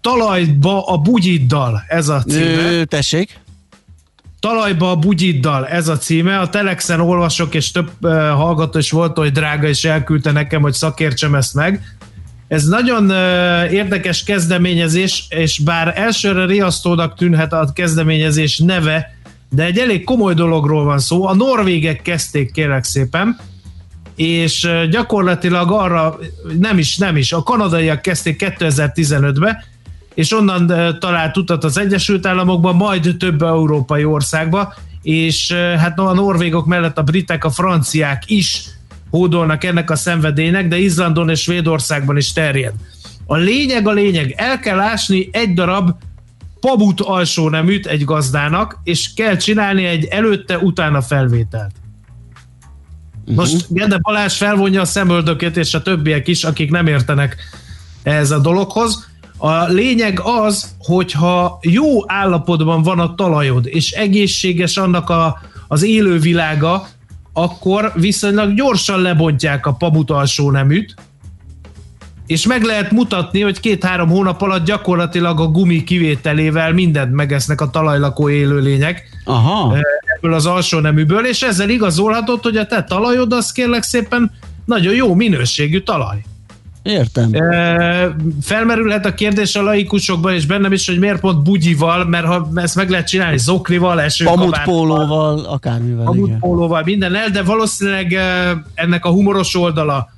talajba 0.00 0.86
a 0.86 0.96
bugyiddal, 0.96 1.84
ez 1.88 2.08
a 2.08 2.22
címe. 2.22 2.70
Ö, 2.70 2.84
tessék. 2.84 3.40
Talajba 4.40 4.90
a 4.90 4.96
bugyiddal, 4.96 5.66
ez 5.66 5.88
a 5.88 5.98
címe. 5.98 6.38
A 6.38 6.48
Telexen 6.48 7.00
olvasok, 7.00 7.54
és 7.54 7.70
több 7.70 7.90
uh, 8.00 8.10
hallgató 8.28 8.78
is 8.78 8.90
volt, 8.90 9.16
hogy 9.16 9.32
drága, 9.32 9.68
és 9.68 9.84
elküldte 9.84 10.32
nekem, 10.32 10.62
hogy 10.62 10.72
szakértsem 10.72 11.34
ezt 11.34 11.54
meg. 11.54 11.96
Ez 12.48 12.64
nagyon 12.64 13.04
uh, 13.04 13.72
érdekes 13.72 14.22
kezdeményezés, 14.22 15.26
és 15.28 15.58
bár 15.58 15.92
elsőre 15.96 16.44
riasztónak 16.46 17.14
tűnhet 17.14 17.52
a 17.52 17.70
kezdeményezés 17.74 18.58
neve, 18.58 19.14
de 19.50 19.64
egy 19.64 19.78
elég 19.78 20.04
komoly 20.04 20.34
dologról 20.34 20.84
van 20.84 20.98
szó. 20.98 21.26
A 21.26 21.34
norvégek 21.34 22.02
kezdték, 22.02 22.52
kérlek 22.52 22.84
szépen, 22.84 23.38
és 24.16 24.68
gyakorlatilag 24.90 25.70
arra, 25.70 26.18
nem 26.58 26.78
is, 26.78 26.96
nem 26.96 27.16
is, 27.16 27.32
a 27.32 27.42
kanadaiak 27.42 28.02
kezdték 28.02 28.54
2015-be, 28.58 29.64
és 30.14 30.32
onnan 30.32 30.70
ö, 30.70 30.98
talált 30.98 31.36
utat 31.36 31.64
az 31.64 31.78
Egyesült 31.78 32.26
Államokba, 32.26 32.72
majd 32.72 33.16
több 33.18 33.42
európai 33.42 34.04
országba, 34.04 34.74
és 35.02 35.50
ö, 35.50 35.56
hát 35.56 35.98
a 35.98 36.12
norvégok 36.12 36.66
mellett 36.66 36.98
a 36.98 37.02
britek, 37.02 37.44
a 37.44 37.50
franciák 37.50 38.22
is 38.26 38.64
hódolnak 39.10 39.64
ennek 39.64 39.90
a 39.90 39.96
szenvedélynek, 39.96 40.68
de 40.68 40.78
Izlandon 40.78 41.30
és 41.30 41.40
Svédországban 41.40 42.16
is 42.16 42.32
terjed. 42.32 42.72
A 43.26 43.36
lényeg 43.36 43.88
a 43.88 43.92
lényeg, 43.92 44.34
el 44.36 44.58
kell 44.58 44.80
ásni 44.80 45.28
egy 45.32 45.54
darab 45.54 45.90
pabut 46.60 47.00
alsó 47.00 47.48
neműt 47.48 47.86
egy 47.86 48.04
gazdának, 48.04 48.78
és 48.84 49.14
kell 49.14 49.36
csinálni 49.36 49.84
egy 49.84 50.04
előtte-utána 50.04 51.02
felvételt. 51.02 51.72
Most 53.34 53.66
Gede 53.68 53.98
Balázs 53.98 54.36
felvonja 54.36 54.80
a 54.80 54.84
szemöldökét, 54.84 55.56
és 55.56 55.74
a 55.74 55.82
többiek 55.82 56.28
is, 56.28 56.44
akik 56.44 56.70
nem 56.70 56.86
értenek 56.86 57.36
ehhez 58.02 58.30
a 58.30 58.38
dologhoz. 58.38 59.09
A 59.42 59.64
lényeg 59.64 60.20
az, 60.22 60.74
hogyha 60.78 61.58
jó 61.62 62.10
állapotban 62.10 62.82
van 62.82 62.98
a 62.98 63.14
talajod, 63.14 63.66
és 63.66 63.90
egészséges 63.90 64.76
annak 64.76 65.10
a, 65.10 65.40
az 65.68 65.82
élővilága, 65.82 66.86
akkor 67.32 67.92
viszonylag 67.94 68.54
gyorsan 68.54 69.00
lebontják 69.00 69.66
a 69.66 69.72
pamut 69.72 70.10
alsó 70.10 70.50
neműt, 70.50 70.94
és 72.26 72.46
meg 72.46 72.62
lehet 72.62 72.90
mutatni, 72.90 73.40
hogy 73.40 73.60
két-három 73.60 74.08
hónap 74.08 74.42
alatt 74.42 74.64
gyakorlatilag 74.64 75.40
a 75.40 75.46
gumi 75.46 75.84
kivételével 75.84 76.72
mindent 76.72 77.12
megesznek 77.12 77.60
a 77.60 77.70
talajlakó 77.70 78.28
élőlények 78.28 79.22
Aha. 79.24 79.74
eh, 79.74 79.80
ebből 80.16 80.34
az 80.34 80.46
alsó 80.46 80.78
neműből, 80.78 81.26
és 81.26 81.42
ezzel 81.42 81.68
igazolhatod, 81.68 82.42
hogy 82.42 82.56
a 82.56 82.66
te 82.66 82.84
talajod 82.84 83.32
az 83.32 83.52
kérlek 83.52 83.82
szépen 83.82 84.30
nagyon 84.64 84.94
jó 84.94 85.14
minőségű 85.14 85.80
talaj. 85.80 86.22
Értem. 86.82 87.34
E, 87.34 88.16
felmerülhet 88.42 89.06
a 89.06 89.14
kérdés 89.14 89.56
a 89.56 89.62
laikusokban, 89.62 90.34
és 90.34 90.46
bennem 90.46 90.72
is, 90.72 90.86
hogy 90.86 90.98
miért 90.98 91.20
pont 91.20 91.42
bugyival, 91.42 92.04
mert 92.04 92.26
ha 92.26 92.50
ezt 92.54 92.74
meg 92.74 92.90
lehet 92.90 93.06
csinálni 93.06 93.38
zoknival, 93.38 94.00
esőkabáttal, 94.00 95.38
akármivel. 95.38 96.04
pamutpólóval, 96.04 96.82
mindennel, 96.82 97.28
de 97.28 97.42
valószínűleg 97.42 98.16
ennek 98.74 99.04
a 99.04 99.10
humoros 99.10 99.54
oldala 99.54 100.08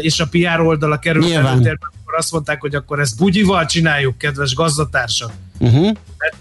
és 0.00 0.20
a 0.20 0.26
PR 0.30 0.60
oldala 0.60 0.98
kerül 0.98 1.32
előtérbe, 1.32 1.86
akkor 2.00 2.18
azt 2.18 2.32
mondták, 2.32 2.60
hogy 2.60 2.74
akkor 2.74 3.00
ezt 3.00 3.18
bugyival 3.18 3.66
csináljuk, 3.66 4.18
kedves 4.18 4.54
gazdatársak. 4.54 5.32
Uh-huh. 5.58 5.90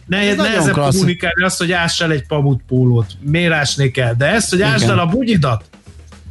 Ne, 0.05 0.17
Ez 0.17 0.37
nehezebb 0.37 0.75
kommunikálni 0.75 1.43
azt, 1.43 1.57
hogy 1.57 1.71
áss 1.71 2.01
el 2.01 2.11
egy 2.11 2.27
pamutpólót. 2.27 3.07
Miért 3.19 3.53
ásnék 3.53 3.97
el? 3.97 4.15
De 4.17 4.25
ezt, 4.25 4.49
hogy 4.49 4.61
ásd 4.61 4.89
el 4.89 4.99
a 4.99 5.05
bugyidat, 5.05 5.63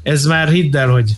ez 0.03 0.25
már 0.25 0.49
hidd 0.49 0.77
el, 0.77 0.89
hogy 0.89 1.13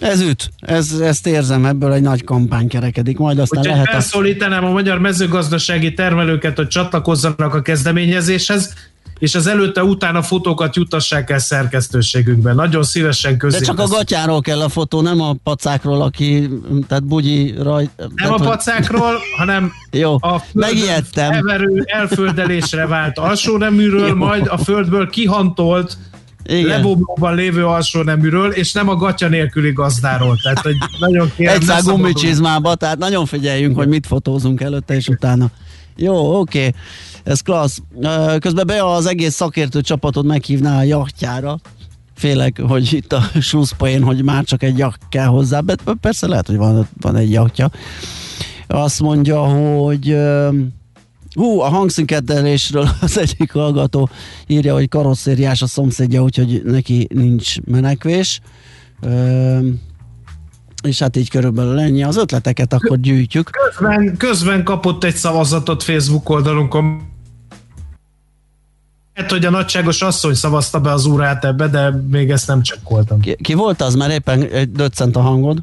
Ez 0.00 0.20
üt, 0.20 0.50
ez, 0.60 0.92
ezt 0.92 1.26
érzem, 1.26 1.64
ebből 1.64 1.92
egy 1.92 2.02
nagy 2.02 2.24
kampány 2.24 2.68
kerekedik, 2.68 3.18
majd 3.18 3.38
aztán 3.38 3.58
Úgyhogy 3.58 3.76
lehet 3.76 3.90
felszólítanám 3.90 4.64
a 4.64 4.70
magyar 4.70 4.98
mezőgazdasági 4.98 5.94
termelőket, 5.94 6.56
hogy 6.56 6.68
csatlakozzanak 6.68 7.54
a 7.54 7.62
kezdeményezéshez, 7.62 8.74
és 9.20 9.34
az 9.34 9.46
előtte 9.46 9.84
utána 9.84 10.22
fotókat 10.22 10.76
jutassák 10.76 11.30
el 11.30 11.38
szerkesztőségünkben. 11.38 12.54
Nagyon 12.54 12.82
szívesen 12.82 13.38
közé. 13.38 13.58
De 13.58 13.64
csak 13.64 13.78
a 13.78 13.86
gatyáról 13.86 14.40
kell 14.40 14.60
a 14.60 14.68
fotó, 14.68 15.00
nem 15.00 15.20
a 15.20 15.34
pacákról, 15.42 16.02
aki, 16.02 16.48
tehát 16.88 17.04
bugyi 17.04 17.54
rajt... 17.62 17.90
Nem 17.96 18.08
tehát, 18.16 18.40
a 18.40 18.44
pacákról, 18.44 19.14
hanem 19.38 19.72
Jó, 19.90 20.14
a 20.14 20.42
megijedtem. 20.52 21.32
elverő, 21.32 21.82
elföldelésre 21.86 22.86
vált 22.86 23.18
alsó 23.18 23.56
neműről, 23.56 24.08
Jó. 24.14 24.14
majd 24.14 24.46
a 24.46 24.58
földből 24.58 25.10
kihantolt. 25.10 25.96
Lebomlóban 26.50 27.34
lévő 27.34 27.64
alsó 27.66 28.02
neműről, 28.02 28.50
és 28.50 28.72
nem 28.72 28.88
a 28.88 28.94
gatya 28.94 29.28
nélküli 29.28 29.72
gazdáról. 29.72 30.36
Tehát, 30.42 30.58
hogy 30.58 30.74
nagyon 31.00 31.30
kérem, 31.36 31.54
Egy 31.54 31.62
szabadulj. 31.62 31.96
gumicsizmába, 31.96 32.74
tehát 32.74 32.98
nagyon 32.98 33.26
figyeljünk, 33.26 33.76
hogy 33.76 33.88
mit 33.88 34.06
fotózunk 34.06 34.60
előtte 34.60 34.94
és 34.94 35.08
utána. 35.08 35.50
Jó, 35.96 36.38
oké, 36.40 36.70
ez 37.24 37.40
klassz. 37.40 37.78
Közben 38.38 38.66
be 38.66 38.84
az 38.84 39.06
egész 39.06 39.34
szakértő 39.34 39.80
csapatod 39.80 40.26
meghívná 40.26 40.78
a 40.78 40.82
jachtjára. 40.82 41.58
Félek, 42.14 42.60
hogy 42.60 42.92
itt 42.92 43.12
a 43.12 43.22
slusszpoén, 43.40 44.02
hogy 44.02 44.24
már 44.24 44.44
csak 44.44 44.62
egy 44.62 44.78
jacht 44.78 45.00
kell 45.08 45.26
hozzá, 45.26 45.60
persze 46.00 46.26
lehet, 46.26 46.46
hogy 46.46 46.56
van, 46.56 46.88
van 47.00 47.16
egy 47.16 47.30
jachtja. 47.30 47.70
Azt 48.66 49.00
mondja, 49.00 49.38
hogy 49.40 50.16
Hú, 51.40 51.60
a 51.60 51.68
hangszinkeddelésről 51.68 52.88
az 53.00 53.18
egyik 53.18 53.52
hallgató 53.52 54.08
írja, 54.46 54.74
hogy 54.74 54.88
karosszériás 54.88 55.62
a 55.62 55.66
szomszédja, 55.66 56.22
úgyhogy 56.22 56.62
neki 56.64 57.08
nincs 57.14 57.60
menekvés. 57.60 58.40
Ö, 59.00 59.58
és 60.82 60.98
hát 60.98 61.16
így 61.16 61.30
körülbelül 61.30 61.78
ennyi. 61.78 62.02
Az 62.02 62.16
ötleteket 62.16 62.72
akkor 62.72 63.00
gyűjtjük. 63.00 63.50
Közben, 63.50 64.16
közben 64.16 64.64
kapott 64.64 65.04
egy 65.04 65.14
szavazatot 65.14 65.82
Facebook 65.82 66.28
oldalunkon. 66.28 67.02
Hát, 69.14 69.30
hogy 69.30 69.44
a 69.44 69.50
nagyságos 69.50 70.02
asszony 70.02 70.34
szavazta 70.34 70.80
be 70.80 70.92
az 70.92 71.06
úrát 71.06 71.44
ebbe, 71.44 71.68
de 71.68 71.90
még 72.10 72.30
ezt 72.30 72.46
nem 72.46 72.62
csekkoltam. 72.62 73.20
Ki, 73.20 73.36
ki 73.42 73.54
volt 73.54 73.82
az? 73.82 73.94
Mert 73.94 74.12
éppen 74.12 74.48
döccent 74.72 75.16
a 75.16 75.20
hangod. 75.20 75.62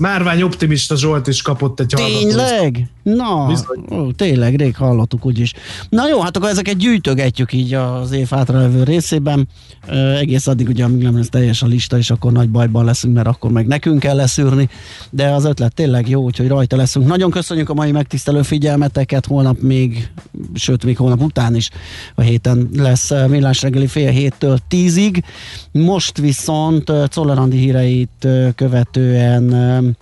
Márvány 0.00 0.42
optimista 0.42 0.96
Zsolt 0.96 1.26
is 1.26 1.42
kapott 1.42 1.80
egy 1.80 1.92
hallgatót. 1.92 2.20
Tényleg? 2.20 2.90
Na, 3.14 3.52
ó, 3.90 4.10
tényleg, 4.10 4.54
rég 4.54 4.76
hallottuk 4.76 5.26
úgyis. 5.26 5.52
Na 5.88 6.08
jó, 6.08 6.20
hát 6.20 6.36
akkor 6.36 6.48
ezeket 6.48 6.76
gyűjtögetjük 6.76 7.52
így 7.52 7.74
az 7.74 8.12
év 8.12 8.28
hátralevő 8.30 8.82
részében. 8.82 9.48
E, 9.86 9.96
egész 9.96 10.46
addig 10.46 10.68
ugye, 10.68 10.84
amíg 10.84 11.02
nem 11.02 11.16
lesz 11.16 11.28
teljes 11.28 11.62
a 11.62 11.66
lista, 11.66 11.98
és 11.98 12.10
akkor 12.10 12.32
nagy 12.32 12.50
bajban 12.50 12.84
leszünk, 12.84 13.14
mert 13.14 13.26
akkor 13.26 13.50
meg 13.50 13.66
nekünk 13.66 13.98
kell 13.98 14.16
leszűrni. 14.16 14.68
De 15.10 15.28
az 15.28 15.44
ötlet 15.44 15.74
tényleg 15.74 16.08
jó, 16.08 16.22
úgyhogy 16.22 16.48
rajta 16.48 16.76
leszünk. 16.76 17.06
Nagyon 17.06 17.30
köszönjük 17.30 17.68
a 17.68 17.74
mai 17.74 17.92
megtisztelő 17.92 18.42
figyelmeteket. 18.42 19.26
Holnap 19.26 19.60
még, 19.60 20.10
sőt, 20.54 20.84
még 20.84 20.96
holnap 20.96 21.22
után 21.22 21.54
is 21.54 21.70
a 22.14 22.20
héten 22.20 22.68
lesz 22.76 23.10
millás 23.28 23.62
reggeli 23.62 23.86
fél 23.86 24.10
héttől 24.10 24.58
tízig. 24.68 25.24
Most 25.72 26.18
viszont 26.18 26.92
Czollerandi 27.08 27.56
híreit 27.56 28.26
követően 28.54 29.96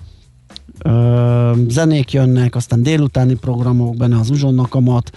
ö, 0.82 1.52
zenék 1.68 2.12
jönnek, 2.12 2.54
aztán 2.54 2.82
délutáni 2.82 3.34
programok, 3.34 3.96
benne 3.96 4.18
az 4.18 4.30
Uzsonnak 4.30 4.74
amat, 4.74 5.10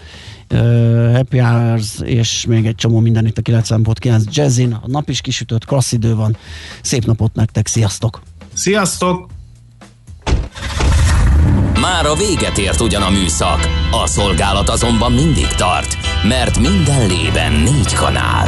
ö, 0.48 1.10
Happy 1.14 1.38
Hours, 1.38 2.00
és 2.04 2.46
még 2.46 2.66
egy 2.66 2.76
csomó 2.76 3.00
minden 3.00 3.26
itt 3.26 3.38
a 3.38 3.42
90.9 3.42 4.24
Jazzin. 4.32 4.74
A 4.74 4.88
nap 4.88 5.10
is 5.10 5.22
kisütött, 5.22 5.66
klassz 5.66 5.92
idő 5.92 6.16
van. 6.16 6.38
Szép 6.82 7.06
napot 7.06 7.34
nektek, 7.34 7.68
sziasztok! 7.68 8.22
Sziasztok! 8.54 9.30
Már 11.82 12.06
a 12.06 12.16
véget 12.16 12.58
ért 12.58 12.82
ugyan 12.82 13.02
a 13.02 13.10
műszak, 13.10 13.68
a 14.04 14.08
szolgálat 14.08 14.70
azonban 14.70 15.12
mindig 15.12 15.48
tart, 15.48 15.98
mert 16.28 16.60
minden 16.60 17.08
lében 17.08 17.52
négy 17.52 17.94
kanál. 17.94 18.48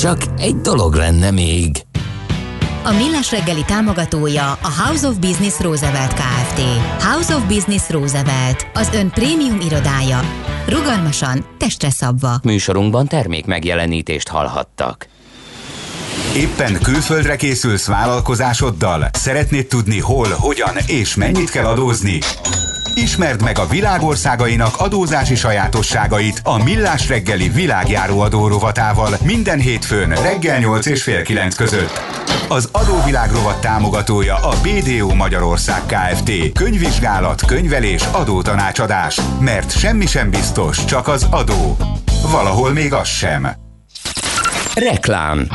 Csak 0.00 0.18
egy 0.38 0.56
dolog 0.56 0.94
lenne 0.94 1.30
még. 1.30 1.82
A 2.84 2.92
Millás 2.92 3.30
reggeli 3.30 3.64
támogatója 3.66 4.52
a 4.52 4.82
House 4.84 5.08
of 5.08 5.16
Business 5.16 5.58
Roosevelt 5.58 6.12
Kft. 6.12 6.60
House 7.02 7.34
of 7.34 7.42
Business 7.46 7.90
Roosevelt, 7.90 8.66
az 8.74 8.90
ön 8.94 9.10
prémium 9.10 9.60
irodája. 9.60 10.20
Rugalmasan, 10.68 11.44
testre 11.58 11.90
szabva. 11.90 12.40
Műsorunkban 12.42 13.06
termék 13.06 13.46
megjelenítést 13.46 14.28
hallhattak. 14.28 15.08
Éppen 16.36 16.78
külföldre 16.82 17.36
készülsz 17.36 17.86
vállalkozásoddal? 17.86 19.08
Szeretnéd 19.12 19.66
tudni 19.66 19.98
hol, 19.98 20.28
hogyan 20.28 20.76
és 20.86 21.14
mennyit 21.14 21.50
kell 21.50 21.66
adózni? 21.66 22.18
Ismerd 23.00 23.42
meg 23.42 23.58
a 23.58 23.66
világországainak 23.66 24.74
adózási 24.76 25.34
sajátosságait 25.34 26.40
a 26.44 26.62
Millás 26.62 27.08
reggeli 27.08 27.48
világjáró 27.48 28.20
adó 28.20 28.48
rovatával 28.48 29.16
minden 29.24 29.58
hétfőn 29.58 30.08
reggel 30.08 30.58
8 30.58 30.86
és 30.86 31.02
fél 31.02 31.22
9 31.22 31.54
között. 31.54 32.00
Az 32.48 32.68
adóvilág 32.72 33.32
rovat 33.32 33.60
támogatója 33.60 34.36
a 34.36 34.54
BDO 34.62 35.14
Magyarország 35.14 35.82
Kft. 35.86 36.52
Könyvvizsgálat, 36.52 37.44
könyvelés, 37.44 38.02
adótanácsadás. 38.12 39.20
Mert 39.40 39.78
semmi 39.78 40.06
sem 40.06 40.30
biztos, 40.30 40.84
csak 40.84 41.08
az 41.08 41.26
adó. 41.30 41.76
Valahol 42.30 42.72
még 42.72 42.92
az 42.92 43.08
sem. 43.08 43.50
Reklám 44.74 45.48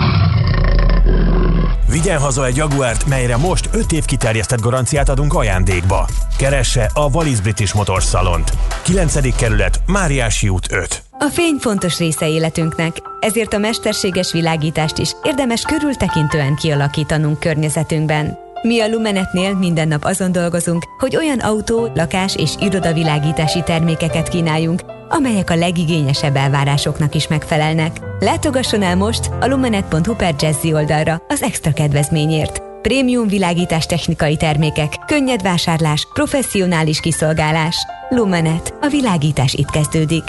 Vigyen 1.89 2.19
haza 2.19 2.45
egy 2.45 2.55
Jaguárt, 2.55 3.05
melyre 3.05 3.37
most 3.37 3.69
5 3.71 3.91
év 3.91 4.05
kiterjesztett 4.05 4.61
garanciát 4.61 5.09
adunk 5.09 5.33
ajándékba. 5.33 6.07
Keresse 6.37 6.89
a 6.93 7.09
Wallis 7.13 7.41
British 7.41 7.75
Motors 7.75 8.05
Salont. 8.05 8.51
9. 8.83 9.35
kerület, 9.35 9.79
Máriási 9.85 10.49
út 10.49 10.71
5. 10.71 11.03
A 11.11 11.25
fény 11.31 11.55
fontos 11.59 11.97
része 11.97 12.27
életünknek, 12.27 12.97
ezért 13.19 13.53
a 13.53 13.57
mesterséges 13.57 14.31
világítást 14.31 14.97
is 14.97 15.11
érdemes 15.23 15.61
körültekintően 15.61 16.55
kialakítanunk 16.55 17.39
környezetünkben. 17.39 18.37
Mi 18.61 18.81
a 18.81 18.87
Lumenetnél 18.87 19.55
minden 19.55 19.87
nap 19.87 20.03
azon 20.03 20.31
dolgozunk, 20.31 20.83
hogy 20.99 21.15
olyan 21.15 21.39
autó, 21.39 21.91
lakás 21.93 22.35
és 22.35 22.51
irodavilágítási 22.59 23.61
termékeket 23.63 24.27
kínáljunk, 24.27 24.81
amelyek 25.09 25.49
a 25.49 25.55
legigényesebb 25.55 26.35
elvárásoknak 26.35 27.15
is 27.15 27.27
megfelelnek. 27.27 27.99
Látogasson 28.19 28.81
el 28.81 28.95
most 28.95 29.29
a 29.39 29.47
lumenet.hu 29.47 30.15
per 30.15 30.35
oldalra 30.73 31.21
az 31.27 31.41
extra 31.41 31.73
kedvezményért. 31.73 32.74
Prémium 32.85 33.27
világítás 33.27 33.85
technikai 33.85 34.37
termékek, 34.37 34.93
könnyed 35.05 35.41
vásárlás, 35.41 36.07
professzionális 36.13 36.99
kiszolgálás. 36.99 37.75
Lumenet. 38.09 38.73
A 38.81 38.87
világítás 38.87 39.53
itt 39.53 39.69
kezdődik. 39.69 40.23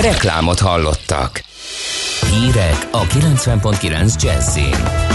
Reklámot 0.00 0.58
hallottak. 0.58 1.44
Hírek 2.30 2.88
a 2.90 3.02
90.9 3.02 4.22
Jazzin. 4.22 5.13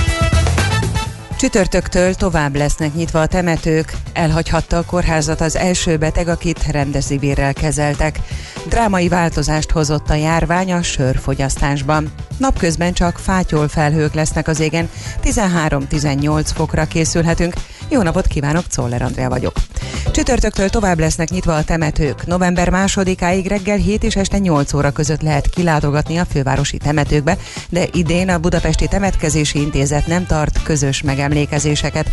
Csütörtöktől 1.39 2.13
tovább 2.13 2.55
lesznek 2.55 2.93
nyitva 2.93 3.21
a 3.21 3.27
temetők, 3.27 3.93
elhagyhatta 4.13 4.77
a 4.77 4.85
kórházat 4.85 5.41
az 5.41 5.55
első 5.55 5.97
beteg, 5.97 6.27
akit 6.27 6.67
rendezivérrel 6.71 7.53
kezeltek. 7.53 8.19
Drámai 8.67 9.07
változást 9.07 9.71
hozott 9.71 10.09
a 10.09 10.13
járvány 10.13 10.71
a 10.71 10.81
sörfogyasztásban. 10.81 12.11
Napközben 12.37 12.93
csak 12.93 13.17
fátyol 13.17 13.67
felhők 13.67 14.13
lesznek 14.13 14.47
az 14.47 14.59
égen, 14.59 14.89
13-18 15.23 16.49
fokra 16.53 16.85
készülhetünk. 16.85 17.53
Jó 17.91 18.01
napot 18.01 18.27
kívánok, 18.27 18.67
Czoller 18.67 19.01
Andrea 19.01 19.29
vagyok. 19.29 19.53
Csütörtöktől 20.11 20.69
tovább 20.69 20.99
lesznek 20.99 21.29
nyitva 21.29 21.55
a 21.55 21.63
temetők. 21.63 22.25
November 22.25 22.69
másodikáig 22.69 23.47
reggel 23.47 23.77
7 23.77 24.03
és 24.03 24.15
este 24.15 24.37
8 24.37 24.73
óra 24.73 24.91
között 24.91 25.21
lehet 25.21 25.49
kilátogatni 25.49 26.17
a 26.17 26.25
fővárosi 26.25 26.77
temetőkbe, 26.77 27.37
de 27.69 27.87
idén 27.91 28.29
a 28.29 28.37
Budapesti 28.37 28.87
Temetkezési 28.87 29.59
Intézet 29.59 30.07
nem 30.07 30.25
tart 30.25 30.63
közös 30.63 31.01
megemlékezéseket. 31.01 32.11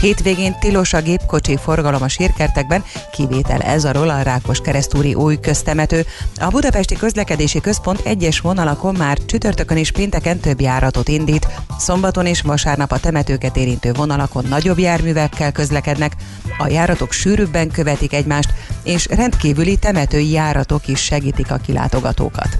Hétvégén 0.00 0.58
tilos 0.58 0.92
a 0.92 1.00
gépkocsi 1.00 1.56
forgalom 1.56 2.02
a 2.02 2.08
sírkertekben, 2.08 2.84
kivétel 3.12 3.60
ez 3.60 3.84
arról 3.84 4.10
a 4.10 4.22
Rákos 4.22 4.60
keresztúri 4.60 5.14
új 5.14 5.40
köztemető. 5.40 6.04
A 6.40 6.48
Budapesti 6.48 6.94
Közlekedési 6.94 7.60
Központ 7.60 8.00
egyes 8.04 8.40
vonalakon 8.40 8.94
már 8.94 9.18
csütörtökön 9.26 9.76
és 9.76 9.92
pénteken 9.92 10.38
több 10.38 10.60
járatot 10.60 11.08
indít. 11.08 11.48
Szombaton 11.78 12.26
és 12.26 12.40
vasárnap 12.40 12.92
a 12.92 12.98
temetőket 12.98 13.56
érintő 13.56 13.92
vonalakon 13.92 14.44
nagyobb 14.48 14.78
járművekkel 15.18 15.52
közlekednek, 15.52 16.12
a 16.58 16.68
járatok 16.68 17.12
sűrűbben 17.12 17.70
követik 17.70 18.12
egymást, 18.12 18.52
és 18.82 19.06
rendkívüli 19.06 19.76
temetői 19.76 20.30
járatok 20.30 20.88
is 20.88 21.00
segítik 21.00 21.50
a 21.50 21.56
kilátogatókat. 21.56 22.58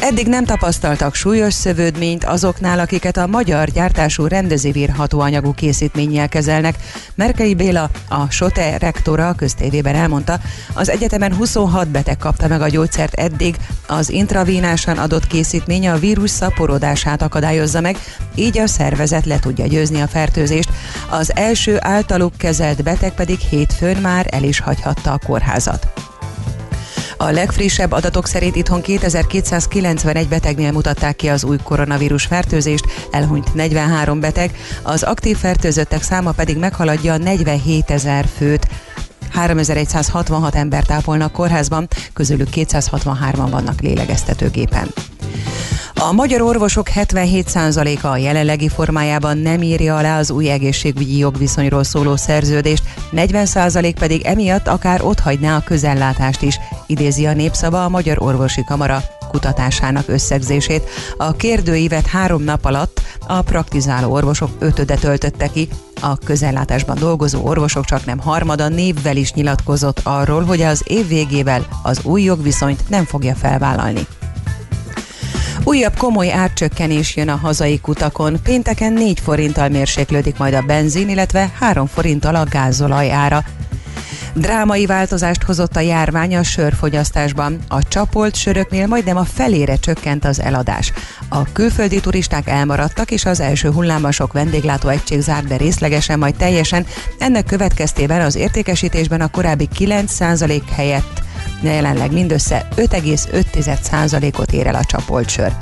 Eddig 0.00 0.26
nem 0.26 0.44
tapasztaltak 0.44 1.14
súlyos 1.14 1.54
szövődményt 1.54 2.24
azoknál, 2.24 2.78
akiket 2.78 3.16
a 3.16 3.26
magyar 3.26 3.70
gyártású 3.70 4.26
rendezévír 4.26 4.90
hatóanyagú 4.90 5.52
készítménnyel 5.52 6.28
kezelnek. 6.28 6.76
Merkei 7.14 7.54
Béla, 7.54 7.90
a 8.08 8.30
SOTE 8.30 8.78
rektora 8.78 9.28
a 9.28 9.34
köztévében 9.34 9.94
elmondta, 9.94 10.40
az 10.74 10.88
egyetemen 10.88 11.34
26 11.34 11.88
beteg 11.88 12.16
kapta 12.16 12.48
meg 12.48 12.60
a 12.60 12.68
gyógyszert 12.68 13.14
eddig, 13.14 13.56
az 13.86 14.10
intravénásan 14.10 14.98
adott 14.98 15.26
készítmény 15.26 15.88
a 15.88 15.98
vírus 15.98 16.30
szaporodását 16.30 17.22
akadályozza 17.22 17.80
meg, 17.80 17.96
így 18.34 18.58
a 18.58 18.66
szervezet 18.66 19.26
le 19.26 19.38
tudja 19.38 19.66
győzni 19.66 20.00
a 20.00 20.06
fertőzést. 20.06 20.70
Az 21.10 21.36
első 21.36 21.76
általuk 21.80 22.36
kezelt 22.36 22.82
beteg 22.82 23.12
pedig 23.12 23.38
hétfőn 23.38 23.96
már 23.96 24.26
el 24.30 24.42
is 24.42 24.60
hagyhatta 24.60 25.12
a 25.12 25.20
kórházat. 25.26 26.07
A 27.20 27.30
legfrissebb 27.30 27.92
adatok 27.92 28.26
szerint 28.26 28.56
itthon 28.56 28.80
2291 28.80 30.28
betegnél 30.28 30.72
mutatták 30.72 31.16
ki 31.16 31.28
az 31.28 31.44
új 31.44 31.56
koronavírus 31.62 32.24
fertőzést, 32.24 32.84
elhunyt 33.10 33.54
43 33.54 34.20
beteg, 34.20 34.56
az 34.82 35.02
aktív 35.02 35.36
fertőzöttek 35.36 36.02
száma 36.02 36.32
pedig 36.32 36.56
meghaladja 36.56 37.16
47 37.16 37.90
ezer 37.90 38.26
főt. 38.36 38.66
3166 39.30 40.54
ember 40.54 40.84
tápolnak 40.84 41.32
kórházban, 41.32 41.88
közülük 42.12 42.48
263-an 42.52 43.48
vannak 43.50 43.80
lélegeztetőgépen. 43.80 44.88
A 46.00 46.12
magyar 46.12 46.40
orvosok 46.40 46.86
77%-a 46.94 48.06
a 48.06 48.16
jelenlegi 48.16 48.68
formájában 48.68 49.38
nem 49.38 49.62
írja 49.62 49.96
alá 49.96 50.18
az 50.18 50.30
új 50.30 50.50
egészségügyi 50.50 51.18
jogviszonyról 51.18 51.84
szóló 51.84 52.16
szerződést, 52.16 52.82
40% 53.12 53.94
pedig 53.98 54.22
emiatt 54.22 54.68
akár 54.68 55.02
otthagyná 55.02 55.56
a 55.56 55.62
közellátást 55.62 56.42
is, 56.42 56.58
idézi 56.86 57.26
a 57.26 57.32
népszava 57.32 57.84
a 57.84 57.88
Magyar 57.88 58.22
Orvosi 58.22 58.64
Kamara 58.64 59.02
kutatásának 59.28 60.08
összegzését. 60.08 60.88
A 61.16 61.32
kérdőívet 61.32 62.06
három 62.06 62.42
nap 62.42 62.64
alatt 62.64 63.00
a 63.26 63.42
praktizáló 63.42 64.12
orvosok 64.12 64.50
ötöde 64.58 64.94
töltötte 64.94 65.46
ki, 65.46 65.68
A 66.00 66.16
közellátásban 66.16 66.98
dolgozó 66.98 67.44
orvosok 67.44 67.84
csak 67.84 68.04
nem 68.04 68.18
harmada 68.18 68.68
névvel 68.68 69.16
is 69.16 69.32
nyilatkozott 69.32 70.00
arról, 70.02 70.44
hogy 70.44 70.60
az 70.60 70.82
év 70.86 71.08
végével 71.08 71.66
az 71.82 72.00
új 72.02 72.22
jogviszonyt 72.22 72.88
nem 72.88 73.04
fogja 73.04 73.34
felvállalni. 73.34 74.06
Újabb 75.68 75.96
komoly 75.96 76.32
árcsökkenés 76.32 77.16
jön 77.16 77.28
a 77.28 77.36
hazai 77.36 77.80
kutakon. 77.80 78.36
Pénteken 78.42 78.92
4 78.92 79.20
forinttal 79.20 79.68
mérséklődik 79.68 80.38
majd 80.38 80.54
a 80.54 80.62
benzin, 80.62 81.08
illetve 81.08 81.52
3 81.58 81.86
forinttal 81.86 82.34
a 82.34 82.44
gázolaj 82.50 83.12
ára. 83.12 83.44
Drámai 84.34 84.86
változást 84.86 85.42
hozott 85.42 85.76
a 85.76 85.80
járvány 85.80 86.36
a 86.36 86.42
sörfogyasztásban. 86.42 87.58
A 87.68 87.88
csapolt 87.88 88.36
söröknél 88.36 88.86
majdnem 88.86 89.16
a 89.16 89.24
felére 89.24 89.76
csökkent 89.76 90.24
az 90.24 90.40
eladás. 90.40 90.92
A 91.28 91.52
külföldi 91.52 92.00
turisták 92.00 92.48
elmaradtak, 92.48 93.10
és 93.10 93.24
az 93.24 93.40
első 93.40 93.70
hullámban 93.70 94.12
sok 94.12 94.32
vendéglátó 94.32 94.88
egység 94.88 95.20
zárt 95.20 95.48
be 95.48 95.56
részlegesen, 95.56 96.18
majd 96.18 96.34
teljesen. 96.34 96.86
Ennek 97.18 97.44
következtében 97.44 98.20
az 98.20 98.36
értékesítésben 98.36 99.20
a 99.20 99.30
korábbi 99.30 99.68
9% 99.78 100.62
helyett 100.74 101.26
jelenleg 101.62 102.12
mindössze 102.12 102.68
5,5%-ot 102.76 104.52
ér 104.52 104.66
el 104.66 104.74
a 104.74 104.84
csapolt 104.84 105.28
sör. 105.28 105.52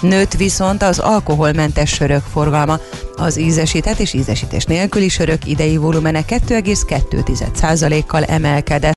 Nőtt 0.00 0.34
viszont 0.34 0.82
az 0.82 0.98
alkoholmentes 0.98 1.90
sörök 1.90 2.22
forgalma. 2.32 2.78
Az 3.16 3.38
ízesített 3.38 3.98
és 3.98 4.12
ízesítés 4.12 4.64
nélküli 4.64 5.08
sörök 5.08 5.46
idei 5.46 5.76
volumene 5.76 6.24
2,2%-kal 6.24 8.24
emelkedett. 8.24 8.90